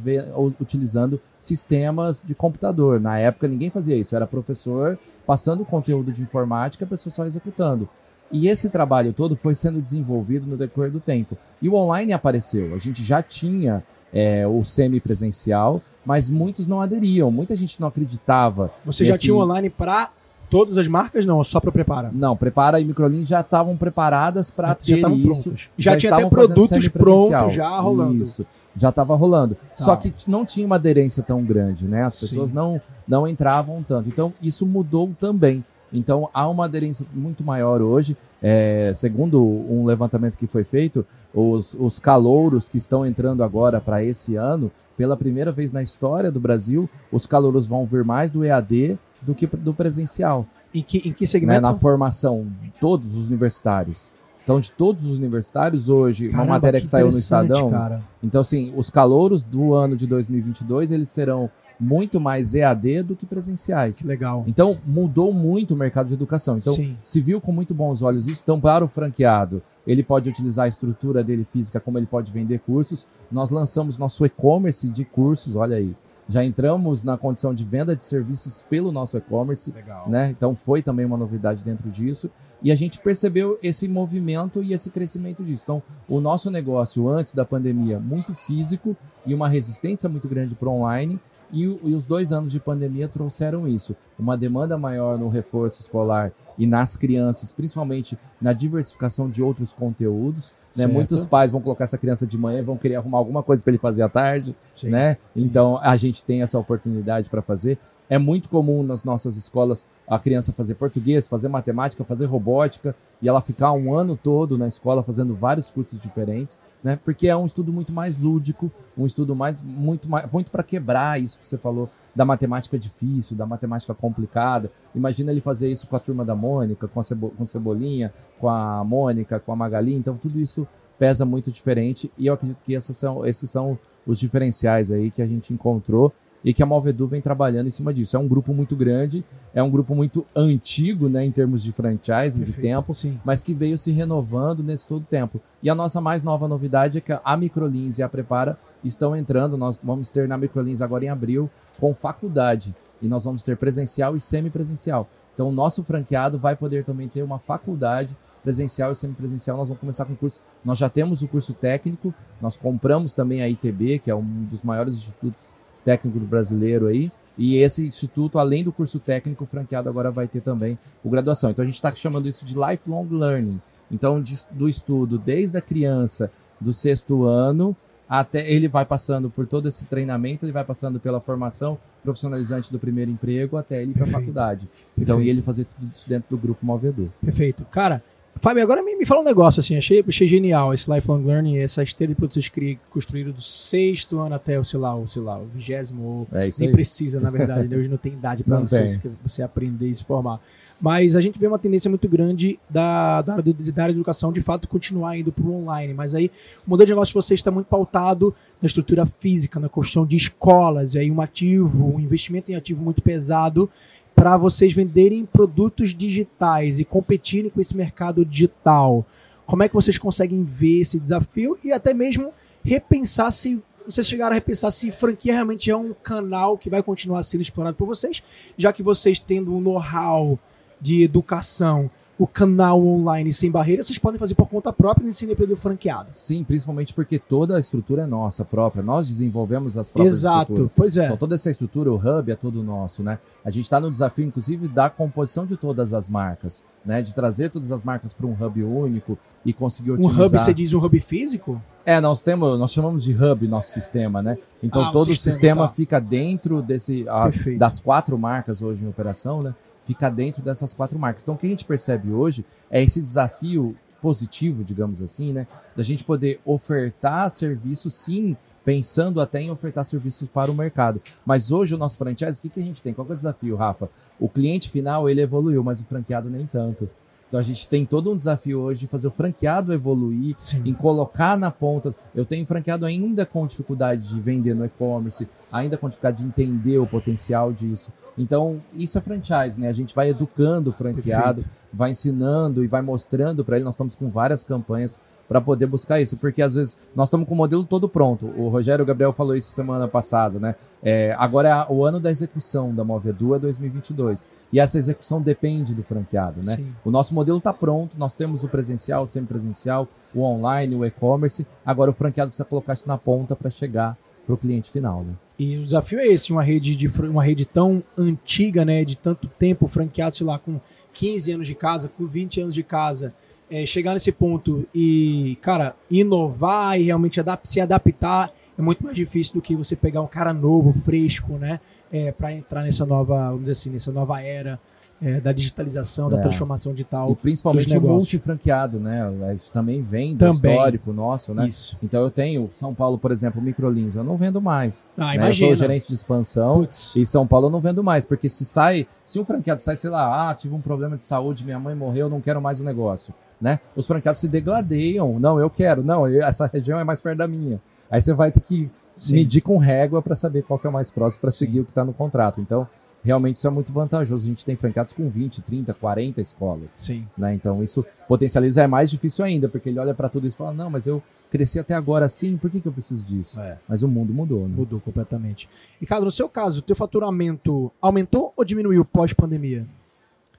utilizando 0.58 1.20
sistemas 1.38 2.22
de 2.24 2.34
computador. 2.34 2.98
Na 2.98 3.18
época 3.18 3.46
ninguém 3.46 3.68
fazia 3.68 3.94
isso, 3.94 4.16
era 4.16 4.26
professor 4.26 4.98
passando 5.26 5.66
conteúdo 5.66 6.10
de 6.12 6.22
informática, 6.22 6.86
a 6.86 6.88
pessoa 6.88 7.12
só 7.12 7.26
executando. 7.26 7.86
E 8.30 8.48
esse 8.48 8.70
trabalho 8.70 9.12
todo 9.12 9.36
foi 9.36 9.54
sendo 9.54 9.82
desenvolvido 9.82 10.46
no 10.46 10.56
decorrer 10.56 10.90
do 10.90 11.00
tempo. 11.00 11.36
E 11.60 11.68
o 11.68 11.74
online 11.74 12.12
apareceu. 12.12 12.74
A 12.74 12.78
gente 12.78 13.04
já 13.04 13.22
tinha 13.22 13.84
é, 14.12 14.46
o 14.46 14.64
semipresencial, 14.64 15.82
mas 16.04 16.30
muitos 16.30 16.66
não 16.66 16.80
aderiam. 16.80 17.30
Muita 17.30 17.56
gente 17.56 17.80
não 17.80 17.88
acreditava. 17.88 18.70
Você 18.84 19.04
já 19.04 19.18
tinha 19.18 19.34
online 19.34 19.70
para 19.70 20.10
Todas 20.48 20.78
as 20.78 20.86
marcas 20.86 21.26
não, 21.26 21.42
só 21.42 21.58
para 21.58 21.72
Prepara. 21.72 22.10
Não, 22.12 22.36
Prepara 22.36 22.80
e 22.80 22.84
Microlins 22.84 23.26
já 23.26 23.40
estavam 23.40 23.76
preparadas 23.76 24.50
para 24.50 24.74
ter 24.74 25.00
já 25.00 25.08
isso. 25.10 25.52
Já, 25.76 25.92
já 25.92 25.96
tinha 25.96 26.14
até 26.14 26.28
produtos 26.28 26.88
prontos 26.88 27.54
já 27.54 27.68
rolando. 27.80 28.22
Isso, 28.22 28.46
já 28.76 28.90
estava 28.90 29.16
rolando. 29.16 29.56
Tá. 29.76 29.84
Só 29.84 29.96
que 29.96 30.14
não 30.28 30.44
tinha 30.44 30.64
uma 30.64 30.76
aderência 30.76 31.22
tão 31.22 31.42
grande, 31.42 31.86
né? 31.86 32.04
As 32.04 32.14
pessoas 32.14 32.52
não, 32.52 32.80
não 33.08 33.26
entravam 33.26 33.82
tanto. 33.82 34.08
Então, 34.08 34.32
isso 34.40 34.64
mudou 34.64 35.10
também. 35.18 35.64
Então, 35.92 36.28
há 36.32 36.48
uma 36.48 36.66
aderência 36.66 37.04
muito 37.12 37.42
maior 37.42 37.82
hoje. 37.82 38.16
É, 38.40 38.92
segundo 38.94 39.42
um 39.42 39.84
levantamento 39.84 40.36
que 40.36 40.46
foi 40.46 40.62
feito, 40.62 41.04
os, 41.36 41.74
os 41.78 41.98
calouros 41.98 42.66
que 42.66 42.78
estão 42.78 43.04
entrando 43.04 43.44
agora 43.44 43.78
para 43.78 44.02
esse 44.02 44.36
ano, 44.36 44.72
pela 44.96 45.16
primeira 45.16 45.52
vez 45.52 45.70
na 45.70 45.82
história 45.82 46.32
do 46.32 46.40
Brasil, 46.40 46.88
os 47.12 47.26
calouros 47.26 47.66
vão 47.66 47.84
vir 47.84 48.02
mais 48.02 48.32
do 48.32 48.42
EAD 48.42 48.98
do 49.20 49.34
que 49.34 49.46
do 49.46 49.74
presencial. 49.74 50.46
Em 50.74 50.82
que, 50.82 51.06
em 51.06 51.12
que 51.12 51.26
segmento? 51.26 51.60
Né, 51.60 51.68
na 51.68 51.74
formação, 51.74 52.46
todos 52.80 53.14
os 53.14 53.28
universitários. 53.28 54.10
Então, 54.42 54.58
de 54.58 54.70
todos 54.70 55.04
os 55.04 55.16
universitários, 55.16 55.88
hoje, 55.88 56.28
Caramba, 56.28 56.44
uma 56.44 56.54
matéria 56.54 56.80
que, 56.80 56.84
que 56.86 56.90
saiu 56.90 57.08
no 57.08 57.12
Estadão. 57.12 57.68
Cara. 57.68 58.00
Então, 58.22 58.40
assim, 58.40 58.72
os 58.76 58.88
calouros 58.88 59.44
do 59.44 59.74
ano 59.74 59.94
de 59.94 60.06
2022, 60.06 60.90
eles 60.90 61.10
serão 61.10 61.50
muito 61.78 62.20
mais 62.20 62.54
EAD 62.54 63.02
do 63.02 63.16
que 63.16 63.26
presenciais. 63.26 63.98
Que 63.98 64.06
legal. 64.06 64.44
Então, 64.46 64.78
mudou 64.86 65.32
muito 65.32 65.74
o 65.74 65.76
mercado 65.76 66.08
de 66.08 66.14
educação. 66.14 66.58
Então, 66.58 66.74
Sim. 66.74 66.96
se 67.02 67.20
viu 67.20 67.40
com 67.40 67.52
muito 67.52 67.74
bons 67.74 68.02
olhos 68.02 68.26
isso. 68.26 68.42
Então, 68.42 68.60
para 68.60 68.84
o 68.84 68.88
franqueado, 68.88 69.62
ele 69.86 70.02
pode 70.02 70.28
utilizar 70.28 70.64
a 70.64 70.68
estrutura 70.68 71.22
dele 71.22 71.44
física, 71.44 71.78
como 71.78 71.98
ele 71.98 72.06
pode 72.06 72.32
vender 72.32 72.58
cursos. 72.60 73.06
Nós 73.30 73.50
lançamos 73.50 73.98
nosso 73.98 74.24
e-commerce 74.24 74.88
de 74.88 75.04
cursos, 75.04 75.56
olha 75.56 75.76
aí. 75.76 75.94
Já 76.28 76.44
entramos 76.44 77.04
na 77.04 77.16
condição 77.16 77.54
de 77.54 77.62
venda 77.62 77.94
de 77.94 78.02
serviços 78.02 78.66
pelo 78.68 78.90
nosso 78.90 79.16
e-commerce, 79.16 79.72
né? 80.08 80.28
Então 80.30 80.56
foi 80.56 80.82
também 80.82 81.06
uma 81.06 81.16
novidade 81.16 81.62
dentro 81.62 81.88
disso 81.88 82.28
e 82.60 82.72
a 82.72 82.74
gente 82.74 82.98
percebeu 82.98 83.56
esse 83.62 83.86
movimento 83.86 84.60
e 84.60 84.72
esse 84.72 84.90
crescimento 84.90 85.44
disso. 85.44 85.62
Então, 85.62 85.80
o 86.08 86.20
nosso 86.20 86.50
negócio 86.50 87.08
antes 87.08 87.32
da 87.32 87.44
pandemia 87.44 88.00
muito 88.00 88.34
físico 88.34 88.96
e 89.24 89.34
uma 89.34 89.48
resistência 89.48 90.08
muito 90.08 90.26
grande 90.26 90.56
para 90.56 90.68
online 90.68 91.20
e, 91.52 91.62
e, 91.62 91.94
os 91.94 92.04
dois 92.04 92.32
anos 92.32 92.50
de 92.50 92.58
pandemia 92.58 93.08
trouxeram 93.08 93.66
isso, 93.68 93.96
uma 94.18 94.36
demanda 94.36 94.76
maior 94.76 95.18
no 95.18 95.28
reforço 95.28 95.80
escolar 95.80 96.32
e 96.58 96.66
nas 96.66 96.96
crianças, 96.96 97.52
principalmente 97.52 98.18
na 98.40 98.52
diversificação 98.52 99.28
de 99.28 99.42
outros 99.42 99.72
conteúdos. 99.72 100.52
Né? 100.76 100.86
Muitos 100.86 101.24
pais 101.24 101.52
vão 101.52 101.60
colocar 101.60 101.84
essa 101.84 101.98
criança 101.98 102.26
de 102.26 102.36
manhã 102.36 102.60
e 102.60 102.62
vão 102.62 102.76
querer 102.76 102.96
arrumar 102.96 103.18
alguma 103.18 103.42
coisa 103.42 103.62
para 103.62 103.70
ele 103.70 103.78
fazer 103.78 104.02
à 104.02 104.08
tarde, 104.08 104.56
sim, 104.74 104.88
né? 104.88 105.18
Sim. 105.34 105.44
Então 105.44 105.78
a 105.78 105.96
gente 105.96 106.24
tem 106.24 106.42
essa 106.42 106.58
oportunidade 106.58 107.30
para 107.30 107.42
fazer. 107.42 107.78
É 108.08 108.18
muito 108.18 108.48
comum 108.48 108.82
nas 108.82 109.02
nossas 109.02 109.36
escolas 109.36 109.86
a 110.06 110.18
criança 110.18 110.52
fazer 110.52 110.76
português, 110.76 111.26
fazer 111.26 111.48
matemática, 111.48 112.04
fazer 112.04 112.26
robótica 112.26 112.94
e 113.20 113.28
ela 113.28 113.40
ficar 113.40 113.72
um 113.72 113.92
ano 113.92 114.16
todo 114.16 114.56
na 114.56 114.68
escola 114.68 115.02
fazendo 115.02 115.34
vários 115.34 115.70
cursos 115.70 115.98
diferentes, 115.98 116.60
né? 116.84 116.98
Porque 117.04 117.26
é 117.26 117.36
um 117.36 117.46
estudo 117.46 117.72
muito 117.72 117.92
mais 117.92 118.16
lúdico, 118.16 118.70
um 118.96 119.04
estudo 119.04 119.34
mais 119.34 119.60
muito 119.60 120.08
mais, 120.08 120.30
muito 120.30 120.50
para 120.50 120.62
quebrar 120.62 121.20
isso 121.20 121.38
que 121.38 121.46
você 121.46 121.58
falou 121.58 121.90
da 122.14 122.24
matemática 122.24 122.78
difícil, 122.78 123.36
da 123.36 123.44
matemática 123.44 123.92
complicada. 123.92 124.70
Imagina 124.94 125.32
ele 125.32 125.40
fazer 125.40 125.70
isso 125.70 125.86
com 125.86 125.96
a 125.96 126.00
turma 126.00 126.24
da 126.24 126.34
Mônica, 126.34 126.86
com 126.86 127.00
a 127.00 127.02
Cebo 127.02 127.30
com 127.30 127.44
Cebolinha, 127.44 128.12
com 128.38 128.48
a 128.48 128.84
Mônica, 128.84 129.40
com 129.40 129.52
a 129.52 129.56
Magali. 129.56 129.94
Então 129.94 130.16
tudo 130.16 130.38
isso 130.40 130.66
pesa 130.98 131.24
muito 131.24 131.50
diferente 131.50 132.10
e 132.16 132.26
eu 132.26 132.34
acredito 132.34 132.58
que 132.64 132.80
são, 132.80 133.26
esses 133.26 133.50
são 133.50 133.78
os 134.06 134.18
diferenciais 134.18 134.90
aí 134.90 135.10
que 135.10 135.20
a 135.20 135.26
gente 135.26 135.52
encontrou 135.52 136.12
e 136.44 136.54
que 136.54 136.62
a 136.62 136.66
Movedu 136.66 137.06
vem 137.06 137.20
trabalhando 137.20 137.66
em 137.66 137.70
cima 137.70 137.92
disso. 137.92 138.16
É 138.16 138.18
um 138.18 138.28
grupo 138.28 138.54
muito 138.54 138.76
grande, 138.76 139.24
é 139.54 139.62
um 139.62 139.70
grupo 139.70 139.94
muito 139.94 140.24
antigo, 140.34 141.08
né, 141.08 141.24
em 141.24 141.32
termos 141.32 141.62
de 141.62 141.72
franchise, 141.72 142.42
de 142.42 142.52
tempo, 142.52 142.94
Sim. 142.94 143.18
mas 143.24 143.42
que 143.42 143.54
veio 143.54 143.76
se 143.76 143.90
renovando 143.90 144.62
nesse 144.62 144.86
todo 144.86 145.04
tempo. 145.04 145.40
E 145.62 145.68
a 145.68 145.74
nossa 145.74 146.00
mais 146.00 146.22
nova 146.22 146.46
novidade 146.46 146.98
é 146.98 147.00
que 147.00 147.18
a 147.24 147.36
Microlins 147.36 147.98
e 147.98 148.02
a 148.02 148.08
Prepara 148.08 148.58
estão 148.84 149.16
entrando. 149.16 149.56
Nós 149.56 149.80
vamos 149.82 150.10
ter 150.10 150.28
na 150.28 150.38
Microlins 150.38 150.80
agora 150.80 151.04
em 151.04 151.08
abril 151.08 151.50
com 151.78 151.94
faculdade 151.94 152.74
e 153.00 153.08
nós 153.08 153.24
vamos 153.24 153.42
ter 153.42 153.56
presencial 153.56 154.16
e 154.16 154.20
semipresencial. 154.20 155.08
Então, 155.34 155.48
o 155.48 155.52
nosso 155.52 155.84
franqueado 155.84 156.38
vai 156.38 156.56
poder 156.56 156.82
também 156.82 157.08
ter 157.08 157.22
uma 157.22 157.38
faculdade 157.38 158.16
presencial 158.42 158.92
e 158.92 158.94
semipresencial. 158.94 159.56
Nós 159.56 159.68
vamos 159.68 159.80
começar 159.80 160.04
com 160.04 160.14
o 160.14 160.16
curso. 160.16 160.40
Nós 160.64 160.78
já 160.78 160.88
temos 160.88 161.20
o 161.20 161.28
curso 161.28 161.52
técnico, 161.52 162.14
nós 162.40 162.56
compramos 162.56 163.12
também 163.12 163.42
a 163.42 163.48
ITB, 163.48 163.98
que 163.98 164.10
é 164.10 164.14
um 164.14 164.44
dos 164.44 164.62
maiores 164.62 164.94
institutos 164.94 165.54
técnicos 165.86 166.20
do 166.20 166.26
brasileiro 166.26 166.88
aí. 166.88 167.12
E 167.38 167.58
esse 167.58 167.86
instituto, 167.86 168.38
além 168.38 168.64
do 168.64 168.72
curso 168.72 168.98
técnico, 168.98 169.46
franqueado 169.46 169.88
agora 169.88 170.10
vai 170.10 170.26
ter 170.26 170.40
também 170.40 170.76
o 171.04 171.08
graduação. 171.08 171.50
Então 171.50 171.62
a 171.62 171.66
gente 171.66 171.76
está 171.76 171.94
chamando 171.94 172.28
isso 172.28 172.44
de 172.44 172.54
lifelong 172.54 173.06
learning. 173.08 173.60
Então, 173.90 174.20
de, 174.20 174.34
do 174.50 174.68
estudo 174.68 175.16
desde 175.16 175.56
a 175.56 175.60
criança, 175.60 176.28
do 176.60 176.72
sexto 176.72 177.24
ano, 177.24 177.76
até 178.08 178.50
ele 178.50 178.66
vai 178.66 178.84
passando 178.84 179.30
por 179.30 179.46
todo 179.46 179.68
esse 179.68 179.84
treinamento, 179.84 180.44
ele 180.44 180.52
vai 180.52 180.64
passando 180.64 180.98
pela 180.98 181.20
formação 181.20 181.78
profissionalizante 182.02 182.72
do 182.72 182.80
primeiro 182.80 183.10
emprego 183.12 183.56
até 183.56 183.82
ele 183.82 183.92
ir 183.92 183.94
para 183.94 184.04
a 184.04 184.08
faculdade. 184.08 184.68
Então, 184.98 185.16
Perfeito. 185.16 185.22
e 185.22 185.30
ele 185.30 185.42
fazer 185.42 185.66
tudo 185.66 185.92
isso 185.92 186.08
dentro 186.08 186.30
do 186.30 186.38
grupo 186.38 186.66
Movedor. 186.66 187.08
Perfeito. 187.22 187.64
Cara, 187.66 188.02
Fábio, 188.40 188.62
agora 188.62 188.82
me, 188.82 188.96
me 188.96 189.06
fala 189.06 189.20
um 189.20 189.24
negócio 189.24 189.60
assim, 189.60 189.76
achei, 189.76 190.04
achei 190.06 190.28
genial 190.28 190.72
esse 190.74 190.90
lifelong 190.90 191.24
learning, 191.24 191.58
essa 191.58 191.82
esteira 191.82 192.12
de 192.12 192.16
produtos 192.16 192.48
que 192.48 192.60
vocês 192.60 192.78
construíram 192.90 193.32
do 193.32 193.42
sexto 193.42 194.18
ano 194.18 194.34
até 194.34 194.58
o, 194.58 194.64
sei 194.64 194.78
lá, 194.78 194.94
o, 194.94 195.08
sei 195.08 195.22
lá, 195.22 195.38
o 195.38 195.46
vigésimo 195.46 196.28
É 196.32 196.50
Nem 196.58 196.68
aí. 196.68 196.72
precisa, 196.72 197.20
na 197.20 197.30
verdade, 197.30 197.68
né? 197.68 197.76
Hoje 197.76 197.88
não 197.88 197.96
tem 197.96 198.12
idade 198.12 198.44
para 198.44 198.60
você, 198.60 199.00
você 199.22 199.42
aprender 199.42 199.88
e 199.88 199.94
se 199.94 200.04
formar. 200.04 200.40
Mas 200.78 201.16
a 201.16 201.22
gente 201.22 201.38
vê 201.38 201.46
uma 201.46 201.58
tendência 201.58 201.88
muito 201.88 202.06
grande 202.06 202.58
da, 202.68 203.22
da, 203.22 203.36
da 203.36 203.82
área 203.82 203.94
de 203.94 203.98
educação, 203.98 204.30
de 204.30 204.42
fato, 204.42 204.68
continuar 204.68 205.16
indo 205.16 205.32
para 205.32 205.44
o 205.44 205.54
online. 205.62 205.94
Mas 205.94 206.14
aí 206.14 206.30
o 206.66 206.70
modelo 206.70 206.86
de 206.86 206.92
negócio 206.92 207.12
de 207.12 207.14
vocês 207.14 207.40
está 207.40 207.50
muito 207.50 207.66
pautado 207.66 208.34
na 208.60 208.66
estrutura 208.66 209.06
física, 209.06 209.58
na 209.58 209.68
construção 209.70 210.04
de 210.06 210.16
escolas, 210.16 210.94
e 210.94 210.98
aí 210.98 211.10
um 211.10 211.20
ativo, 211.20 211.94
um 211.94 211.98
investimento 211.98 212.52
em 212.52 212.54
ativo 212.54 212.82
muito 212.82 213.02
pesado 213.02 213.70
para 214.16 214.36
vocês 214.38 214.72
venderem 214.72 215.26
produtos 215.26 215.94
digitais 215.94 216.78
e 216.78 216.84
competirem 216.84 217.50
com 217.50 217.60
esse 217.60 217.76
mercado 217.76 218.24
digital. 218.24 219.06
Como 219.44 219.62
é 219.62 219.68
que 219.68 219.74
vocês 219.74 219.98
conseguem 219.98 220.42
ver 220.42 220.80
esse 220.80 220.98
desafio 220.98 221.58
e 221.62 221.70
até 221.70 221.92
mesmo 221.92 222.32
repensar 222.64 223.30
se 223.30 223.62
vocês 223.86 224.08
chegaram 224.08 224.32
a 224.32 224.34
repensar 224.34 224.72
se 224.72 224.90
franquia 224.90 225.34
realmente 225.34 225.70
é 225.70 225.76
um 225.76 225.94
canal 225.94 226.58
que 226.58 226.68
vai 226.68 226.82
continuar 226.82 227.22
sendo 227.22 227.42
explorado 227.42 227.76
por 227.76 227.86
vocês, 227.86 228.20
já 228.58 228.72
que 228.72 228.82
vocês 228.82 229.20
tendo 229.20 229.54
um 229.54 229.60
know-how 229.60 230.36
de 230.80 231.04
educação, 231.04 231.88
o 232.18 232.26
canal 232.26 232.82
online 232.82 233.30
sem 233.32 233.50
barreira, 233.50 233.82
vocês 233.82 233.98
podem 233.98 234.18
fazer 234.18 234.34
por 234.34 234.48
conta 234.48 234.72
própria 234.72 235.12
sem 235.12 235.28
depender 235.28 235.50
do 235.50 235.56
franqueado. 235.56 236.08
Sim, 236.12 236.42
principalmente 236.44 236.94
porque 236.94 237.18
toda 237.18 237.56
a 237.56 237.60
estrutura 237.60 238.02
é 238.02 238.06
nossa 238.06 238.44
própria. 238.44 238.82
Nós 238.82 239.06
desenvolvemos 239.06 239.76
as 239.76 239.90
próprias 239.90 240.14
Exato, 240.14 240.40
estruturas. 240.52 240.72
pois 240.74 240.96
é. 240.96 241.04
Então 241.04 241.16
toda 241.18 241.34
essa 241.34 241.50
estrutura, 241.50 241.92
o 241.92 241.96
hub 241.96 242.30
é 242.32 242.34
todo 242.34 242.62
nosso, 242.62 243.02
né? 243.02 243.18
A 243.44 243.50
gente 243.50 243.64
está 243.64 243.78
no 243.78 243.90
desafio, 243.90 244.24
inclusive, 244.24 244.66
da 244.66 244.88
composição 244.88 245.44
de 245.44 245.56
todas 245.58 245.92
as 245.92 246.08
marcas, 246.08 246.64
né? 246.84 247.02
De 247.02 247.14
trazer 247.14 247.50
todas 247.50 247.70
as 247.70 247.82
marcas 247.82 248.14
para 248.14 248.26
um 248.26 248.32
hub 248.32 248.62
único 248.62 249.18
e 249.44 249.52
conseguir 249.52 249.90
Um 249.90 249.94
otimizar. 249.96 250.26
hub, 250.26 250.38
você 250.38 250.54
diz 250.54 250.72
um 250.72 250.78
hub 250.82 250.98
físico? 251.00 251.60
É, 251.84 252.00
nós 252.00 252.22
temos, 252.22 252.58
nós 252.58 252.72
chamamos 252.72 253.04
de 253.04 253.12
hub 253.14 253.46
nosso 253.46 253.72
sistema, 253.72 254.22
né? 254.22 254.38
Então 254.62 254.82
Ah, 254.82 254.90
todo 254.90 255.02
o 255.02 255.12
sistema, 255.14 255.32
sistema 255.34 255.68
tá. 255.68 255.74
fica 255.74 256.00
dentro 256.00 256.62
desse 256.62 257.06
a- 257.08 257.30
das 257.58 257.78
quatro 257.78 258.18
marcas 258.18 258.62
hoje 258.62 258.84
em 258.84 258.88
operação, 258.88 259.42
né? 259.42 259.54
Fica 259.86 260.10
dentro 260.10 260.42
dessas 260.42 260.74
quatro 260.74 260.98
marcas. 260.98 261.22
Então 261.22 261.34
o 261.34 261.38
que 261.38 261.46
a 261.46 261.50
gente 261.50 261.64
percebe 261.64 262.12
hoje 262.12 262.44
é 262.70 262.82
esse 262.82 263.00
desafio 263.00 263.74
positivo, 264.02 264.62
digamos 264.62 265.00
assim, 265.00 265.32
né? 265.32 265.46
Da 265.74 265.82
gente 265.82 266.04
poder 266.04 266.40
ofertar 266.44 267.30
serviços, 267.30 267.94
sim, 267.94 268.36
pensando 268.64 269.20
até 269.20 269.40
em 269.40 269.50
ofertar 269.50 269.84
serviços 269.84 270.26
para 270.26 270.50
o 270.50 270.54
mercado. 270.54 271.00
Mas 271.24 271.52
hoje 271.52 271.74
o 271.74 271.78
nosso 271.78 271.96
franchise, 271.96 272.38
o 272.38 272.42
que, 272.42 272.50
que 272.50 272.60
a 272.60 272.64
gente 272.64 272.82
tem? 272.82 272.92
Qual 272.92 273.06
é 273.08 273.12
o 273.12 273.16
desafio, 273.16 273.54
Rafa? 273.54 273.88
O 274.18 274.28
cliente 274.28 274.68
final 274.68 275.08
ele 275.08 275.22
evoluiu, 275.22 275.62
mas 275.62 275.80
o 275.80 275.84
franqueado 275.84 276.28
nem 276.28 276.46
tanto. 276.46 276.90
Então 277.28 277.40
a 277.40 277.42
gente 277.42 277.66
tem 277.66 277.84
todo 277.84 278.12
um 278.12 278.16
desafio 278.16 278.60
hoje 278.60 278.80
de 278.80 278.86
fazer 278.86 279.08
o 279.08 279.10
franqueado 279.10 279.72
evoluir, 279.72 280.34
Sim. 280.38 280.62
em 280.64 280.72
colocar 280.72 281.36
na 281.36 281.50
ponta. 281.50 281.94
Eu 282.14 282.24
tenho 282.24 282.46
franqueado 282.46 282.86
ainda 282.86 283.26
com 283.26 283.46
dificuldade 283.46 284.08
de 284.08 284.20
vender 284.20 284.54
no 284.54 284.64
e-commerce, 284.64 285.28
ainda 285.50 285.76
com 285.76 285.88
dificuldade 285.88 286.22
de 286.22 286.28
entender 286.28 286.78
o 286.78 286.86
potencial 286.86 287.52
disso. 287.52 287.92
Então, 288.18 288.62
isso 288.74 288.96
é 288.96 289.00
franchise, 289.00 289.60
né? 289.60 289.68
A 289.68 289.72
gente 289.72 289.94
vai 289.94 290.08
educando 290.08 290.70
o 290.70 290.72
franqueado, 290.72 291.44
vai 291.72 291.90
ensinando 291.90 292.64
e 292.64 292.66
vai 292.66 292.80
mostrando 292.80 293.44
para 293.44 293.56
ele. 293.56 293.64
Nós 293.64 293.74
estamos 293.74 293.94
com 293.94 294.08
várias 294.08 294.42
campanhas 294.42 294.98
para 295.28 295.40
poder 295.40 295.66
buscar 295.66 296.00
isso, 296.00 296.16
porque 296.16 296.40
às 296.40 296.54
vezes 296.54 296.76
nós 296.94 297.08
estamos 297.08 297.26
com 297.26 297.34
o 297.34 297.36
modelo 297.36 297.64
todo 297.64 297.88
pronto. 297.88 298.26
O 298.36 298.48
Rogério 298.48 298.84
Gabriel 298.84 299.12
falou 299.12 299.36
isso 299.36 299.50
semana 299.50 299.88
passada, 299.88 300.38
né? 300.38 300.54
É, 300.82 301.14
agora 301.18 301.48
é 301.48 301.72
o 301.72 301.84
ano 301.84 301.98
da 301.98 302.10
execução 302.10 302.74
da 302.74 302.84
Movedu 302.84 303.34
é 303.34 303.38
2022 303.38 304.28
e 304.52 304.60
essa 304.60 304.78
execução 304.78 305.20
depende 305.20 305.74
do 305.74 305.82
franqueado, 305.82 306.40
né? 306.44 306.56
Sim. 306.56 306.72
O 306.84 306.90
nosso 306.90 307.14
modelo 307.14 307.38
está 307.38 307.52
pronto, 307.52 307.98
nós 307.98 308.14
temos 308.14 308.44
o 308.44 308.48
presencial, 308.48 309.04
o 309.04 309.06
semipresencial, 309.06 309.88
o 310.14 310.22
online, 310.22 310.76
o 310.76 310.84
e-commerce. 310.84 311.46
Agora 311.64 311.90
o 311.90 311.94
franqueado 311.94 312.30
precisa 312.30 312.44
colocar 312.44 312.74
isso 312.74 312.86
na 312.86 312.96
ponta 312.96 313.34
para 313.34 313.50
chegar 313.50 313.96
para 314.24 314.34
o 314.34 314.38
cliente 314.38 314.70
final, 314.70 315.04
né? 315.04 315.14
E 315.38 315.58
o 315.58 315.64
desafio 315.64 316.00
é 316.00 316.06
esse, 316.06 316.32
uma 316.32 316.42
rede 316.42 316.74
de 316.74 316.88
uma 316.88 317.22
rede 317.22 317.44
tão 317.44 317.82
antiga, 317.96 318.64
né, 318.64 318.84
de 318.84 318.96
tanto 318.96 319.28
tempo 319.28 319.68
franqueado, 319.68 320.16
sei 320.16 320.26
lá, 320.26 320.38
com 320.38 320.58
15 320.94 321.32
anos 321.32 321.46
de 321.46 321.54
casa, 321.54 321.88
com 321.88 322.06
20 322.06 322.40
anos 322.40 322.54
de 322.54 322.62
casa, 322.62 323.14
é, 323.50 323.64
chegar 323.66 323.92
nesse 323.94 324.10
ponto 324.12 324.66
e, 324.74 325.36
cara, 325.40 325.74
inovar 325.90 326.78
e 326.78 326.84
realmente 326.84 327.20
adap 327.20 327.46
se 327.48 327.60
adaptar 327.60 328.30
é 328.58 328.62
muito 328.62 328.82
mais 328.82 328.96
difícil 328.96 329.34
do 329.34 329.42
que 329.42 329.54
você 329.54 329.76
pegar 329.76 330.00
um 330.00 330.06
cara 330.06 330.32
novo, 330.32 330.72
fresco, 330.72 331.34
né, 331.34 331.60
é, 331.92 332.10
para 332.10 332.32
entrar 332.32 332.62
nessa 332.62 332.86
nova, 332.86 333.26
vamos 333.26 333.40
dizer 333.40 333.52
assim, 333.52 333.70
nessa 333.70 333.92
nova 333.92 334.20
era 334.22 334.58
é, 335.02 335.20
da 335.20 335.30
digitalização, 335.30 336.08
da 336.08 336.16
É. 336.16 336.20
transformação 336.22 336.72
digital. 336.72 337.10
E 337.10 337.14
principalmente 337.16 337.76
o 337.76 337.80
multifranqueado, 337.82 338.80
né? 338.80 339.34
Isso 339.36 339.52
também 339.52 339.82
vem 339.82 340.14
do 340.14 340.20
Também. 340.20 340.52
histórico 340.52 340.90
nosso, 340.90 341.34
né? 341.34 341.46
Isso. 341.48 341.76
Então 341.82 342.02
eu 342.02 342.10
tenho 342.10 342.48
São 342.50 342.74
Paulo, 342.74 342.96
por 342.96 343.12
exemplo, 343.12 343.42
Microlins, 343.42 343.94
eu 343.94 344.02
não 344.02 344.16
vendo 344.16 344.40
mais. 344.40 344.88
Ah, 344.96 345.08
né? 345.08 345.10
Eu 345.10 345.14
imagina. 345.16 345.48
sou 345.48 345.52
o 345.52 345.56
gerente 345.56 345.88
de 345.88 345.94
expansão 345.94 346.60
Putz. 346.60 346.96
e 346.96 347.04
São 347.04 347.26
Paulo 347.26 347.48
eu 347.48 347.50
não 347.50 347.60
vendo 347.60 347.84
mais, 347.84 348.06
porque 348.06 348.26
se 348.26 348.42
sai, 348.46 348.86
se 349.04 349.20
um 349.20 349.24
franqueado 349.24 349.60
sai, 349.60 349.76
sei 349.76 349.90
lá, 349.90 350.30
ah, 350.30 350.34
tive 350.34 350.54
um 350.54 350.62
problema 350.62 350.96
de 350.96 351.02
saúde, 351.02 351.44
minha 351.44 351.58
mãe 351.58 351.74
morreu, 351.74 352.06
eu 352.06 352.10
não 352.10 352.22
quero 352.22 352.40
mais 352.40 352.58
o 352.58 352.64
negócio, 352.64 353.12
né? 353.40 353.60
Os 353.74 353.86
franqueados 353.86 354.20
se 354.20 354.28
degladeiam, 354.28 355.18
não, 355.18 355.38
eu 355.38 355.50
quero, 355.50 355.82
não, 355.82 356.08
eu- 356.08 356.24
essa 356.24 356.46
região 356.46 356.78
é 356.78 356.84
mais 356.84 357.00
perto 357.00 357.18
da 357.18 357.28
minha. 357.28 357.60
Aí 357.90 358.00
você 358.00 358.12
vai 358.14 358.32
ter 358.32 358.40
que 358.40 358.70
Sim. 358.96 359.14
medir 359.14 359.40
com 359.42 359.58
régua 359.58 360.00
para 360.02 360.14
saber 360.16 360.42
qual 360.42 360.58
que 360.58 360.66
é 360.66 360.70
o 360.70 360.72
mais 360.72 360.90
próximo 360.90 361.20
para 361.20 361.30
seguir 361.30 361.60
o 361.60 361.64
que 361.64 361.70
está 361.70 361.84
no 361.84 361.92
contrato. 361.92 362.40
Então, 362.40 362.66
realmente 363.04 363.36
isso 363.36 363.46
é 363.46 363.50
muito 363.50 363.72
vantajoso. 363.72 364.24
A 364.26 364.28
gente 364.28 364.44
tem 364.44 364.56
franqueados 364.56 364.92
com 364.92 365.08
20, 365.08 365.42
30, 365.42 365.72
40 365.74 366.20
escolas. 366.20 366.70
Sim. 366.70 367.06
né? 367.16 367.34
Então 367.34 367.62
isso 367.62 367.84
potencializa 368.08 368.62
é 368.62 368.66
mais 368.66 368.90
difícil 368.90 369.24
ainda, 369.24 369.48
porque 369.48 369.68
ele 369.68 369.78
olha 369.78 369.94
para 369.94 370.08
tudo 370.08 370.26
isso 370.26 370.36
e 370.36 370.38
fala: 370.38 370.52
não, 370.52 370.70
mas 370.70 370.86
eu 370.86 371.02
cresci 371.30 371.58
até 371.58 371.74
agora 371.74 372.06
assim, 372.06 372.36
por 372.36 372.50
que, 372.50 372.60
que 372.60 372.66
eu 372.68 372.72
preciso 372.72 373.04
disso? 373.04 373.38
É. 373.40 373.58
Mas 373.68 373.82
o 373.82 373.88
mundo 373.88 374.12
mudou, 374.14 374.48
né? 374.48 374.54
Mudou 374.56 374.80
completamente. 374.80 375.48
Ricardo, 375.80 376.04
no 376.04 376.10
seu 376.10 376.28
caso, 376.28 376.60
o 376.60 376.62
teu 376.62 376.74
faturamento 376.74 377.70
aumentou 377.82 378.32
ou 378.36 378.44
diminuiu 378.44 378.84
pós-pandemia? 378.84 379.66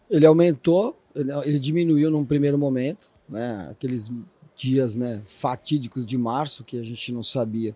Ele 0.10 0.26
aumentou, 0.26 0.98
ele, 1.18 1.32
ele 1.46 1.60
diminuiu 1.60 2.10
num 2.12 2.24
primeiro 2.26 2.58
momento, 2.58 3.10
né? 3.28 3.68
Aqueles 3.72 4.12
dias, 4.56 4.96
né, 4.96 5.22
fatídicos 5.28 6.06
de 6.06 6.18
março 6.18 6.64
que 6.64 6.80
a 6.80 6.84
gente 6.84 7.12
não 7.12 7.22
sabia 7.22 7.76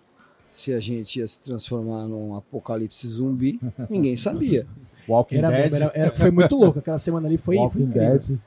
se 0.50 0.74
a 0.74 0.80
gente 0.80 1.20
ia 1.20 1.28
se 1.28 1.40
transformar 1.40 2.08
num 2.08 2.36
apocalipse 2.36 3.08
zumbi, 3.08 3.60
ninguém 3.90 4.16
sabia. 4.18 4.66
Walking 5.08 5.36
Era, 5.38 5.50
Dead. 5.50 5.74
era- 5.74 5.92
era- 5.94 6.16
foi 6.16 6.32
muito 6.32 6.56
louco. 6.56 6.80
Aquela 6.80 7.00
semana 7.00 7.28
ali 7.28 7.38
foi, 7.38 7.56
Walking 7.58 7.84
incrível. 7.84 8.20
Dead. 8.20 8.40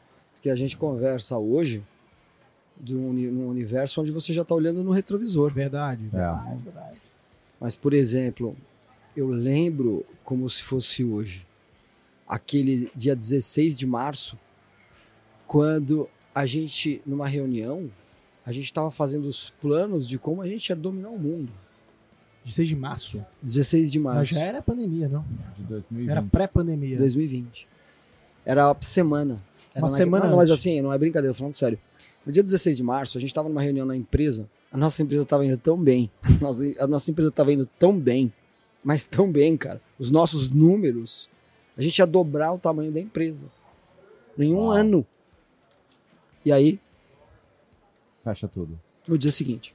Que 0.42 0.50
a 0.50 0.56
gente 0.56 0.76
conversa 0.76 1.38
hoje 1.38 1.82
de 2.80 2.94
um, 2.94 3.12
num 3.12 3.48
universo 3.48 4.00
onde 4.02 4.10
você 4.10 4.32
já 4.32 4.42
está 4.42 4.54
olhando 4.54 4.82
no 4.82 4.90
retrovisor. 4.90 5.52
Verdade, 5.52 6.02
É. 6.06 6.16
verdade, 6.18 6.58
verdade. 6.64 6.98
Mas, 7.60 7.76
por 7.76 7.94
exemplo, 7.94 8.54
eu 9.16 9.28
lembro 9.28 10.04
como 10.24 10.48
se 10.50 10.62
fosse 10.62 11.02
hoje, 11.04 11.46
aquele 12.26 12.90
dia 12.94 13.14
16 13.14 13.76
de 13.76 13.86
março, 13.86 14.36
quando 15.54 16.08
a 16.34 16.44
gente, 16.46 17.00
numa 17.06 17.28
reunião, 17.28 17.88
a 18.44 18.50
gente 18.50 18.64
estava 18.64 18.90
fazendo 18.90 19.26
os 19.28 19.50
planos 19.60 20.06
de 20.08 20.18
como 20.18 20.42
a 20.42 20.48
gente 20.48 20.68
ia 20.68 20.74
dominar 20.74 21.10
o 21.10 21.18
mundo. 21.18 21.52
16 22.44 22.68
de 22.68 22.74
março. 22.76 23.24
16 23.40 23.92
de 23.92 23.98
Mas 24.00 24.14
março 24.16 24.34
já 24.34 24.40
era 24.40 24.60
pandemia, 24.60 25.08
não? 25.08 25.24
De 25.54 25.62
2020. 25.62 26.10
Era 26.10 26.22
pré-pandemia. 26.22 26.90
de 26.90 26.96
2020. 26.96 27.68
Era 28.44 28.68
a 28.68 28.76
semana. 28.80 29.40
Uma 29.76 29.86
Não 29.86 29.94
é- 29.94 29.96
semana 29.96 30.26
Não, 30.26 30.36
mas 30.36 30.50
antes. 30.50 30.60
assim, 30.60 30.80
não 30.82 30.92
é 30.92 30.98
brincadeira, 30.98 31.32
falando 31.32 31.52
sério. 31.52 31.78
No 32.26 32.32
dia 32.32 32.42
16 32.42 32.76
de 32.76 32.82
março, 32.82 33.16
a 33.16 33.20
gente 33.20 33.30
estava 33.30 33.48
numa 33.48 33.62
reunião 33.62 33.86
na 33.86 33.96
empresa, 33.96 34.48
a 34.72 34.76
nossa 34.76 35.02
empresa 35.04 35.22
estava 35.22 35.46
indo 35.46 35.56
tão 35.56 35.78
bem, 35.80 36.10
a 36.20 36.30
nossa- 36.42 36.74
a 36.80 36.86
nossa 36.88 37.10
empresa 37.12 37.30
estava 37.30 37.52
indo 37.52 37.64
tão 37.78 37.96
bem, 37.96 38.32
mas 38.82 39.04
tão 39.04 39.30
bem, 39.30 39.56
cara. 39.56 39.80
Os 40.00 40.10
nossos 40.10 40.48
números, 40.50 41.28
a 41.78 41.80
gente 41.82 41.98
ia 41.98 42.06
dobrar 42.06 42.52
o 42.52 42.58
tamanho 42.58 42.90
da 42.90 42.98
empresa. 43.00 43.46
Em 44.36 44.52
um 44.52 44.64
Uau. 44.64 44.72
ano. 44.72 45.06
E 46.44 46.52
aí, 46.52 46.78
Fecha 48.22 48.48
tudo. 48.48 48.78
no 49.06 49.16
dia 49.18 49.32
seguinte. 49.32 49.74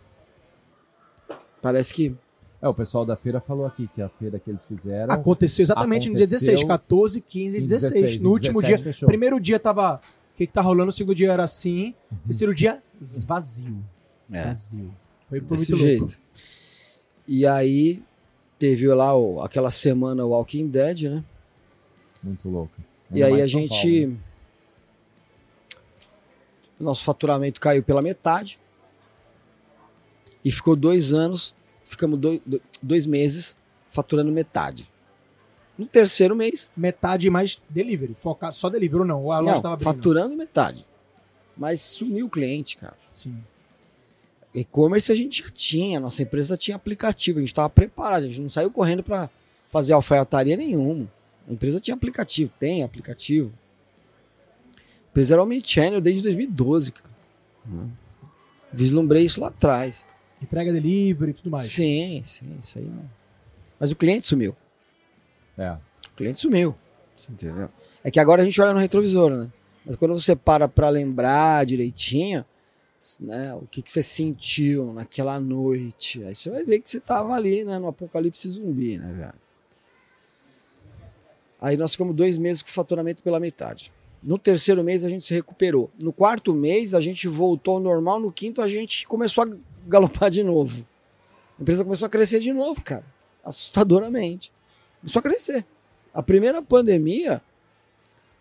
Parece 1.62 1.94
que. 1.94 2.16
É, 2.62 2.68
o 2.68 2.74
pessoal 2.74 3.06
da 3.06 3.16
feira 3.16 3.40
falou 3.40 3.66
aqui 3.66 3.88
que 3.88 4.02
a 4.02 4.10
feira 4.10 4.38
que 4.40 4.50
eles 4.50 4.66
fizeram. 4.66 5.14
Aconteceu 5.14 5.64
exatamente 5.64 6.10
no 6.10 6.16
dia 6.16 6.26
16, 6.26 6.60
Aconteceu 6.62 6.68
14, 6.68 7.22
15 7.22 7.58
e 7.58 7.62
16. 7.62 7.94
16, 7.94 8.24
no 8.24 8.30
último 8.32 8.62
17 8.62 8.76
dia. 8.84 8.94
fechou. 8.94 9.08
Primeiro 9.08 9.40
dia 9.40 9.60
tava. 9.60 10.02
O 10.34 10.38
que, 10.40 10.48
que 10.48 10.54
tá 10.54 10.62
rolando? 10.62 10.90
O 10.90 10.94
segundo 10.94 11.16
dia 11.16 11.32
era 11.32 11.44
assim. 11.44 11.94
Uhum. 12.12 12.18
Terceiro 12.28 12.54
dia, 12.56 12.82
vazio. 13.26 13.78
Vazio. 14.28 14.94
Foi, 15.30 15.40
foi 15.42 15.58
desse 15.58 15.72
muito 15.72 15.84
jeito. 15.86 16.00
louco. 16.02 16.16
E 17.28 17.46
aí, 17.46 18.02
teve 18.58 18.88
lá 18.88 19.16
o- 19.16 19.42
aquela 19.42 19.70
semana 19.72 20.26
Walking 20.26 20.68
Dead, 20.68 21.04
né? 21.04 21.24
Muito 22.24 22.50
louco. 22.50 22.74
E 23.12 23.16
Ainda 23.16 23.26
aí 23.28 23.32
mais 23.34 23.44
a 23.44 23.48
gente. 23.48 24.02
Paulo. 24.06 24.20
Nosso 26.80 27.04
faturamento 27.04 27.60
caiu 27.60 27.84
pela 27.84 28.02
metade. 28.02 28.60
E 30.44 30.52
ficou 30.52 30.76
dois 30.76 31.14
anos, 31.14 31.54
ficamos 31.84 32.18
dois, 32.20 32.40
dois 32.82 33.06
meses 33.06 33.58
faturando 33.90 34.32
metade. 34.32 34.90
No 35.78 35.86
terceiro 35.86 36.36
mês, 36.36 36.70
Metade 36.76 37.30
mais 37.30 37.62
delivery. 37.70 38.14
Focar 38.14 38.52
só 38.52 38.70
delivery 38.70 39.02
ou 39.02 39.08
não? 39.08 39.24
Ou 39.24 39.32
a 39.32 39.40
loja 39.40 39.62
não, 39.62 39.80
faturando 39.80 40.36
metade. 40.36 40.86
Mas 41.56 41.82
sumiu 41.82 42.26
o 42.28 42.30
cliente, 42.30 42.78
cara. 42.78 42.98
Sim. 43.14 43.38
E-commerce 44.54 45.12
a 45.12 45.16
gente 45.16 45.44
já 45.44 45.50
tinha, 45.50 46.00
nossa 46.00 46.24
empresa 46.24 46.58
tinha 46.58 46.76
aplicativo, 46.76 47.40
a 47.40 47.42
gente 47.42 47.50
estava 47.50 47.70
preparado, 47.70 48.24
a 48.24 48.28
gente 48.28 48.42
não 48.42 48.50
saiu 48.50 48.72
correndo 48.72 49.04
para 49.04 49.30
fazer 49.68 49.94
alfaiataria 49.94 50.58
nenhuma. 50.58 51.08
A 51.48 51.54
empresa 51.54 51.80
tinha 51.80 51.96
aplicativo, 51.96 52.52
tem 52.60 52.84
aplicativo. 52.84 53.52
A 55.10 55.12
empresa 55.12 55.34
era 55.34 55.44
omnichannel 55.44 56.00
desde 56.00 56.22
2012, 56.22 56.92
cara. 56.92 57.10
Vislumbrei 58.72 59.26
isso 59.26 59.42
lá 59.42 59.48
atrás. 59.48 60.08
Entrega 60.42 60.72
delivery 60.72 61.32
e 61.32 61.34
tudo 61.34 61.50
mais. 61.50 61.72
Sim, 61.72 62.22
sim, 62.24 62.58
isso 62.62 62.78
aí 62.78 62.86
não. 62.86 63.10
Mas 63.80 63.92
o 63.92 63.96
cliente 63.96 64.28
sumiu. 64.28 64.56
É. 65.58 65.72
O 65.72 66.16
cliente 66.16 66.40
sumiu. 66.40 66.76
Você 67.18 67.32
entendeu? 67.32 67.70
É 68.04 68.12
que 68.12 68.20
agora 68.20 68.42
a 68.42 68.46
gente 68.46 68.62
olha 68.62 68.74
no 68.74 68.80
retrovisor, 68.80 69.32
né? 69.32 69.52
Mas 69.86 69.96
quando 69.96 70.14
você 70.14 70.36
para 70.36 70.68
pra 70.68 70.90
lembrar 70.90 71.66
direitinho, 71.66 72.46
né, 73.20 73.54
o 73.56 73.66
que, 73.68 73.82
que 73.82 73.92
você 73.92 74.04
sentiu 74.04 74.94
naquela 74.94 75.40
noite, 75.40 76.24
aí 76.24 76.36
você 76.36 76.50
vai 76.50 76.64
ver 76.64 76.80
que 76.80 76.90
você 76.90 77.00
tava 77.00 77.34
ali, 77.34 77.64
né, 77.64 77.80
no 77.80 77.88
apocalipse 77.88 78.50
zumbi, 78.50 78.98
né, 78.98 79.12
velho? 79.14 79.34
Aí 81.62 81.76
nós 81.76 81.92
ficamos 81.92 82.16
dois 82.16 82.38
meses 82.38 82.62
com 82.62 82.70
o 82.70 82.72
faturamento 82.72 83.22
pela 83.22 83.40
metade. 83.40 83.92
No 84.22 84.38
terceiro 84.38 84.84
mês 84.84 85.04
a 85.04 85.10
gente 85.10 85.24
se 85.24 85.34
recuperou. 85.34 85.90
No 86.02 86.12
quarto 86.12 86.54
mês 86.54 86.94
a 86.94 87.02
gente 87.02 87.28
voltou 87.28 87.76
ao 87.76 87.80
normal. 87.80 88.20
No 88.20 88.32
quinto 88.32 88.62
a 88.62 88.68
gente 88.68 89.08
começou 89.08 89.46
a 89.46 89.48
galopar 89.88 90.30
de 90.30 90.44
novo. 90.44 90.86
A 91.58 91.62
empresa 91.62 91.84
começou 91.84 92.06
a 92.06 92.10
crescer 92.10 92.40
de 92.40 92.52
novo, 92.52 92.82
cara. 92.84 93.06
Assustadoramente. 93.44 94.52
Começou 95.00 95.20
a 95.20 95.24
crescer. 95.24 95.66
A 96.14 96.22
primeira 96.22 96.62
pandemia, 96.62 97.42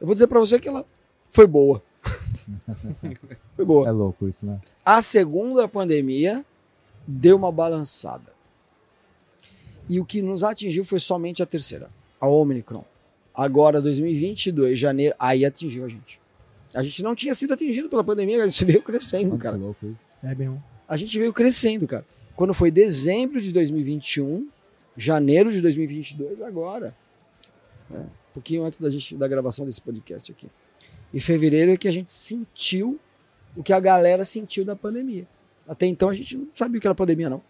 eu 0.00 0.06
vou 0.06 0.14
dizer 0.14 0.26
pra 0.26 0.40
você 0.40 0.58
que 0.58 0.68
ela 0.68 0.84
foi 1.30 1.46
boa. 1.46 1.82
foi 3.54 3.64
boa. 3.64 3.88
É 3.88 3.90
louco 3.90 4.28
isso, 4.28 4.46
né? 4.46 4.60
A 4.84 5.00
segunda 5.02 5.68
pandemia 5.68 6.44
deu 7.06 7.36
uma 7.36 7.52
balançada. 7.52 8.32
E 9.88 9.98
o 10.00 10.04
que 10.04 10.20
nos 10.20 10.44
atingiu 10.44 10.84
foi 10.84 11.00
somente 11.00 11.42
a 11.42 11.46
terceira, 11.46 11.88
a 12.20 12.28
Omicron. 12.28 12.84
Agora, 13.38 13.80
2022, 13.80 14.76
janeiro, 14.76 15.14
aí 15.16 15.44
atingiu 15.44 15.84
a 15.84 15.88
gente. 15.88 16.20
A 16.74 16.82
gente 16.82 17.04
não 17.04 17.14
tinha 17.14 17.32
sido 17.36 17.54
atingido 17.54 17.88
pela 17.88 18.02
pandemia, 18.02 18.42
a 18.42 18.48
gente 18.48 18.64
veio 18.64 18.82
crescendo, 18.82 19.38
cara. 19.38 19.56
louco 19.56 19.86
isso. 19.86 20.10
É 20.24 20.34
mesmo. 20.34 20.60
A 20.88 20.96
gente 20.96 21.16
veio 21.16 21.32
crescendo, 21.32 21.86
cara. 21.86 22.04
Quando 22.34 22.52
foi 22.52 22.68
dezembro 22.72 23.40
de 23.40 23.52
2021, 23.52 24.48
janeiro 24.96 25.52
de 25.52 25.60
2022, 25.60 26.42
agora. 26.42 26.92
né? 27.88 28.00
Um 28.00 28.34
pouquinho 28.34 28.64
antes 28.64 28.76
da, 28.76 28.90
gente, 28.90 29.14
da 29.14 29.28
gravação 29.28 29.64
desse 29.64 29.80
podcast 29.80 30.32
aqui. 30.32 30.48
E 31.14 31.20
fevereiro 31.20 31.70
é 31.70 31.76
que 31.76 31.86
a 31.86 31.92
gente 31.92 32.10
sentiu 32.10 32.98
o 33.56 33.62
que 33.62 33.72
a 33.72 33.78
galera 33.78 34.24
sentiu 34.24 34.64
da 34.64 34.74
pandemia. 34.74 35.28
Até 35.66 35.86
então 35.86 36.08
a 36.08 36.14
gente 36.14 36.36
não 36.36 36.48
sabia 36.56 36.78
o 36.78 36.80
que 36.80 36.86
era 36.88 36.94
pandemia, 36.94 37.30
não. 37.30 37.40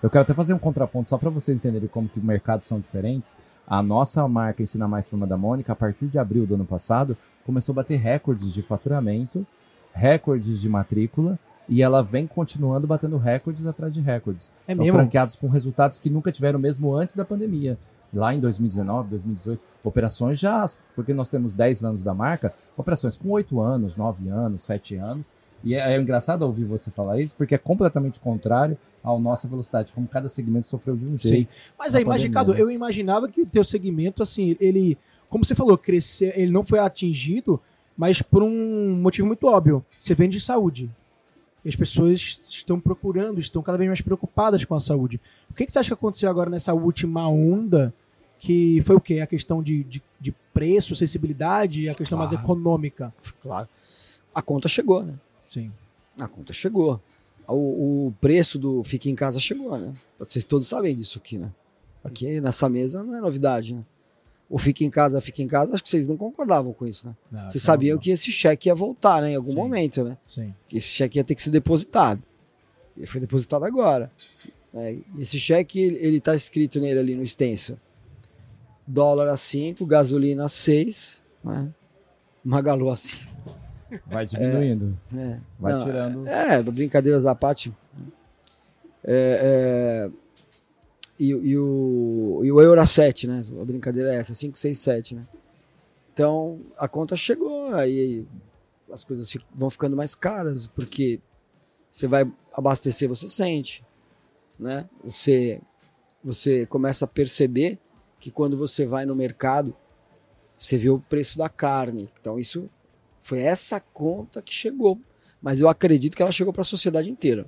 Eu 0.00 0.08
quero 0.08 0.22
até 0.22 0.34
fazer 0.34 0.54
um 0.54 0.58
contraponto 0.58 1.08
só 1.08 1.18
para 1.18 1.30
vocês 1.30 1.56
entenderem 1.56 1.88
como 1.88 2.08
que 2.08 2.20
mercados 2.20 2.64
são 2.64 2.78
diferentes. 2.78 3.36
A 3.66 3.82
nossa 3.82 4.26
marca 4.28 4.62
Ensina 4.62 4.86
Mais 4.86 5.04
Turma 5.04 5.26
da 5.26 5.36
Mônica, 5.36 5.72
a 5.72 5.76
partir 5.76 6.06
de 6.06 6.18
abril 6.18 6.46
do 6.46 6.54
ano 6.54 6.64
passado, 6.64 7.16
começou 7.44 7.72
a 7.72 7.76
bater 7.76 7.96
recordes 7.96 8.52
de 8.52 8.62
faturamento, 8.62 9.44
recordes 9.92 10.60
de 10.60 10.68
matrícula, 10.68 11.38
e 11.68 11.82
ela 11.82 12.00
vem 12.00 12.28
continuando 12.28 12.86
batendo 12.86 13.18
recordes 13.18 13.66
atrás 13.66 13.92
de 13.92 14.00
recordes. 14.00 14.52
É 14.68 14.74
São 14.74 14.84
mesmo? 14.84 14.98
franqueados 14.98 15.34
com 15.34 15.48
resultados 15.48 15.98
que 15.98 16.08
nunca 16.08 16.30
tiveram 16.30 16.60
mesmo 16.60 16.94
antes 16.94 17.16
da 17.16 17.24
pandemia. 17.24 17.76
Lá 18.14 18.32
em 18.32 18.38
2019, 18.38 19.10
2018, 19.10 19.60
operações 19.82 20.38
já, 20.38 20.64
porque 20.94 21.12
nós 21.12 21.28
temos 21.28 21.52
10 21.52 21.84
anos 21.84 22.02
da 22.04 22.14
marca, 22.14 22.54
operações 22.76 23.16
com 23.16 23.30
8 23.30 23.60
anos, 23.60 23.96
9 23.96 24.28
anos, 24.28 24.62
7 24.62 24.94
anos. 24.94 25.34
E 25.64 25.74
é, 25.74 25.94
é 25.94 26.00
engraçado 26.00 26.42
ouvir 26.42 26.64
você 26.64 26.90
falar 26.90 27.20
isso, 27.20 27.34
porque 27.36 27.54
é 27.54 27.58
completamente 27.58 28.20
contrário 28.20 28.76
à 29.02 29.16
nossa 29.18 29.48
velocidade, 29.48 29.92
como 29.92 30.06
cada 30.06 30.28
segmento 30.28 30.66
sofreu 30.66 30.96
de 30.96 31.04
um 31.06 31.18
Sim. 31.18 31.28
jeito. 31.28 31.54
Mas 31.78 31.92
pandemia, 31.92 32.16
Ricardo, 32.18 32.54
né? 32.54 32.60
eu 32.60 32.70
imaginava 32.70 33.28
que 33.28 33.40
o 33.42 33.46
teu 33.46 33.64
segmento, 33.64 34.22
assim, 34.22 34.56
ele, 34.60 34.96
como 35.28 35.44
você 35.44 35.54
falou, 35.54 35.76
crescer, 35.76 36.32
ele 36.38 36.52
não 36.52 36.62
foi 36.62 36.78
atingido, 36.78 37.60
mas 37.96 38.22
por 38.22 38.42
um 38.42 38.96
motivo 39.00 39.26
muito 39.26 39.46
óbvio. 39.46 39.84
Você 39.98 40.14
vende 40.14 40.38
saúde. 40.40 40.90
E 41.64 41.68
as 41.68 41.74
pessoas 41.74 42.40
estão 42.48 42.78
procurando, 42.78 43.40
estão 43.40 43.60
cada 43.60 43.76
vez 43.76 43.88
mais 43.88 44.00
preocupadas 44.00 44.64
com 44.64 44.74
a 44.76 44.80
saúde. 44.80 45.20
O 45.50 45.54
que, 45.54 45.66
que 45.66 45.72
você 45.72 45.80
acha 45.80 45.88
que 45.88 45.94
aconteceu 45.94 46.30
agora 46.30 46.48
nessa 46.48 46.72
última 46.72 47.26
onda? 47.28 47.92
Que 48.38 48.80
foi 48.82 48.94
o 48.94 49.00
quê? 49.00 49.18
A 49.18 49.26
questão 49.26 49.60
de, 49.62 49.82
de, 49.82 50.00
de 50.20 50.32
preço, 50.54 50.92
acessibilidade 50.92 51.82
e 51.82 51.88
a 51.88 51.94
questão 51.94 52.16
mais 52.18 52.30
Claro. 52.30 52.44
econômica. 52.44 53.14
Claro. 53.42 53.68
A 54.32 54.42
conta 54.42 54.68
chegou, 54.68 55.02
né? 55.02 55.14
Sim. 55.46 55.72
A 56.18 56.26
conta 56.26 56.52
chegou. 56.52 57.00
O, 57.48 58.06
o 58.08 58.14
preço 58.20 58.58
do 58.58 58.82
Fique 58.82 59.08
em 59.08 59.14
Casa 59.14 59.38
chegou, 59.38 59.78
né? 59.78 59.94
Vocês 60.18 60.44
todos 60.44 60.66
sabem 60.66 60.94
disso 60.94 61.18
aqui, 61.18 61.38
né? 61.38 61.52
Aqui 62.02 62.40
nessa 62.40 62.68
mesa 62.68 63.02
não 63.02 63.14
é 63.14 63.20
novidade, 63.20 63.74
né? 63.74 63.84
O 64.48 64.58
Fique 64.58 64.84
em 64.84 64.90
Casa, 64.90 65.20
Fique 65.20 65.42
em 65.42 65.48
Casa, 65.48 65.74
acho 65.74 65.82
que 65.82 65.88
vocês 65.88 66.06
não 66.06 66.16
concordavam 66.16 66.72
com 66.72 66.86
isso, 66.86 67.06
né? 67.06 67.16
Não, 67.30 67.50
Vocês 67.50 67.62
sabiam 67.62 67.96
bom. 67.96 68.02
que 68.02 68.10
esse 68.10 68.30
cheque 68.30 68.68
ia 68.68 68.74
voltar, 68.74 69.20
né? 69.22 69.32
Em 69.32 69.34
algum 69.34 69.50
Sim. 69.50 69.56
momento, 69.56 70.04
né? 70.04 70.16
Sim. 70.28 70.54
que 70.68 70.78
esse 70.78 70.86
cheque 70.86 71.18
ia 71.18 71.24
ter 71.24 71.34
que 71.34 71.42
ser 71.42 71.50
depositado. 71.50 72.22
Ele 72.96 73.06
foi 73.06 73.20
depositado 73.20 73.64
agora. 73.64 74.10
É, 74.72 74.96
esse 75.18 75.38
cheque, 75.38 75.80
ele, 75.80 75.96
ele 75.96 76.20
tá 76.20 76.34
escrito 76.34 76.80
nele 76.80 76.98
ali 76.98 77.14
no 77.16 77.22
extenso. 77.22 77.78
Dólar 78.86 79.28
a 79.28 79.36
5, 79.36 79.84
gasolina 79.84 80.44
a 80.44 80.48
6, 80.48 81.22
né? 81.42 81.72
Magalu 82.44 82.88
a 82.90 82.96
5. 82.96 83.24
Vai 84.06 84.26
diminuindo, 84.26 84.98
É, 85.14 85.40
vai 85.58 85.72
Não, 85.72 85.84
tirando. 85.84 86.26
é, 86.28 86.62
brincadeiras 86.62 87.24
à 87.26 87.34
parte. 87.34 87.72
É, 89.04 90.08
é, 90.08 90.10
e, 91.18 91.28
e 91.28 91.58
o, 91.58 92.40
e 92.44 92.50
o 92.52 92.60
euro 92.60 92.80
a 92.80 92.86
7, 92.86 93.26
né? 93.26 93.42
A 93.60 93.64
brincadeira 93.64 94.12
é 94.12 94.16
essa, 94.18 94.34
5, 94.34 94.58
6, 94.58 94.78
7, 94.78 95.14
né? 95.14 95.22
Então, 96.12 96.60
a 96.76 96.88
conta 96.88 97.14
chegou, 97.16 97.74
aí 97.74 98.26
as 98.90 99.04
coisas 99.04 99.32
vão 99.54 99.70
ficando 99.70 99.96
mais 99.96 100.14
caras, 100.14 100.66
porque 100.66 101.20
você 101.90 102.06
vai 102.06 102.30
abastecer, 102.52 103.08
você 103.08 103.28
sente, 103.28 103.84
né? 104.58 104.88
Você, 105.04 105.60
você 106.24 106.66
começa 106.66 107.04
a 107.04 107.08
perceber 107.08 107.78
que 108.18 108.30
quando 108.30 108.56
você 108.56 108.84
vai 108.86 109.06
no 109.06 109.14
mercado, 109.14 109.74
você 110.58 110.76
vê 110.76 110.88
o 110.90 110.98
preço 110.98 111.38
da 111.38 111.48
carne. 111.48 112.10
Então, 112.20 112.38
isso 112.38 112.68
foi 113.26 113.40
essa 113.40 113.80
conta 113.80 114.40
que 114.40 114.54
chegou. 114.54 115.00
Mas 115.42 115.60
eu 115.60 115.68
acredito 115.68 116.16
que 116.16 116.22
ela 116.22 116.30
chegou 116.30 116.52
para 116.52 116.62
a 116.62 116.64
sociedade 116.64 117.10
inteira. 117.10 117.44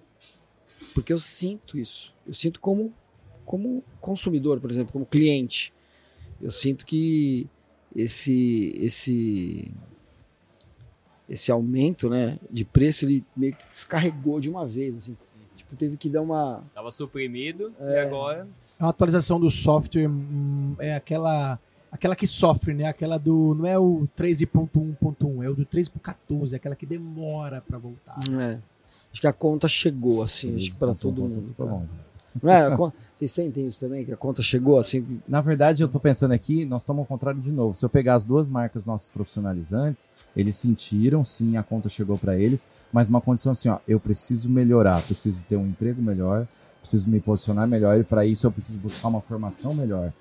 Porque 0.92 1.12
eu 1.12 1.18
sinto 1.20 1.78
isso. 1.78 2.12
Eu 2.26 2.34
sinto 2.34 2.60
como, 2.60 2.92
como 3.44 3.84
consumidor, 4.00 4.60
por 4.60 4.70
exemplo, 4.72 4.92
como 4.92 5.06
cliente. 5.06 5.72
Eu 6.42 6.50
sinto 6.50 6.84
que 6.84 7.46
esse 7.94 8.74
esse 8.80 9.70
esse 11.28 11.52
aumento, 11.52 12.08
né, 12.08 12.38
de 12.50 12.64
preço, 12.64 13.04
ele 13.04 13.24
meio 13.36 13.54
que 13.54 13.64
descarregou 13.70 14.40
de 14.40 14.50
uma 14.50 14.66
vez, 14.66 14.96
assim. 14.96 15.16
Tipo, 15.56 15.76
teve 15.76 15.96
que 15.96 16.08
dar 16.08 16.22
uma 16.22 16.64
Tava 16.74 16.90
suprimido 16.90 17.72
e 17.80 17.84
É. 17.84 18.00
agora. 18.02 18.48
É 18.80 18.82
uma 18.82 18.90
atualização 18.90 19.38
do 19.38 19.50
software, 19.50 20.08
hum, 20.08 20.74
é 20.78 20.94
aquela 20.94 21.58
aquela 21.90 22.14
que 22.16 22.26
sofre, 22.26 22.74
né? 22.74 22.86
Aquela 22.86 23.18
do 23.18 23.54
não 23.54 23.66
é 23.66 23.78
o 23.78 24.06
13.1.1, 24.16 25.44
é 25.44 25.48
o 25.48 25.54
do 25.54 25.64
13.14, 25.66 26.54
aquela 26.54 26.74
que 26.76 26.86
demora 26.86 27.62
pra 27.66 27.78
voltar. 27.78 28.18
É. 28.40 28.58
Acho 29.12 29.20
que 29.20 29.26
a 29.26 29.32
conta 29.32 29.66
chegou, 29.68 30.22
assim, 30.22 30.54
acho 30.54 30.70
que 30.72 30.76
para 30.76 30.94
todo 30.94 31.22
mundo. 31.22 31.42
Não 32.40 32.50
é? 32.52 32.66
A 32.66 32.76
con- 32.76 32.92
Vocês 33.14 33.32
sentem 33.32 33.66
isso 33.66 33.80
também? 33.80 34.04
Que 34.04 34.12
a 34.12 34.16
conta 34.16 34.42
chegou 34.42 34.78
assim. 34.78 35.20
Na 35.26 35.40
verdade, 35.40 35.82
eu 35.82 35.88
tô 35.88 35.98
pensando 35.98 36.32
aqui, 36.32 36.64
nós 36.64 36.82
estamos 36.82 37.00
ao 37.00 37.06
contrário 37.06 37.40
de 37.40 37.50
novo. 37.50 37.76
Se 37.76 37.84
eu 37.84 37.88
pegar 37.88 38.14
as 38.14 38.24
duas 38.24 38.48
marcas 38.48 38.84
nossos 38.84 39.10
profissionalizantes, 39.10 40.08
eles 40.36 40.54
sentiram, 40.56 41.24
sim, 41.24 41.56
a 41.56 41.62
conta 41.64 41.88
chegou 41.88 42.16
para 42.16 42.36
eles, 42.38 42.68
mas 42.92 43.08
uma 43.08 43.20
condição 43.20 43.52
assim, 43.52 43.68
ó, 43.70 43.78
eu 43.88 43.98
preciso 43.98 44.48
melhorar, 44.48 45.02
preciso 45.02 45.42
ter 45.48 45.56
um 45.56 45.66
emprego 45.66 46.00
melhor, 46.00 46.46
preciso 46.88 47.10
me 47.10 47.20
posicionar 47.20 47.68
melhor 47.68 47.98
e 48.00 48.04
para 48.04 48.24
isso 48.24 48.46
eu 48.46 48.50
preciso 48.50 48.78
buscar 48.78 49.08
uma 49.08 49.20
formação 49.20 49.74
melhor. 49.74 50.12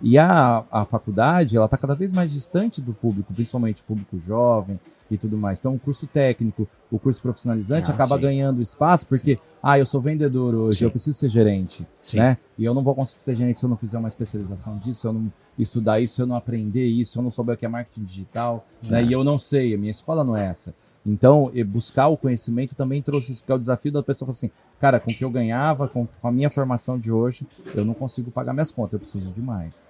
E 0.00 0.18
a, 0.18 0.64
a 0.70 0.84
faculdade, 0.84 1.56
ela 1.56 1.66
está 1.66 1.76
cada 1.76 1.94
vez 1.94 2.10
mais 2.10 2.32
distante 2.32 2.80
do 2.80 2.92
público, 2.92 3.32
principalmente 3.32 3.82
o 3.82 3.84
público 3.84 4.18
jovem 4.18 4.80
e 5.10 5.16
tudo 5.18 5.36
mais. 5.36 5.60
Então, 5.60 5.74
o 5.74 5.78
curso 5.78 6.06
técnico, 6.06 6.66
o 6.90 6.98
curso 6.98 7.20
profissionalizante 7.22 7.90
Ah, 7.90 7.94
acaba 7.94 8.16
sim. 8.16 8.22
ganhando 8.22 8.62
espaço 8.62 9.06
porque, 9.06 9.38
ah, 9.62 9.78
eu 9.78 9.86
sou 9.86 10.00
vendedor 10.00 10.54
hoje, 10.54 10.78
Sim. 10.78 10.84
eu 10.86 10.90
preciso 10.90 11.16
ser 11.16 11.28
gerente, 11.28 11.86
Sim. 12.00 12.16
né? 12.18 12.38
E 12.58 12.64
eu 12.64 12.72
não 12.74 12.82
vou 12.82 12.94
conseguir 12.94 13.22
ser 13.22 13.36
gerente 13.36 13.58
se 13.58 13.64
eu 13.64 13.68
não 13.70 13.76
fizer 13.76 13.98
uma 13.98 14.08
especialização 14.08 14.78
disso, 14.78 15.02
se 15.02 15.06
eu 15.06 15.12
não 15.12 15.32
estudar 15.58 16.00
isso, 16.00 16.14
se 16.16 16.22
eu 16.22 16.26
não 16.26 16.36
aprender 16.36 16.86
isso, 16.86 17.12
se 17.12 17.18
eu 17.18 17.22
não 17.22 17.30
souber 17.30 17.54
o 17.54 17.58
que 17.58 17.66
é 17.66 17.68
marketing 17.68 18.04
digital, 18.04 18.66
né? 18.88 19.04
E 19.04 19.12
eu 19.12 19.22
não 19.22 19.38
sei, 19.38 19.74
a 19.74 19.78
minha 19.78 19.90
escola 19.90 20.24
não 20.24 20.36
é 20.36 20.46
essa. 20.46 20.74
Então, 21.06 21.52
buscar 21.68 22.08
o 22.08 22.16
conhecimento 22.16 22.74
também 22.74 23.00
trouxe 23.00 23.32
isso, 23.32 23.42
porque 23.42 23.52
é 23.52 23.54
o 23.54 23.58
desafio 23.58 23.92
da 23.92 24.02
pessoa 24.02 24.26
falar 24.26 24.32
assim, 24.32 24.50
cara, 24.80 24.98
com 24.98 25.10
o 25.10 25.14
que 25.14 25.24
eu 25.24 25.30
ganhava, 25.30 25.86
com, 25.86 26.06
com 26.06 26.28
a 26.28 26.32
minha 26.32 26.50
formação 26.50 26.98
de 26.98 27.12
hoje, 27.12 27.46
eu 27.74 27.84
não 27.84 27.94
consigo 27.94 28.30
pagar 28.30 28.52
minhas 28.52 28.72
contas, 28.72 28.94
eu 28.94 28.98
preciso 28.98 29.32
de 29.32 29.40
mais. 29.40 29.88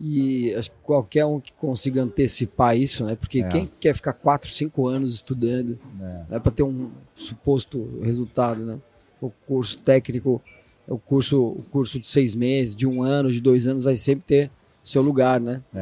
E 0.00 0.52
acho 0.54 0.70
que 0.70 0.76
qualquer 0.82 1.24
um 1.26 1.38
que 1.38 1.52
consiga 1.52 2.02
antecipar 2.02 2.76
isso, 2.76 3.04
né? 3.04 3.14
Porque 3.14 3.42
É. 3.42 3.48
quem 3.48 3.66
quer 3.66 3.94
ficar 3.94 4.14
4, 4.14 4.50
5 4.50 4.88
anos 4.88 5.12
estudando, 5.14 5.78
né? 5.98 6.26
né, 6.28 6.38
para 6.38 6.50
ter 6.50 6.62
um 6.62 6.90
suposto 7.14 8.00
resultado, 8.02 8.60
né? 8.64 8.78
O 9.20 9.30
curso 9.46 9.78
técnico, 9.78 10.40
o 10.88 10.98
curso, 10.98 11.40
o 11.42 11.62
curso 11.70 12.00
de 12.00 12.08
seis 12.08 12.34
meses, 12.34 12.74
de 12.74 12.86
um 12.86 13.02
ano, 13.02 13.30
de 13.30 13.40
dois 13.40 13.66
anos, 13.66 13.84
vai 13.84 13.96
sempre 13.96 14.24
ter 14.26 14.50
seu 14.82 15.02
lugar, 15.02 15.38
né? 15.38 15.62
É, 15.74 15.78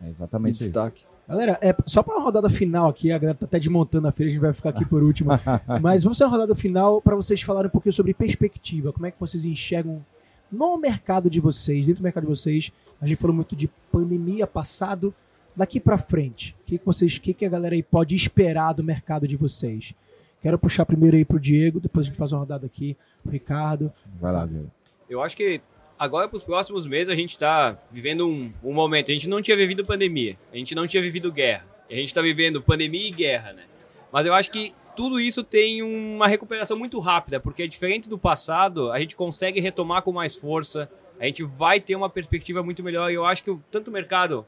é 0.00 0.04
De 0.04 0.10
exatamente 0.10 0.54
isso. 0.56 0.64
destaque. 0.64 1.04
Galera, 1.30 1.56
é, 1.62 1.72
só 1.86 2.02
pra 2.02 2.16
uma 2.16 2.24
rodada 2.24 2.50
final 2.50 2.88
aqui, 2.88 3.12
a 3.12 3.16
galera 3.16 3.38
tá 3.38 3.46
até 3.46 3.60
desmontando 3.60 4.08
a 4.08 4.12
feira, 4.12 4.30
a 4.30 4.32
gente 4.32 4.40
vai 4.40 4.52
ficar 4.52 4.70
aqui 4.70 4.84
por 4.84 5.00
último. 5.00 5.30
Mas 5.80 6.02
vamos 6.02 6.18
ter 6.18 6.24
uma 6.24 6.30
rodada 6.30 6.56
final 6.56 7.00
para 7.00 7.14
vocês 7.14 7.40
falarem 7.40 7.68
um 7.68 7.70
pouquinho 7.70 7.92
sobre 7.92 8.12
perspectiva. 8.12 8.92
Como 8.92 9.06
é 9.06 9.12
que 9.12 9.20
vocês 9.20 9.44
enxergam 9.44 10.04
no 10.50 10.76
mercado 10.76 11.30
de 11.30 11.38
vocês, 11.38 11.86
dentro 11.86 12.02
do 12.02 12.04
mercado 12.04 12.24
de 12.24 12.30
vocês. 12.30 12.72
A 13.00 13.06
gente 13.06 13.16
falou 13.16 13.34
muito 13.34 13.54
de 13.54 13.68
pandemia 13.92 14.44
passado, 14.44 15.14
daqui 15.54 15.78
pra 15.78 15.96
frente. 15.96 16.56
O 16.62 16.64
que, 16.64 16.78
que 16.78 16.84
vocês, 16.84 17.16
o 17.16 17.20
que, 17.20 17.32
que 17.32 17.46
a 17.46 17.48
galera 17.48 17.76
aí 17.76 17.82
pode 17.82 18.16
esperar 18.16 18.72
do 18.72 18.82
mercado 18.82 19.28
de 19.28 19.36
vocês? 19.36 19.94
Quero 20.42 20.58
puxar 20.58 20.84
primeiro 20.84 21.16
aí 21.16 21.24
pro 21.24 21.38
Diego, 21.38 21.78
depois 21.78 22.06
a 22.06 22.08
gente 22.08 22.18
faz 22.18 22.32
uma 22.32 22.40
rodada 22.40 22.66
aqui, 22.66 22.96
pro 23.22 23.30
Ricardo. 23.30 23.92
Vai 24.20 24.32
lá, 24.32 24.46
Diego. 24.46 24.68
Eu 25.08 25.22
acho 25.22 25.36
que 25.36 25.60
agora, 26.00 26.26
para 26.26 26.38
os 26.38 26.42
próximos 26.42 26.86
meses, 26.86 27.12
a 27.12 27.14
gente 27.14 27.32
está 27.32 27.76
vivendo 27.92 28.26
um, 28.26 28.50
um 28.64 28.72
momento. 28.72 29.10
A 29.10 29.14
gente 29.14 29.28
não 29.28 29.42
tinha 29.42 29.54
vivido 29.54 29.84
pandemia, 29.84 30.38
a 30.50 30.56
gente 30.56 30.74
não 30.74 30.86
tinha 30.86 31.02
vivido 31.02 31.30
guerra. 31.30 31.66
A 31.90 31.94
gente 31.94 32.06
está 32.06 32.22
vivendo 32.22 32.62
pandemia 32.62 33.06
e 33.06 33.10
guerra, 33.10 33.52
né? 33.52 33.64
Mas 34.10 34.24
eu 34.24 34.32
acho 34.32 34.50
que 34.50 34.72
tudo 34.96 35.20
isso 35.20 35.44
tem 35.44 35.82
uma 35.82 36.26
recuperação 36.26 36.78
muito 36.78 36.98
rápida, 37.00 37.38
porque 37.38 37.68
diferente 37.68 38.08
do 38.08 38.16
passado, 38.16 38.90
a 38.90 38.98
gente 38.98 39.14
consegue 39.14 39.60
retomar 39.60 40.02
com 40.02 40.10
mais 40.10 40.34
força, 40.34 40.90
a 41.18 41.26
gente 41.26 41.44
vai 41.44 41.78
ter 41.78 41.94
uma 41.96 42.08
perspectiva 42.08 42.62
muito 42.62 42.82
melhor. 42.82 43.10
E 43.10 43.14
eu 43.14 43.26
acho 43.26 43.44
que 43.44 43.54
tanto 43.70 43.88
o 43.88 43.92
mercado 43.92 44.46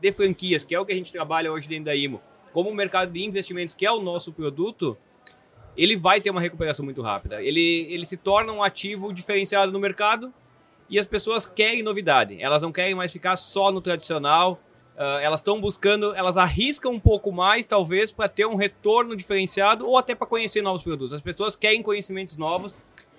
de 0.00 0.12
franquias, 0.12 0.64
que 0.64 0.74
é 0.74 0.80
o 0.80 0.84
que 0.84 0.92
a 0.92 0.96
gente 0.96 1.10
trabalha 1.10 1.50
hoje 1.50 1.66
dentro 1.66 1.86
da 1.86 1.94
IMO, 1.94 2.20
como 2.52 2.68
o 2.68 2.74
mercado 2.74 3.10
de 3.10 3.24
investimentos, 3.24 3.74
que 3.74 3.86
é 3.86 3.90
o 3.90 4.00
nosso 4.02 4.32
produto, 4.32 4.98
ele 5.76 5.96
vai 5.96 6.20
ter 6.20 6.28
uma 6.28 6.40
recuperação 6.40 6.84
muito 6.84 7.00
rápida. 7.00 7.42
Ele, 7.42 7.86
ele 7.90 8.04
se 8.04 8.18
torna 8.18 8.52
um 8.52 8.62
ativo 8.62 9.14
diferenciado 9.14 9.72
no 9.72 9.78
mercado 9.78 10.32
e 10.90 10.98
as 10.98 11.06
pessoas 11.06 11.46
querem 11.46 11.82
novidade. 11.82 12.36
Elas 12.42 12.62
não 12.62 12.72
querem 12.72 12.94
mais 12.94 13.12
ficar 13.12 13.36
só 13.36 13.70
no 13.70 13.80
tradicional. 13.80 14.60
ah, 14.98 15.20
elas 15.22 15.40
estão 15.40 15.60
buscando, 15.60 16.14
elas 16.14 16.36
arriscam 16.36 16.92
um 16.92 17.00
pouco 17.00 17.32
mais, 17.32 17.66
talvez, 17.66 18.12
para 18.12 18.28
ter 18.28 18.44
um 18.44 18.56
retorno 18.56 19.16
diferenciado 19.16 19.88
ou 19.88 19.96
até 19.96 20.14
para 20.14 20.26
conhecer 20.26 20.60
novos 20.60 20.82
produtos. 20.82 21.14
As 21.14 21.22
pessoas 21.22 21.56
querem 21.56 21.82
conhecimentos 21.82 22.36
novos 22.36 22.74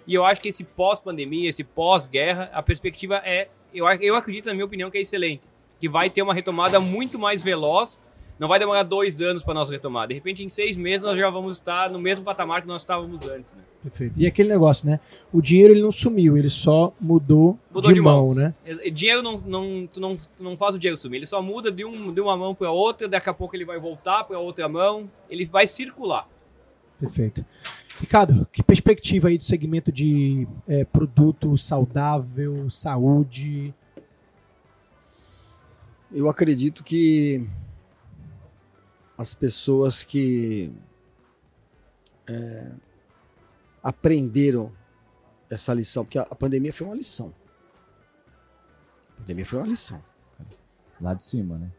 e 0.06 0.14
eu 0.14 0.26
acho 0.26 0.42
que 0.42 0.50
esse 0.50 0.64
pós-pandemia, 0.64 1.50
esse 1.50 1.64
pós-guerra, 1.64 2.52
a 2.54 2.62
perspectiva 2.62 3.22
é, 3.24 3.48
eu, 3.74 3.88
eu 4.02 4.16
acredito, 4.16 4.46
na 4.48 4.54
minha 4.54 4.66
opinião, 4.66 4.92
que 4.92 4.98
é 4.98 5.02
excelente. 5.02 5.42
Que 5.80 5.90
vai 5.90 6.10
ter 6.10 6.22
uma 6.22 6.34
retomada 6.34 6.80
muito 6.80 7.18
mais 7.18 7.42
veloz. 7.42 8.02
Não 8.42 8.48
vai 8.48 8.58
demorar 8.58 8.82
dois 8.82 9.22
anos 9.22 9.44
para 9.44 9.54
nós 9.54 9.70
retomar. 9.70 10.08
De 10.08 10.16
repente, 10.16 10.44
em 10.44 10.50
seis 10.50 10.76
meses, 10.76 11.04
nós 11.04 11.16
já 11.16 11.30
vamos 11.30 11.58
estar 11.58 11.92
no 11.92 12.00
mesmo 12.00 12.26
patamar 12.26 12.64
que 12.64 12.68
nós 12.68 12.82
estávamos 12.82 13.24
antes. 13.28 13.54
Né? 13.54 13.62
Perfeito. 13.84 14.16
E 14.18 14.26
aquele 14.26 14.50
negócio, 14.50 14.88
né? 14.90 15.00
O 15.32 15.44
dinheiro 15.44 15.72
ele 15.72 15.82
não 15.84 15.92
sumiu, 15.92 16.36
ele 16.36 16.50
só 16.50 16.92
mudou, 17.00 17.56
Mudou 17.72 17.92
de, 17.92 17.94
de, 17.94 18.02
mão, 18.02 18.26
mãos. 18.26 18.36
né? 18.36 18.56
Dinheiro 18.92 19.22
não, 19.22 19.36
não, 19.46 19.86
tu 19.86 20.00
não, 20.00 20.18
tu 20.18 20.44
não 20.44 20.58
faz 20.58 20.74
o 20.74 20.80
dinheiro 20.80 20.98
sumir, 20.98 21.18
ele 21.18 21.28
só 21.28 21.40
muda 21.40 21.72
de, 21.72 21.86
um, 21.86 22.12
de 22.12 22.20
uma 22.20 22.36
mão 22.36 22.56
para 22.56 22.72
outra, 22.72 23.08
daqui 23.08 23.30
a 23.30 23.34
pouco 23.34 23.56
ele 23.56 23.64
vai 23.64 23.78
voltar 23.78 24.24
para 24.24 24.40
outra 24.40 24.68
mão, 24.68 25.08
ele 25.30 25.46
vai 25.46 25.68
circular. 25.68 26.28
Perfeito. 27.00 27.46
Ricardo, 28.00 28.48
que 28.52 28.64
perspectiva 28.64 29.28
aí 29.28 29.38
do 29.38 29.44
segmento 29.44 29.92
de 29.92 30.48
é, 30.68 30.84
produto 30.84 31.56
saudável, 31.60 32.72
saúde? 32.72 33.72
Eu 36.12 36.28
acredito 36.28 36.84
que 36.84 37.48
as 39.22 39.36
pessoas 39.36 40.04
que 40.04 40.74
é, 42.28 42.72
aprenderam 43.84 44.74
essa 45.48 45.76
lição, 45.76 46.04
porque 46.04 46.18
a, 46.18 46.24
a 46.24 46.36
pandemia 46.36 46.74
foi 46.74 46.88
uma 46.88 46.96
lição. 46.96 47.32
A 49.12 49.20
pandemia 49.20 49.46
foi 49.46 49.60
uma 49.60 49.68
lição. 49.68 50.04
Lá 51.00 51.14
de 51.14 51.22
cima, 51.22 51.56
né? 51.60 51.72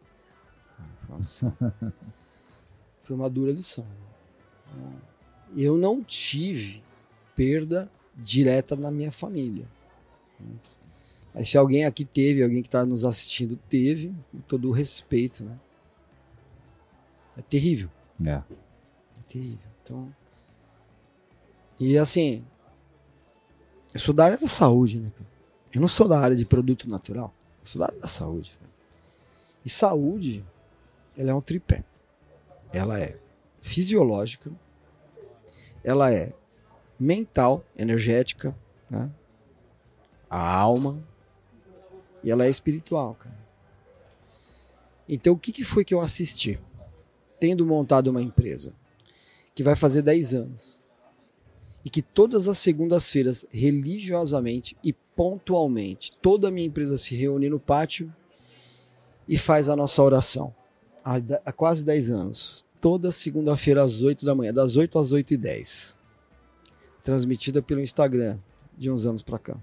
Foi 1.00 1.16
uma, 1.16 1.18
lição. 1.18 1.56
Foi 3.02 3.16
uma 3.16 3.28
dura 3.28 3.50
lição. 3.50 3.84
Eu 5.56 5.76
não 5.76 6.02
tive 6.02 6.80
perda 7.34 7.90
direta 8.16 8.76
na 8.76 8.92
minha 8.92 9.10
família. 9.10 9.66
Mas 11.34 11.48
se 11.48 11.58
alguém 11.58 11.84
aqui 11.84 12.04
teve, 12.04 12.44
alguém 12.44 12.62
que 12.62 12.68
está 12.68 12.86
nos 12.86 13.04
assistindo 13.04 13.56
teve, 13.68 14.14
com 14.30 14.38
todo 14.42 14.68
o 14.68 14.72
respeito, 14.72 15.42
né? 15.42 15.58
É 17.36 17.42
terrível. 17.42 17.88
É. 18.24 18.30
É 18.30 19.22
terrível. 19.28 19.70
Então. 19.82 20.14
E 21.78 21.96
assim. 21.98 22.44
Eu 23.92 24.00
sou 24.00 24.14
da 24.14 24.24
área 24.24 24.38
da 24.38 24.48
saúde, 24.48 24.98
né? 24.98 25.10
cara? 25.10 25.30
Eu 25.74 25.80
não 25.80 25.88
sou 25.88 26.08
da 26.08 26.18
área 26.18 26.36
de 26.36 26.44
produto 26.44 26.88
natural. 26.88 27.34
Eu 27.60 27.66
sou 27.66 27.78
da 27.78 27.86
área 27.86 28.00
da 28.00 28.08
saúde. 28.08 28.56
cara. 28.58 28.70
E 29.64 29.68
saúde, 29.68 30.44
ela 31.16 31.30
é 31.30 31.34
um 31.34 31.40
tripé. 31.40 31.84
Ela 32.72 32.98
é 32.98 33.18
fisiológica, 33.60 34.50
ela 35.84 36.12
é 36.12 36.32
mental, 36.98 37.64
energética, 37.76 38.56
né? 38.90 39.10
A 40.28 40.56
alma 40.56 41.02
e 42.22 42.30
ela 42.30 42.46
é 42.46 42.50
espiritual, 42.50 43.14
cara. 43.14 43.36
Então 45.08 45.34
o 45.34 45.38
que, 45.38 45.52
que 45.52 45.64
foi 45.64 45.84
que 45.84 45.92
eu 45.92 46.00
assisti? 46.00 46.58
Tendo 47.42 47.66
montado 47.66 48.06
uma 48.06 48.22
empresa 48.22 48.72
que 49.52 49.64
vai 49.64 49.74
fazer 49.74 50.00
10 50.00 50.32
anos 50.32 50.80
e 51.84 51.90
que 51.90 52.00
todas 52.00 52.46
as 52.46 52.56
segundas-feiras, 52.58 53.44
religiosamente 53.50 54.76
e 54.80 54.92
pontualmente, 54.92 56.12
toda 56.22 56.46
a 56.46 56.50
minha 56.52 56.68
empresa 56.68 56.96
se 56.96 57.16
reúne 57.16 57.50
no 57.50 57.58
pátio 57.58 58.14
e 59.26 59.36
faz 59.36 59.68
a 59.68 59.74
nossa 59.74 60.00
oração. 60.00 60.54
Há, 61.04 61.16
há 61.44 61.52
quase 61.52 61.84
10 61.84 62.10
anos. 62.10 62.64
Toda 62.80 63.10
segunda-feira 63.10 63.82
às 63.82 64.02
8 64.02 64.24
da 64.24 64.36
manhã, 64.36 64.54
das 64.54 64.76
8 64.76 64.96
às 64.96 65.10
8 65.10 65.34
e 65.34 65.36
10. 65.36 65.98
Transmitida 67.02 67.60
pelo 67.60 67.80
Instagram 67.80 68.38
de 68.78 68.88
uns 68.88 69.04
anos 69.04 69.20
para 69.20 69.40
cá. 69.40 69.56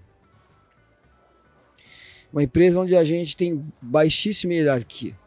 Uma 2.29 2.43
empresa 2.43 2.77
onde 2.77 2.93
a 2.97 3.05
gente 3.05 3.37
tem 3.37 3.65
baixíssima 3.81 4.53
hierarquia. 4.53 5.17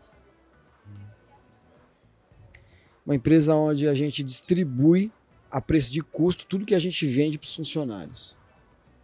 Uma 3.05 3.15
empresa 3.15 3.55
onde 3.55 3.89
a 3.89 3.95
gente 3.95 4.23
distribui 4.23 5.11
a 5.51 5.61
preço 5.61 5.93
de 5.93 6.01
custo 6.01 6.47
tudo 6.47 6.65
que 6.65 6.75
a 6.75 6.79
gente 6.79 7.07
vende 7.07 7.39
para 7.39 7.47
os 7.47 7.55
funcionários. 7.55 8.39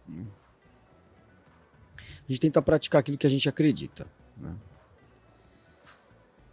A 0.07 0.11
gente 2.27 2.39
tenta 2.39 2.61
praticar 2.61 2.99
aquilo 2.99 3.17
que 3.17 3.27
a 3.27 3.29
gente 3.29 3.49
acredita. 3.49 4.07
né? 4.37 4.55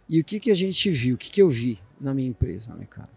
E 0.09 0.19
o 0.19 0.23
que, 0.23 0.39
que 0.39 0.51
a 0.51 0.55
gente 0.55 0.89
viu? 0.89 1.15
O 1.15 1.17
que, 1.17 1.29
que 1.29 1.41
eu 1.41 1.49
vi 1.49 1.79
na 1.99 2.13
minha 2.13 2.29
empresa, 2.29 2.73
né, 2.73 2.85
cara? 2.85 3.09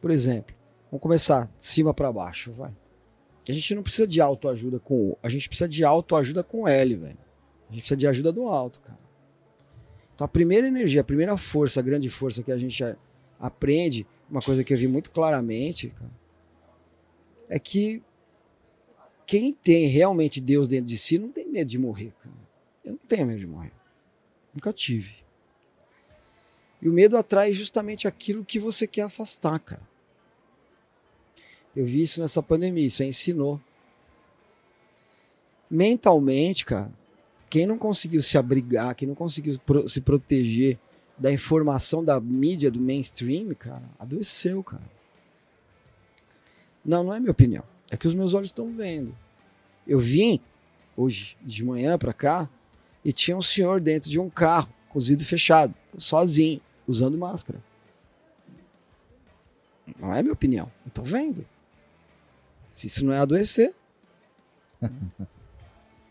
Por 0.00 0.10
exemplo, 0.10 0.54
vamos 0.90 1.02
começar 1.02 1.46
de 1.58 1.64
cima 1.64 1.94
para 1.94 2.12
baixo, 2.12 2.52
vai. 2.52 2.74
A 3.48 3.52
gente 3.52 3.74
não 3.74 3.82
precisa 3.82 4.06
de 4.06 4.20
autoajuda 4.20 4.78
com 4.78 5.10
O, 5.10 5.18
a 5.22 5.28
gente 5.28 5.48
precisa 5.48 5.68
de 5.68 5.82
autoajuda 5.82 6.44
com 6.44 6.68
L, 6.68 6.96
velho. 6.96 7.18
A 7.68 7.72
gente 7.72 7.80
precisa 7.80 7.96
de 7.96 8.06
ajuda 8.06 8.30
do 8.30 8.46
alto, 8.46 8.80
cara. 8.80 8.98
Então 10.18 10.24
a 10.24 10.28
primeira 10.28 10.66
energia, 10.66 11.00
a 11.00 11.04
primeira 11.04 11.36
força, 11.36 11.78
a 11.78 11.82
grande 11.82 12.08
força 12.08 12.42
que 12.42 12.50
a 12.50 12.58
gente 12.58 12.82
aprende, 13.38 14.04
uma 14.28 14.42
coisa 14.42 14.64
que 14.64 14.74
eu 14.74 14.76
vi 14.76 14.88
muito 14.88 15.12
claramente, 15.12 15.90
cara, 15.90 16.10
é 17.48 17.56
que 17.56 18.02
quem 19.24 19.52
tem 19.52 19.86
realmente 19.86 20.40
Deus 20.40 20.66
dentro 20.66 20.86
de 20.86 20.98
si 20.98 21.18
não 21.18 21.30
tem 21.30 21.46
medo 21.46 21.70
de 21.70 21.78
morrer, 21.78 22.12
cara. 22.20 22.34
Eu 22.84 22.92
não 22.94 22.98
tenho 23.06 23.28
medo 23.28 23.38
de 23.38 23.46
morrer. 23.46 23.70
Nunca 24.52 24.72
tive. 24.72 25.14
E 26.82 26.88
o 26.88 26.92
medo 26.92 27.16
atrai 27.16 27.52
justamente 27.52 28.08
aquilo 28.08 28.44
que 28.44 28.58
você 28.58 28.88
quer 28.88 29.02
afastar, 29.02 29.60
cara. 29.60 29.88
Eu 31.76 31.86
vi 31.86 32.02
isso 32.02 32.20
nessa 32.20 32.42
pandemia, 32.42 32.88
isso 32.88 33.04
ensinou. 33.04 33.60
Mentalmente, 35.70 36.66
cara, 36.66 36.90
quem 37.48 37.66
não 37.66 37.78
conseguiu 37.78 38.22
se 38.22 38.36
abrigar, 38.36 38.94
quem 38.94 39.08
não 39.08 39.14
conseguiu 39.14 39.58
se 39.86 40.00
proteger 40.00 40.78
da 41.16 41.32
informação 41.32 42.04
da 42.04 42.20
mídia, 42.20 42.70
do 42.70 42.80
mainstream, 42.80 43.54
cara, 43.54 43.82
adoeceu, 43.98 44.62
cara. 44.62 44.98
Não, 46.84 47.02
não 47.02 47.14
é 47.14 47.18
minha 47.18 47.32
opinião. 47.32 47.64
É 47.90 47.96
que 47.96 48.06
os 48.06 48.14
meus 48.14 48.34
olhos 48.34 48.48
estão 48.48 48.72
vendo. 48.72 49.16
Eu 49.86 49.98
vim 49.98 50.40
hoje 50.96 51.36
de 51.42 51.64
manhã 51.64 51.98
pra 51.98 52.12
cá 52.12 52.48
e 53.04 53.12
tinha 53.12 53.36
um 53.36 53.42
senhor 53.42 53.80
dentro 53.80 54.10
de 54.10 54.18
um 54.18 54.28
carro, 54.28 54.72
com 54.88 54.98
os 54.98 55.08
vidros 55.08 55.28
fechados, 55.28 55.74
sozinho, 55.96 56.60
usando 56.86 57.16
máscara. 57.16 57.62
Não 59.98 60.14
é 60.14 60.22
minha 60.22 60.32
opinião. 60.32 60.70
Eu 60.84 60.90
tô 60.92 61.02
vendo. 61.02 61.46
Se 62.74 62.86
isso 62.86 63.04
não 63.04 63.12
é 63.12 63.18
adoecer. 63.18 63.74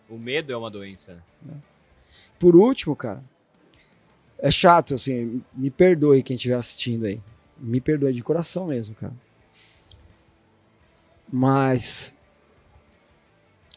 O 0.09 0.17
medo 0.17 0.53
é 0.53 0.57
uma 0.57 0.71
doença. 0.71 1.21
Por 2.39 2.55
último, 2.55 2.95
cara, 2.95 3.23
é 4.39 4.49
chato, 4.49 4.93
assim, 4.93 5.43
me 5.53 5.69
perdoe 5.69 6.23
quem 6.23 6.35
estiver 6.35 6.55
assistindo 6.55 7.05
aí. 7.05 7.21
Me 7.57 7.81
perdoe 7.81 8.13
de 8.13 8.23
coração 8.23 8.67
mesmo, 8.67 8.95
cara. 8.95 9.13
Mas 11.31 12.15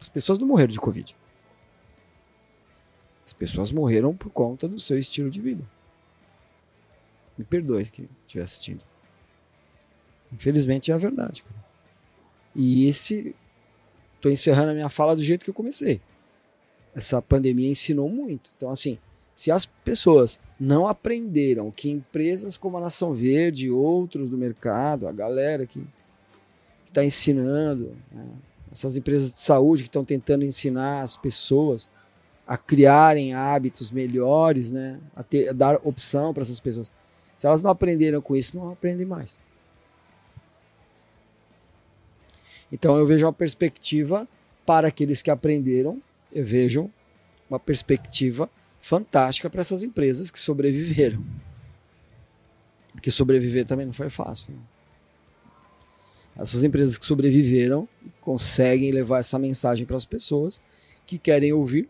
as 0.01 0.09
pessoas 0.09 0.39
não 0.39 0.47
morreram 0.47 0.73
de 0.73 0.79
Covid. 0.79 1.17
As 3.27 3.33
pessoas 3.33 3.73
morreram 3.73 4.15
por 4.15 4.31
conta 4.31 4.69
do 4.69 4.79
seu 4.79 4.99
estilo 4.99 5.31
de 5.31 5.41
vida. 5.41 5.65
Me 7.37 7.45
perdoe 7.45 7.87
quem 7.87 8.09
estiver 8.27 8.45
assistindo. 8.45 8.85
Infelizmente 10.33 10.93
é 10.93 10.95
a 10.95 10.99
verdade, 10.99 11.43
cara. 11.43 11.65
E 12.55 12.87
esse. 12.87 13.35
Tô 14.21 14.29
encerrando 14.29 14.71
a 14.71 14.75
minha 14.75 14.89
fala 14.91 15.17
do 15.17 15.23
jeito 15.23 15.45
que 15.45 15.51
eu 15.51 15.55
comecei 15.55 16.01
essa 16.95 17.21
pandemia 17.23 17.71
ensinou 17.71 18.09
muito. 18.09 18.51
Então, 18.57 18.71
assim, 18.71 18.99
se 19.35 19.51
as 19.51 19.67
pessoas 19.67 20.39
não 20.59 20.87
aprenderam 20.87 21.71
que 21.71 21.91
empresas 21.91 22.57
como 22.57 22.77
a 22.77 22.81
Nação 22.81 23.13
Verde 23.13 23.71
outros 23.71 24.29
do 24.29 24.37
mercado, 24.37 25.09
a 25.09 25.13
galera 25.13 25.67
que 25.67 25.87
está 26.89 27.05
ensinando, 27.05 27.97
né, 28.13 28.27
essas 28.71 28.97
empresas 28.97 29.33
de 29.33 29.39
saúde 29.39 29.85
que 29.85 29.89
estão 29.89 30.05
tentando 30.05 30.45
ensinar 30.45 31.01
as 31.03 31.17
pessoas 31.17 31.89
a 32.47 32.59
criarem 32.59 33.33
hábitos 33.33 33.91
melhores, 33.91 34.73
né, 34.73 35.01
a, 35.15 35.23
ter, 35.23 35.49
a 35.49 35.53
dar 35.53 35.81
opção 35.85 36.35
para 36.35 36.43
essas 36.43 36.61
pessoas. 36.61 36.93
Se 37.37 37.47
elas 37.47 37.63
não 37.63 37.71
aprenderam 37.71 38.21
com 38.21 38.37
isso, 38.37 38.57
não 38.57 38.73
aprendem 38.73 39.07
mais. 39.07 39.45
Então 42.71 42.97
eu 42.97 43.07
vejo 43.07 43.25
uma 43.25 43.33
perspectiva 43.33 44.29
para 44.67 44.89
aqueles 44.89 45.23
que 45.23 45.31
aprenderam 45.31 46.01
eu 46.33 46.45
vejo 46.45 46.91
uma 47.49 47.59
perspectiva 47.59 48.49
fantástica 48.79 49.51
para 49.51 49.61
essas 49.61 49.83
empresas 49.83 50.31
que 50.31 50.39
sobreviveram. 50.39 51.25
Porque 52.93 53.11
sobreviver 53.11 53.67
também 53.67 53.87
não 53.87 53.93
foi 53.93 54.11
fácil. 54.11 54.53
né? 54.53 54.61
Essas 56.37 56.65
empresas 56.65 56.97
que 56.97 57.05
sobreviveram 57.05 57.89
conseguem 58.21 58.91
levar 58.93 59.19
essa 59.19 59.39
mensagem 59.39 59.85
para 59.85 59.97
as 59.97 60.05
pessoas 60.05 60.61
que 61.07 61.19
querem 61.19 61.53
ouvir. 61.53 61.89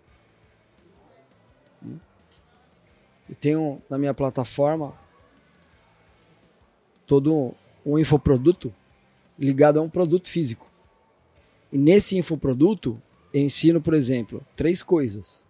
Eu 3.29 3.37
tenho 3.41 3.81
na 3.89 3.97
minha 3.97 4.13
plataforma 4.13 4.93
todo 7.07 7.55
um 7.87 7.99
infoproduto 7.99 8.75
ligado 9.39 9.79
a 9.79 9.83
um 9.83 9.89
produto 9.89 10.29
físico. 10.29 10.69
E 11.73 11.79
nesse 11.79 12.17
infoproduto 12.17 13.01
eu 13.33 13.41
ensino, 13.41 13.81
por 13.81 13.95
exemplo, 13.95 14.45
três 14.57 14.83
coisas. 14.83 15.47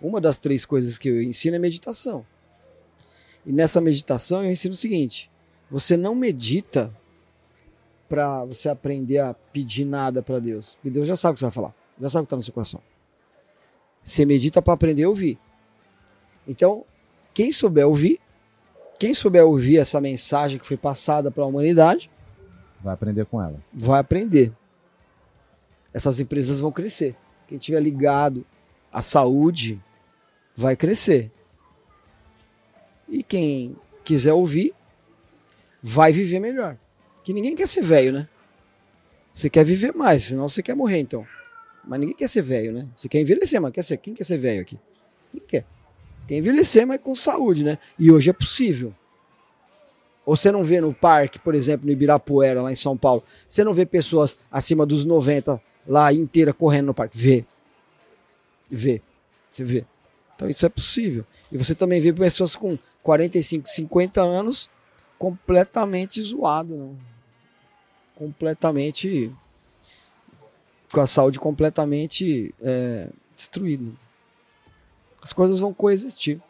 Uma 0.00 0.20
das 0.20 0.38
três 0.38 0.64
coisas 0.64 0.96
que 0.98 1.08
eu 1.08 1.22
ensino 1.22 1.56
é 1.56 1.58
meditação. 1.58 2.24
E 3.44 3.52
nessa 3.52 3.80
meditação 3.80 4.44
eu 4.44 4.50
ensino 4.50 4.74
o 4.74 4.76
seguinte: 4.76 5.30
você 5.70 5.96
não 5.96 6.14
medita 6.14 6.94
para 8.08 8.44
você 8.44 8.68
aprender 8.68 9.18
a 9.18 9.34
pedir 9.34 9.84
nada 9.84 10.22
para 10.22 10.38
Deus, 10.38 10.74
porque 10.76 10.90
Deus 10.90 11.06
já 11.06 11.16
sabe 11.16 11.32
o 11.32 11.34
que 11.34 11.40
você 11.40 11.46
vai 11.46 11.52
falar, 11.52 11.74
já 12.00 12.08
sabe 12.08 12.22
o 12.22 12.24
que 12.24 12.26
está 12.26 12.36
no 12.36 12.42
seu 12.42 12.54
coração. 12.54 12.80
Você 14.02 14.24
medita 14.24 14.62
para 14.62 14.72
aprender 14.72 15.04
a 15.04 15.08
ouvir. 15.08 15.38
Então, 16.46 16.84
quem 17.34 17.52
souber 17.52 17.86
ouvir, 17.86 18.18
quem 18.98 19.12
souber 19.12 19.44
ouvir 19.44 19.78
essa 19.78 20.00
mensagem 20.00 20.58
que 20.58 20.66
foi 20.66 20.76
passada 20.78 21.30
para 21.30 21.44
a 21.44 21.46
humanidade, 21.46 22.10
Vai 22.82 22.94
aprender 22.94 23.26
com 23.26 23.42
ela. 23.42 23.60
vai 23.74 24.00
aprender. 24.00 24.52
Essas 25.92 26.20
empresas 26.20 26.60
vão 26.60 26.70
crescer. 26.70 27.16
Quem 27.46 27.58
tiver 27.58 27.80
ligado 27.80 28.44
à 28.92 29.00
saúde 29.00 29.80
vai 30.56 30.76
crescer. 30.76 31.30
E 33.08 33.22
quem 33.22 33.76
quiser 34.04 34.32
ouvir 34.32 34.74
vai 35.82 36.12
viver 36.12 36.40
melhor. 36.40 36.76
Que 37.24 37.32
ninguém 37.32 37.54
quer 37.54 37.66
ser 37.66 37.82
velho, 37.82 38.12
né? 38.12 38.28
Você 39.32 39.48
quer 39.48 39.64
viver 39.64 39.94
mais, 39.94 40.24
senão 40.24 40.48
você 40.48 40.62
quer 40.62 40.74
morrer 40.74 40.98
então. 40.98 41.26
Mas 41.84 42.00
ninguém 42.00 42.16
quer 42.16 42.28
ser 42.28 42.42
velho, 42.42 42.72
né? 42.72 42.88
Você 42.94 43.08
quer 43.08 43.20
envelhecer, 43.20 43.60
mas 43.60 43.72
quer 43.72 43.82
ser, 43.82 43.96
quem 43.98 44.12
quer 44.12 44.24
ser 44.24 44.36
velho 44.36 44.60
aqui? 44.60 44.78
Ninguém 45.32 45.48
quer. 45.48 45.66
Você 46.18 46.26
quer 46.26 46.36
envelhecer, 46.36 46.86
mas 46.86 47.00
com 47.00 47.14
saúde, 47.14 47.64
né? 47.64 47.78
E 47.98 48.10
hoje 48.10 48.28
é 48.28 48.32
possível. 48.32 48.94
Ou 50.26 50.36
você 50.36 50.52
não 50.52 50.62
vê 50.62 50.80
no 50.80 50.92
parque, 50.92 51.38
por 51.38 51.54
exemplo, 51.54 51.86
no 51.86 51.92
Ibirapuera, 51.92 52.60
lá 52.60 52.70
em 52.70 52.74
São 52.74 52.96
Paulo, 52.96 53.22
você 53.48 53.64
não 53.64 53.72
vê 53.72 53.86
pessoas 53.86 54.36
acima 54.50 54.84
dos 54.84 55.04
90 55.04 55.62
lá 55.88 56.12
inteira 56.12 56.52
correndo 56.52 56.86
no 56.86 56.94
parque. 56.94 57.16
Vê. 57.16 57.44
Vê. 58.70 59.00
Você 59.50 59.64
vê. 59.64 59.86
Então 60.36 60.48
isso 60.48 60.64
é 60.66 60.68
possível. 60.68 61.24
E 61.50 61.56
você 61.56 61.74
também 61.74 62.00
vê 62.00 62.12
pessoas 62.12 62.54
com 62.54 62.78
45, 63.02 63.66
50 63.66 64.20
anos 64.20 64.68
completamente 65.18 66.20
zoado, 66.20 66.76
né? 66.76 66.94
Completamente. 68.14 69.32
Com 70.92 71.00
a 71.00 71.06
saúde 71.06 71.38
completamente 71.38 72.54
é, 72.62 73.08
destruída. 73.34 73.92
As 75.22 75.32
coisas 75.32 75.58
vão 75.58 75.74
coexistir. 75.74 76.40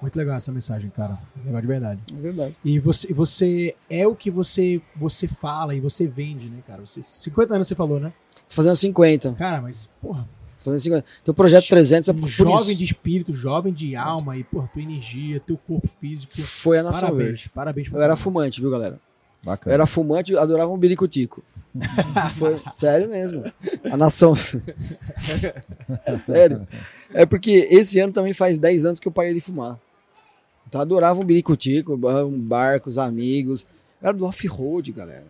Muito 0.00 0.16
legal 0.16 0.36
essa 0.36 0.50
mensagem, 0.50 0.90
cara. 0.90 1.18
Legal 1.44 1.60
de 1.60 1.66
verdade. 1.66 2.00
É 2.12 2.20
verdade. 2.20 2.56
E 2.64 2.78
você, 2.78 3.12
você 3.12 3.74
é 3.88 4.06
o 4.06 4.14
que 4.14 4.30
você, 4.30 4.80
você 4.96 5.28
fala 5.28 5.74
e 5.74 5.80
você 5.80 6.06
vende, 6.06 6.48
né, 6.48 6.62
cara? 6.66 6.84
Você, 6.84 7.02
50 7.02 7.54
anos 7.54 7.68
você 7.68 7.74
falou, 7.74 8.00
né? 8.00 8.12
Tô 8.48 8.54
fazendo 8.54 8.76
50. 8.76 9.34
Cara, 9.34 9.60
mas, 9.60 9.90
porra, 10.00 10.26
Tô 10.60 10.64
fazendo 10.64 10.80
50. 10.80 11.04
Teu 11.24 11.34
projeto 11.34 11.68
300 11.68 12.08
é 12.08 12.12
por, 12.12 12.28
jovem 12.28 12.70
isso. 12.70 12.76
de 12.76 12.84
espírito, 12.84 13.34
jovem 13.34 13.72
de 13.72 13.96
alma 13.96 14.36
e, 14.36 14.44
porra, 14.44 14.68
tua 14.72 14.82
energia, 14.82 15.40
teu 15.40 15.56
corpo 15.56 15.88
físico. 16.00 16.32
Foi 16.42 16.78
a 16.78 16.82
Nação 16.82 17.00
parabéns, 17.00 17.26
Verde. 17.26 17.50
parabéns. 17.50 17.88
Eu 17.92 18.00
era 18.00 18.16
fumante, 18.16 18.60
viu, 18.60 18.70
galera? 18.70 18.94
Eu 19.42 19.46
Bacana. 19.46 19.74
era 19.74 19.86
fumante, 19.86 20.32
eu 20.32 20.40
adorava 20.40 20.70
um 20.70 20.78
biricutico. 20.78 21.42
Foi 22.36 22.60
sério 22.70 23.08
mesmo. 23.08 23.44
A 23.90 23.96
nação. 23.96 24.34
é 26.04 26.16
sério. 26.16 26.68
É 27.14 27.24
porque 27.24 27.68
esse 27.70 27.98
ano 27.98 28.12
também 28.12 28.34
faz 28.34 28.58
10 28.58 28.84
anos 28.84 29.00
que 29.00 29.08
eu 29.08 29.12
parei 29.12 29.32
de 29.32 29.40
fumar. 29.40 29.78
Então 30.70 30.80
eu 30.80 30.82
adorava 30.82 31.20
um 31.20 31.24
biricutico, 31.24 31.94
um 31.94 32.40
bar 32.40 32.80
com 32.80 32.88
os 32.88 32.96
amigos. 32.96 33.66
Era 34.00 34.16
do 34.16 34.24
off-road, 34.24 34.92
galera. 34.92 35.26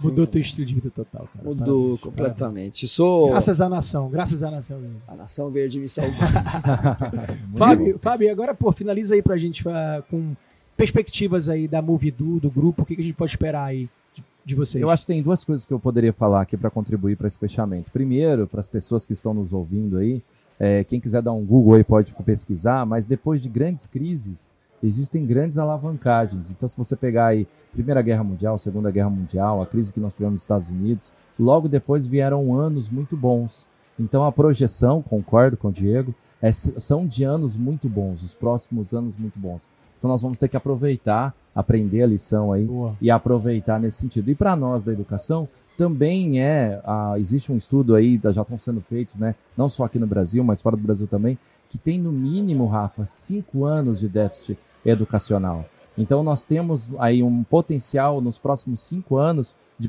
Mudou 0.00 0.26
teu 0.26 0.40
estilo 0.40 0.64
de 0.64 0.74
vida 0.74 0.90
total, 0.90 1.28
cara. 1.32 1.44
Mudou 1.44 1.98
Parabéns, 1.98 2.00
completamente. 2.00 2.88
Sou. 2.88 3.30
Graças 3.30 3.60
à 3.60 3.68
nação, 3.68 4.08
graças 4.08 4.42
à 4.44 4.50
nação. 4.50 4.78
velho. 4.78 5.02
A 5.08 5.16
nação 5.16 5.50
verde 5.50 5.80
me 5.80 5.88
salvou. 5.88 6.14
Fábio, 7.56 7.98
Fábio, 8.00 8.30
agora, 8.30 8.54
pô, 8.54 8.70
finaliza 8.70 9.14
aí 9.14 9.22
pra 9.22 9.36
gente 9.36 9.68
ah, 9.68 10.04
com 10.08 10.36
perspectivas 10.76 11.48
aí 11.48 11.66
da 11.66 11.82
Movidu, 11.82 12.38
do 12.38 12.50
grupo, 12.50 12.82
o 12.82 12.86
que, 12.86 12.94
que 12.94 13.00
a 13.00 13.04
gente 13.04 13.16
pode 13.16 13.32
esperar 13.32 13.64
aí 13.64 13.88
de, 14.14 14.22
de 14.44 14.54
vocês? 14.54 14.80
Eu 14.80 14.90
acho 14.90 15.02
que 15.02 15.12
tem 15.12 15.22
duas 15.22 15.44
coisas 15.44 15.66
que 15.66 15.72
eu 15.72 15.80
poderia 15.80 16.12
falar 16.12 16.42
aqui 16.42 16.56
para 16.56 16.70
contribuir 16.70 17.16
para 17.16 17.26
esse 17.26 17.38
fechamento. 17.38 17.90
Primeiro, 17.90 18.46
para 18.46 18.60
as 18.60 18.68
pessoas 18.68 19.04
que 19.04 19.14
estão 19.14 19.34
nos 19.34 19.52
ouvindo 19.52 19.96
aí, 19.96 20.22
é, 20.58 20.84
quem 20.84 21.00
quiser 21.00 21.22
dar 21.22 21.32
um 21.32 21.44
Google 21.44 21.74
aí 21.74 21.84
pode 21.84 22.12
pesquisar, 22.24 22.86
mas 22.86 23.06
depois 23.06 23.42
de 23.42 23.48
grandes 23.48 23.86
crises, 23.86 24.54
existem 24.82 25.26
grandes 25.26 25.58
alavancagens. 25.58 26.50
Então, 26.50 26.68
se 26.68 26.76
você 26.76 26.96
pegar 26.96 27.26
aí 27.26 27.46
Primeira 27.72 28.00
Guerra 28.02 28.24
Mundial, 28.24 28.58
Segunda 28.58 28.90
Guerra 28.90 29.10
Mundial, 29.10 29.60
a 29.60 29.66
crise 29.66 29.92
que 29.92 30.00
nós 30.00 30.14
tivemos 30.14 30.34
nos 30.34 30.42
Estados 30.42 30.68
Unidos, 30.68 31.12
logo 31.38 31.68
depois 31.68 32.06
vieram 32.06 32.58
anos 32.58 32.88
muito 32.88 33.16
bons. 33.16 33.68
Então, 33.98 34.24
a 34.24 34.32
projeção, 34.32 35.02
concordo 35.02 35.56
com 35.56 35.68
o 35.68 35.72
Diego, 35.72 36.14
é, 36.40 36.52
são 36.52 37.06
de 37.06 37.24
anos 37.24 37.56
muito 37.56 37.88
bons, 37.88 38.22
os 38.22 38.34
próximos 38.34 38.92
anos 38.92 39.16
muito 39.16 39.38
bons. 39.38 39.70
Então, 39.98 40.10
nós 40.10 40.20
vamos 40.20 40.38
ter 40.38 40.48
que 40.48 40.56
aproveitar, 40.56 41.34
aprender 41.54 42.02
a 42.02 42.06
lição 42.06 42.52
aí 42.52 42.64
Boa. 42.64 42.94
e 43.00 43.10
aproveitar 43.10 43.80
nesse 43.80 43.98
sentido. 43.98 44.30
E 44.30 44.34
para 44.34 44.54
nós 44.54 44.82
da 44.82 44.92
educação, 44.92 45.48
também 45.76 46.40
é, 46.40 46.80
ah, 46.84 47.14
existe 47.16 47.52
um 47.52 47.56
estudo 47.56 47.94
aí, 47.94 48.20
já 48.22 48.42
estão 48.42 48.58
sendo 48.58 48.80
feitos, 48.80 49.16
né, 49.16 49.34
não 49.56 49.68
só 49.68 49.84
aqui 49.84 49.98
no 49.98 50.06
Brasil, 50.06 50.42
mas 50.42 50.62
fora 50.62 50.76
do 50.76 50.82
Brasil 50.82 51.06
também, 51.06 51.38
que 51.68 51.78
tem 51.78 51.98
no 51.98 52.12
mínimo, 52.12 52.66
Rafa, 52.66 53.04
cinco 53.04 53.64
anos 53.64 54.00
de 54.00 54.08
déficit 54.08 54.58
educacional. 54.84 55.64
Então 55.98 56.22
nós 56.22 56.44
temos 56.44 56.90
aí 56.98 57.22
um 57.22 57.42
potencial 57.42 58.20
nos 58.20 58.38
próximos 58.38 58.80
cinco 58.80 59.16
anos 59.16 59.54
de 59.78 59.88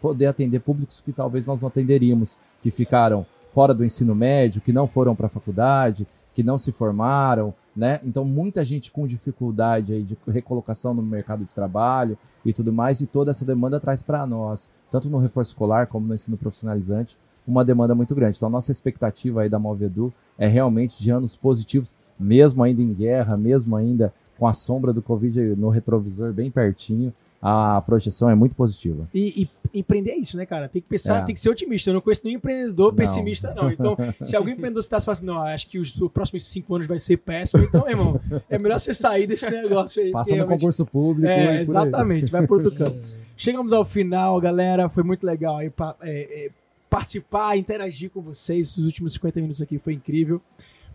poder 0.00 0.26
atender 0.26 0.60
públicos 0.60 1.00
que 1.00 1.12
talvez 1.12 1.46
nós 1.46 1.60
não 1.60 1.68
atenderíamos, 1.68 2.36
que 2.60 2.70
ficaram 2.70 3.24
fora 3.50 3.72
do 3.72 3.84
ensino 3.84 4.14
médio, 4.14 4.60
que 4.60 4.72
não 4.72 4.86
foram 4.86 5.14
para 5.14 5.26
a 5.26 5.30
faculdade, 5.30 6.06
que 6.34 6.42
não 6.42 6.58
se 6.58 6.72
formaram, 6.72 7.54
né? 7.74 8.00
Então 8.04 8.24
muita 8.24 8.64
gente 8.64 8.90
com 8.90 9.06
dificuldade 9.06 9.92
aí 9.92 10.02
de 10.04 10.16
recolocação 10.28 10.94
no 10.94 11.02
mercado 11.02 11.44
de 11.44 11.54
trabalho 11.54 12.16
e 12.44 12.52
tudo 12.52 12.72
mais, 12.72 13.00
e 13.00 13.06
toda 13.06 13.30
essa 13.30 13.44
demanda 13.44 13.80
traz 13.80 14.02
para 14.02 14.26
nós, 14.26 14.68
tanto 14.90 15.08
no 15.08 15.18
reforço 15.18 15.52
escolar 15.52 15.86
como 15.86 16.06
no 16.06 16.14
ensino 16.14 16.36
profissionalizante, 16.36 17.16
uma 17.46 17.64
demanda 17.64 17.94
muito 17.94 18.14
grande. 18.14 18.36
Então 18.36 18.48
a 18.48 18.52
nossa 18.52 18.72
expectativa 18.72 19.42
aí 19.42 19.48
da 19.48 19.58
Movedu 19.58 20.12
é 20.38 20.46
realmente 20.46 21.02
de 21.02 21.10
anos 21.10 21.36
positivos, 21.36 21.94
mesmo 22.18 22.62
ainda 22.62 22.82
em 22.82 22.92
guerra, 22.92 23.36
mesmo 23.36 23.76
ainda 23.76 24.12
com 24.38 24.46
a 24.46 24.54
sombra 24.54 24.92
do 24.92 25.02
Covid 25.02 25.56
no 25.56 25.68
retrovisor 25.68 26.32
bem 26.32 26.50
pertinho, 26.50 27.12
a 27.46 27.82
projeção 27.82 28.30
é 28.30 28.34
muito 28.34 28.54
positiva. 28.54 29.06
E, 29.12 29.42
e 29.42 29.78
empreender 29.78 30.12
é 30.12 30.16
isso, 30.16 30.34
né, 30.34 30.46
cara? 30.46 30.66
Tem 30.66 30.80
que 30.80 30.88
pensar, 30.88 31.18
é. 31.18 31.22
tem 31.22 31.34
que 31.34 31.40
ser 31.40 31.50
otimista. 31.50 31.90
Eu 31.90 31.94
não 31.94 32.00
conheço 32.00 32.22
nenhum 32.24 32.38
empreendedor 32.38 32.88
não. 32.88 32.96
pessimista, 32.96 33.54
não. 33.54 33.70
Então, 33.70 33.94
se 34.24 34.34
algum 34.34 34.48
empreendedor 34.48 34.80
está 34.80 34.98
se 34.98 35.10
assim, 35.10 35.26
não, 35.26 35.42
acho 35.42 35.66
que 35.68 35.78
os, 35.78 35.94
os, 35.94 36.10
próximos 36.10 36.46
cinco 36.46 36.74
anos 36.74 36.86
vai 36.86 36.98
ser 36.98 37.18
péssimo, 37.18 37.62
então, 37.62 37.86
irmão, 37.86 38.18
é 38.48 38.58
melhor 38.58 38.80
você 38.80 38.94
sair 38.94 39.26
desse 39.26 39.50
negócio 39.50 40.02
aí. 40.02 40.10
Passa 40.10 40.34
no 40.34 40.46
concurso 40.46 40.86
público. 40.86 41.28
É, 41.28 41.60
exatamente, 41.60 42.32
vai 42.32 42.46
por 42.46 42.62
outro 42.62 42.72
campo. 42.78 42.98
Chegamos 43.36 43.74
ao 43.74 43.84
final, 43.84 44.40
galera. 44.40 44.88
Foi 44.88 45.02
muito 45.02 45.26
legal 45.26 45.58
aí 45.58 45.70
é, 46.00 46.46
é, 46.46 46.50
participar, 46.88 47.58
interagir 47.58 48.08
com 48.08 48.22
vocês. 48.22 48.74
Os 48.78 48.86
últimos 48.86 49.12
50 49.12 49.40
minutos 49.42 49.60
aqui 49.60 49.78
foi 49.78 49.92
incrível. 49.92 50.40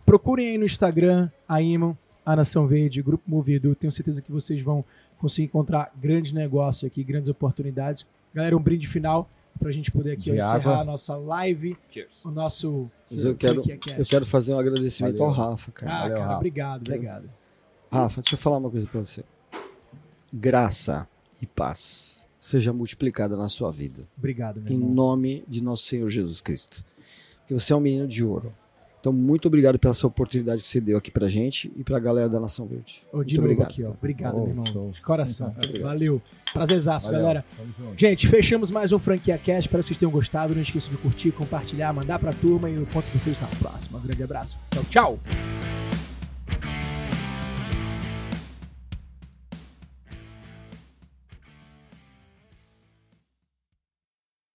Procurem 0.04 0.48
aí 0.48 0.58
no 0.58 0.64
Instagram 0.64 1.30
a 1.48 1.62
Imon 1.62 1.94
a 2.24 2.36
Nação 2.36 2.66
Verde, 2.66 3.02
Grupo 3.02 3.24
Movido. 3.26 3.74
Tenho 3.74 3.92
certeza 3.92 4.22
que 4.22 4.30
vocês 4.30 4.60
vão 4.60 4.84
conseguir 5.20 5.46
encontrar 5.46 5.92
grandes 6.00 6.32
negócios 6.32 6.84
aqui, 6.84 7.04
grandes 7.04 7.28
oportunidades. 7.28 8.06
Galera, 8.34 8.56
um 8.56 8.60
brinde 8.62 8.86
final 8.88 9.28
para 9.58 9.68
a 9.68 9.72
gente 9.72 9.90
poder 9.90 10.12
aqui 10.12 10.30
ó, 10.30 10.34
encerrar 10.34 10.80
a 10.80 10.84
nossa 10.84 11.16
live, 11.16 11.76
Cheers. 11.90 12.24
o 12.24 12.30
nosso. 12.30 12.90
Mas 13.10 13.24
eu 13.24 13.34
quero, 13.36 13.62
eu 13.98 14.04
quero 14.06 14.24
fazer 14.24 14.54
um 14.54 14.58
agradecimento 14.58 15.18
Valeu. 15.18 15.34
ao 15.34 15.50
Rafa, 15.50 15.72
cara. 15.72 15.92
Ah, 15.92 15.98
Valeu, 16.00 16.14
cara, 16.16 16.26
Rafa. 16.26 16.36
obrigado, 16.38 16.80
obrigado. 16.80 17.30
Rafa, 17.92 18.20
deixa 18.22 18.34
eu 18.34 18.38
falar 18.38 18.56
uma 18.58 18.70
coisa 18.70 18.86
para 18.86 19.00
você. 19.00 19.24
Graça 20.32 21.08
e 21.42 21.46
paz 21.46 22.24
seja 22.38 22.72
multiplicada 22.72 23.36
na 23.36 23.48
sua 23.48 23.70
vida. 23.70 24.08
Obrigado, 24.16 24.60
meu 24.60 24.72
Em 24.72 24.76
irmão. 24.76 24.90
nome 24.90 25.44
de 25.46 25.60
nosso 25.62 25.84
Senhor 25.84 26.08
Jesus 26.08 26.40
Cristo. 26.40 26.84
Que 27.46 27.52
você 27.52 27.72
é 27.72 27.76
um 27.76 27.80
menino 27.80 28.06
de 28.06 28.24
ouro. 28.24 28.54
Então, 29.00 29.12
muito 29.12 29.48
obrigado 29.48 29.78
pela 29.78 29.92
essa 29.92 30.06
oportunidade 30.06 30.60
que 30.60 30.68
você 30.68 30.80
deu 30.80 30.98
aqui 30.98 31.10
pra 31.10 31.26
gente 31.28 31.72
e 31.74 31.82
pra 31.82 31.98
galera 31.98 32.28
da 32.28 32.38
Nação 32.38 32.66
Verde. 32.66 33.02
Muito 33.12 33.30
novo 33.34 33.42
obrigado. 33.44 33.66
aqui, 33.68 33.82
ó. 33.82 33.90
Obrigado, 33.90 34.34
oh, 34.36 34.40
meu 34.40 34.48
irmão. 34.48 34.66
Show. 34.66 34.90
De 34.90 35.00
coração. 35.00 35.54
Valeu. 35.82 36.20
Prazerzaço, 36.52 37.06
Valeu. 37.06 37.20
galera. 37.22 37.44
Gente, 37.96 38.28
fechamos 38.28 38.70
mais 38.70 38.92
um 38.92 38.98
Franquia 38.98 39.38
Cast. 39.38 39.60
Espero 39.68 39.82
que 39.82 39.88
vocês 39.88 39.98
tenham 39.98 40.12
gostado. 40.12 40.54
Não 40.54 40.60
esqueça 40.62 40.90
de 40.90 40.96
curtir, 40.98 41.32
compartilhar, 41.32 41.92
mandar 41.92 42.18
pra 42.18 42.32
turma 42.32 42.68
e 42.68 42.74
eu 42.74 42.86
conto 42.92 43.10
com 43.10 43.18
vocês 43.18 43.40
na 43.40 43.48
próxima. 43.58 43.98
Um 43.98 44.02
grande 44.02 44.22
abraço. 44.22 44.58
Tchau, 44.70 44.84
tchau. 44.90 45.89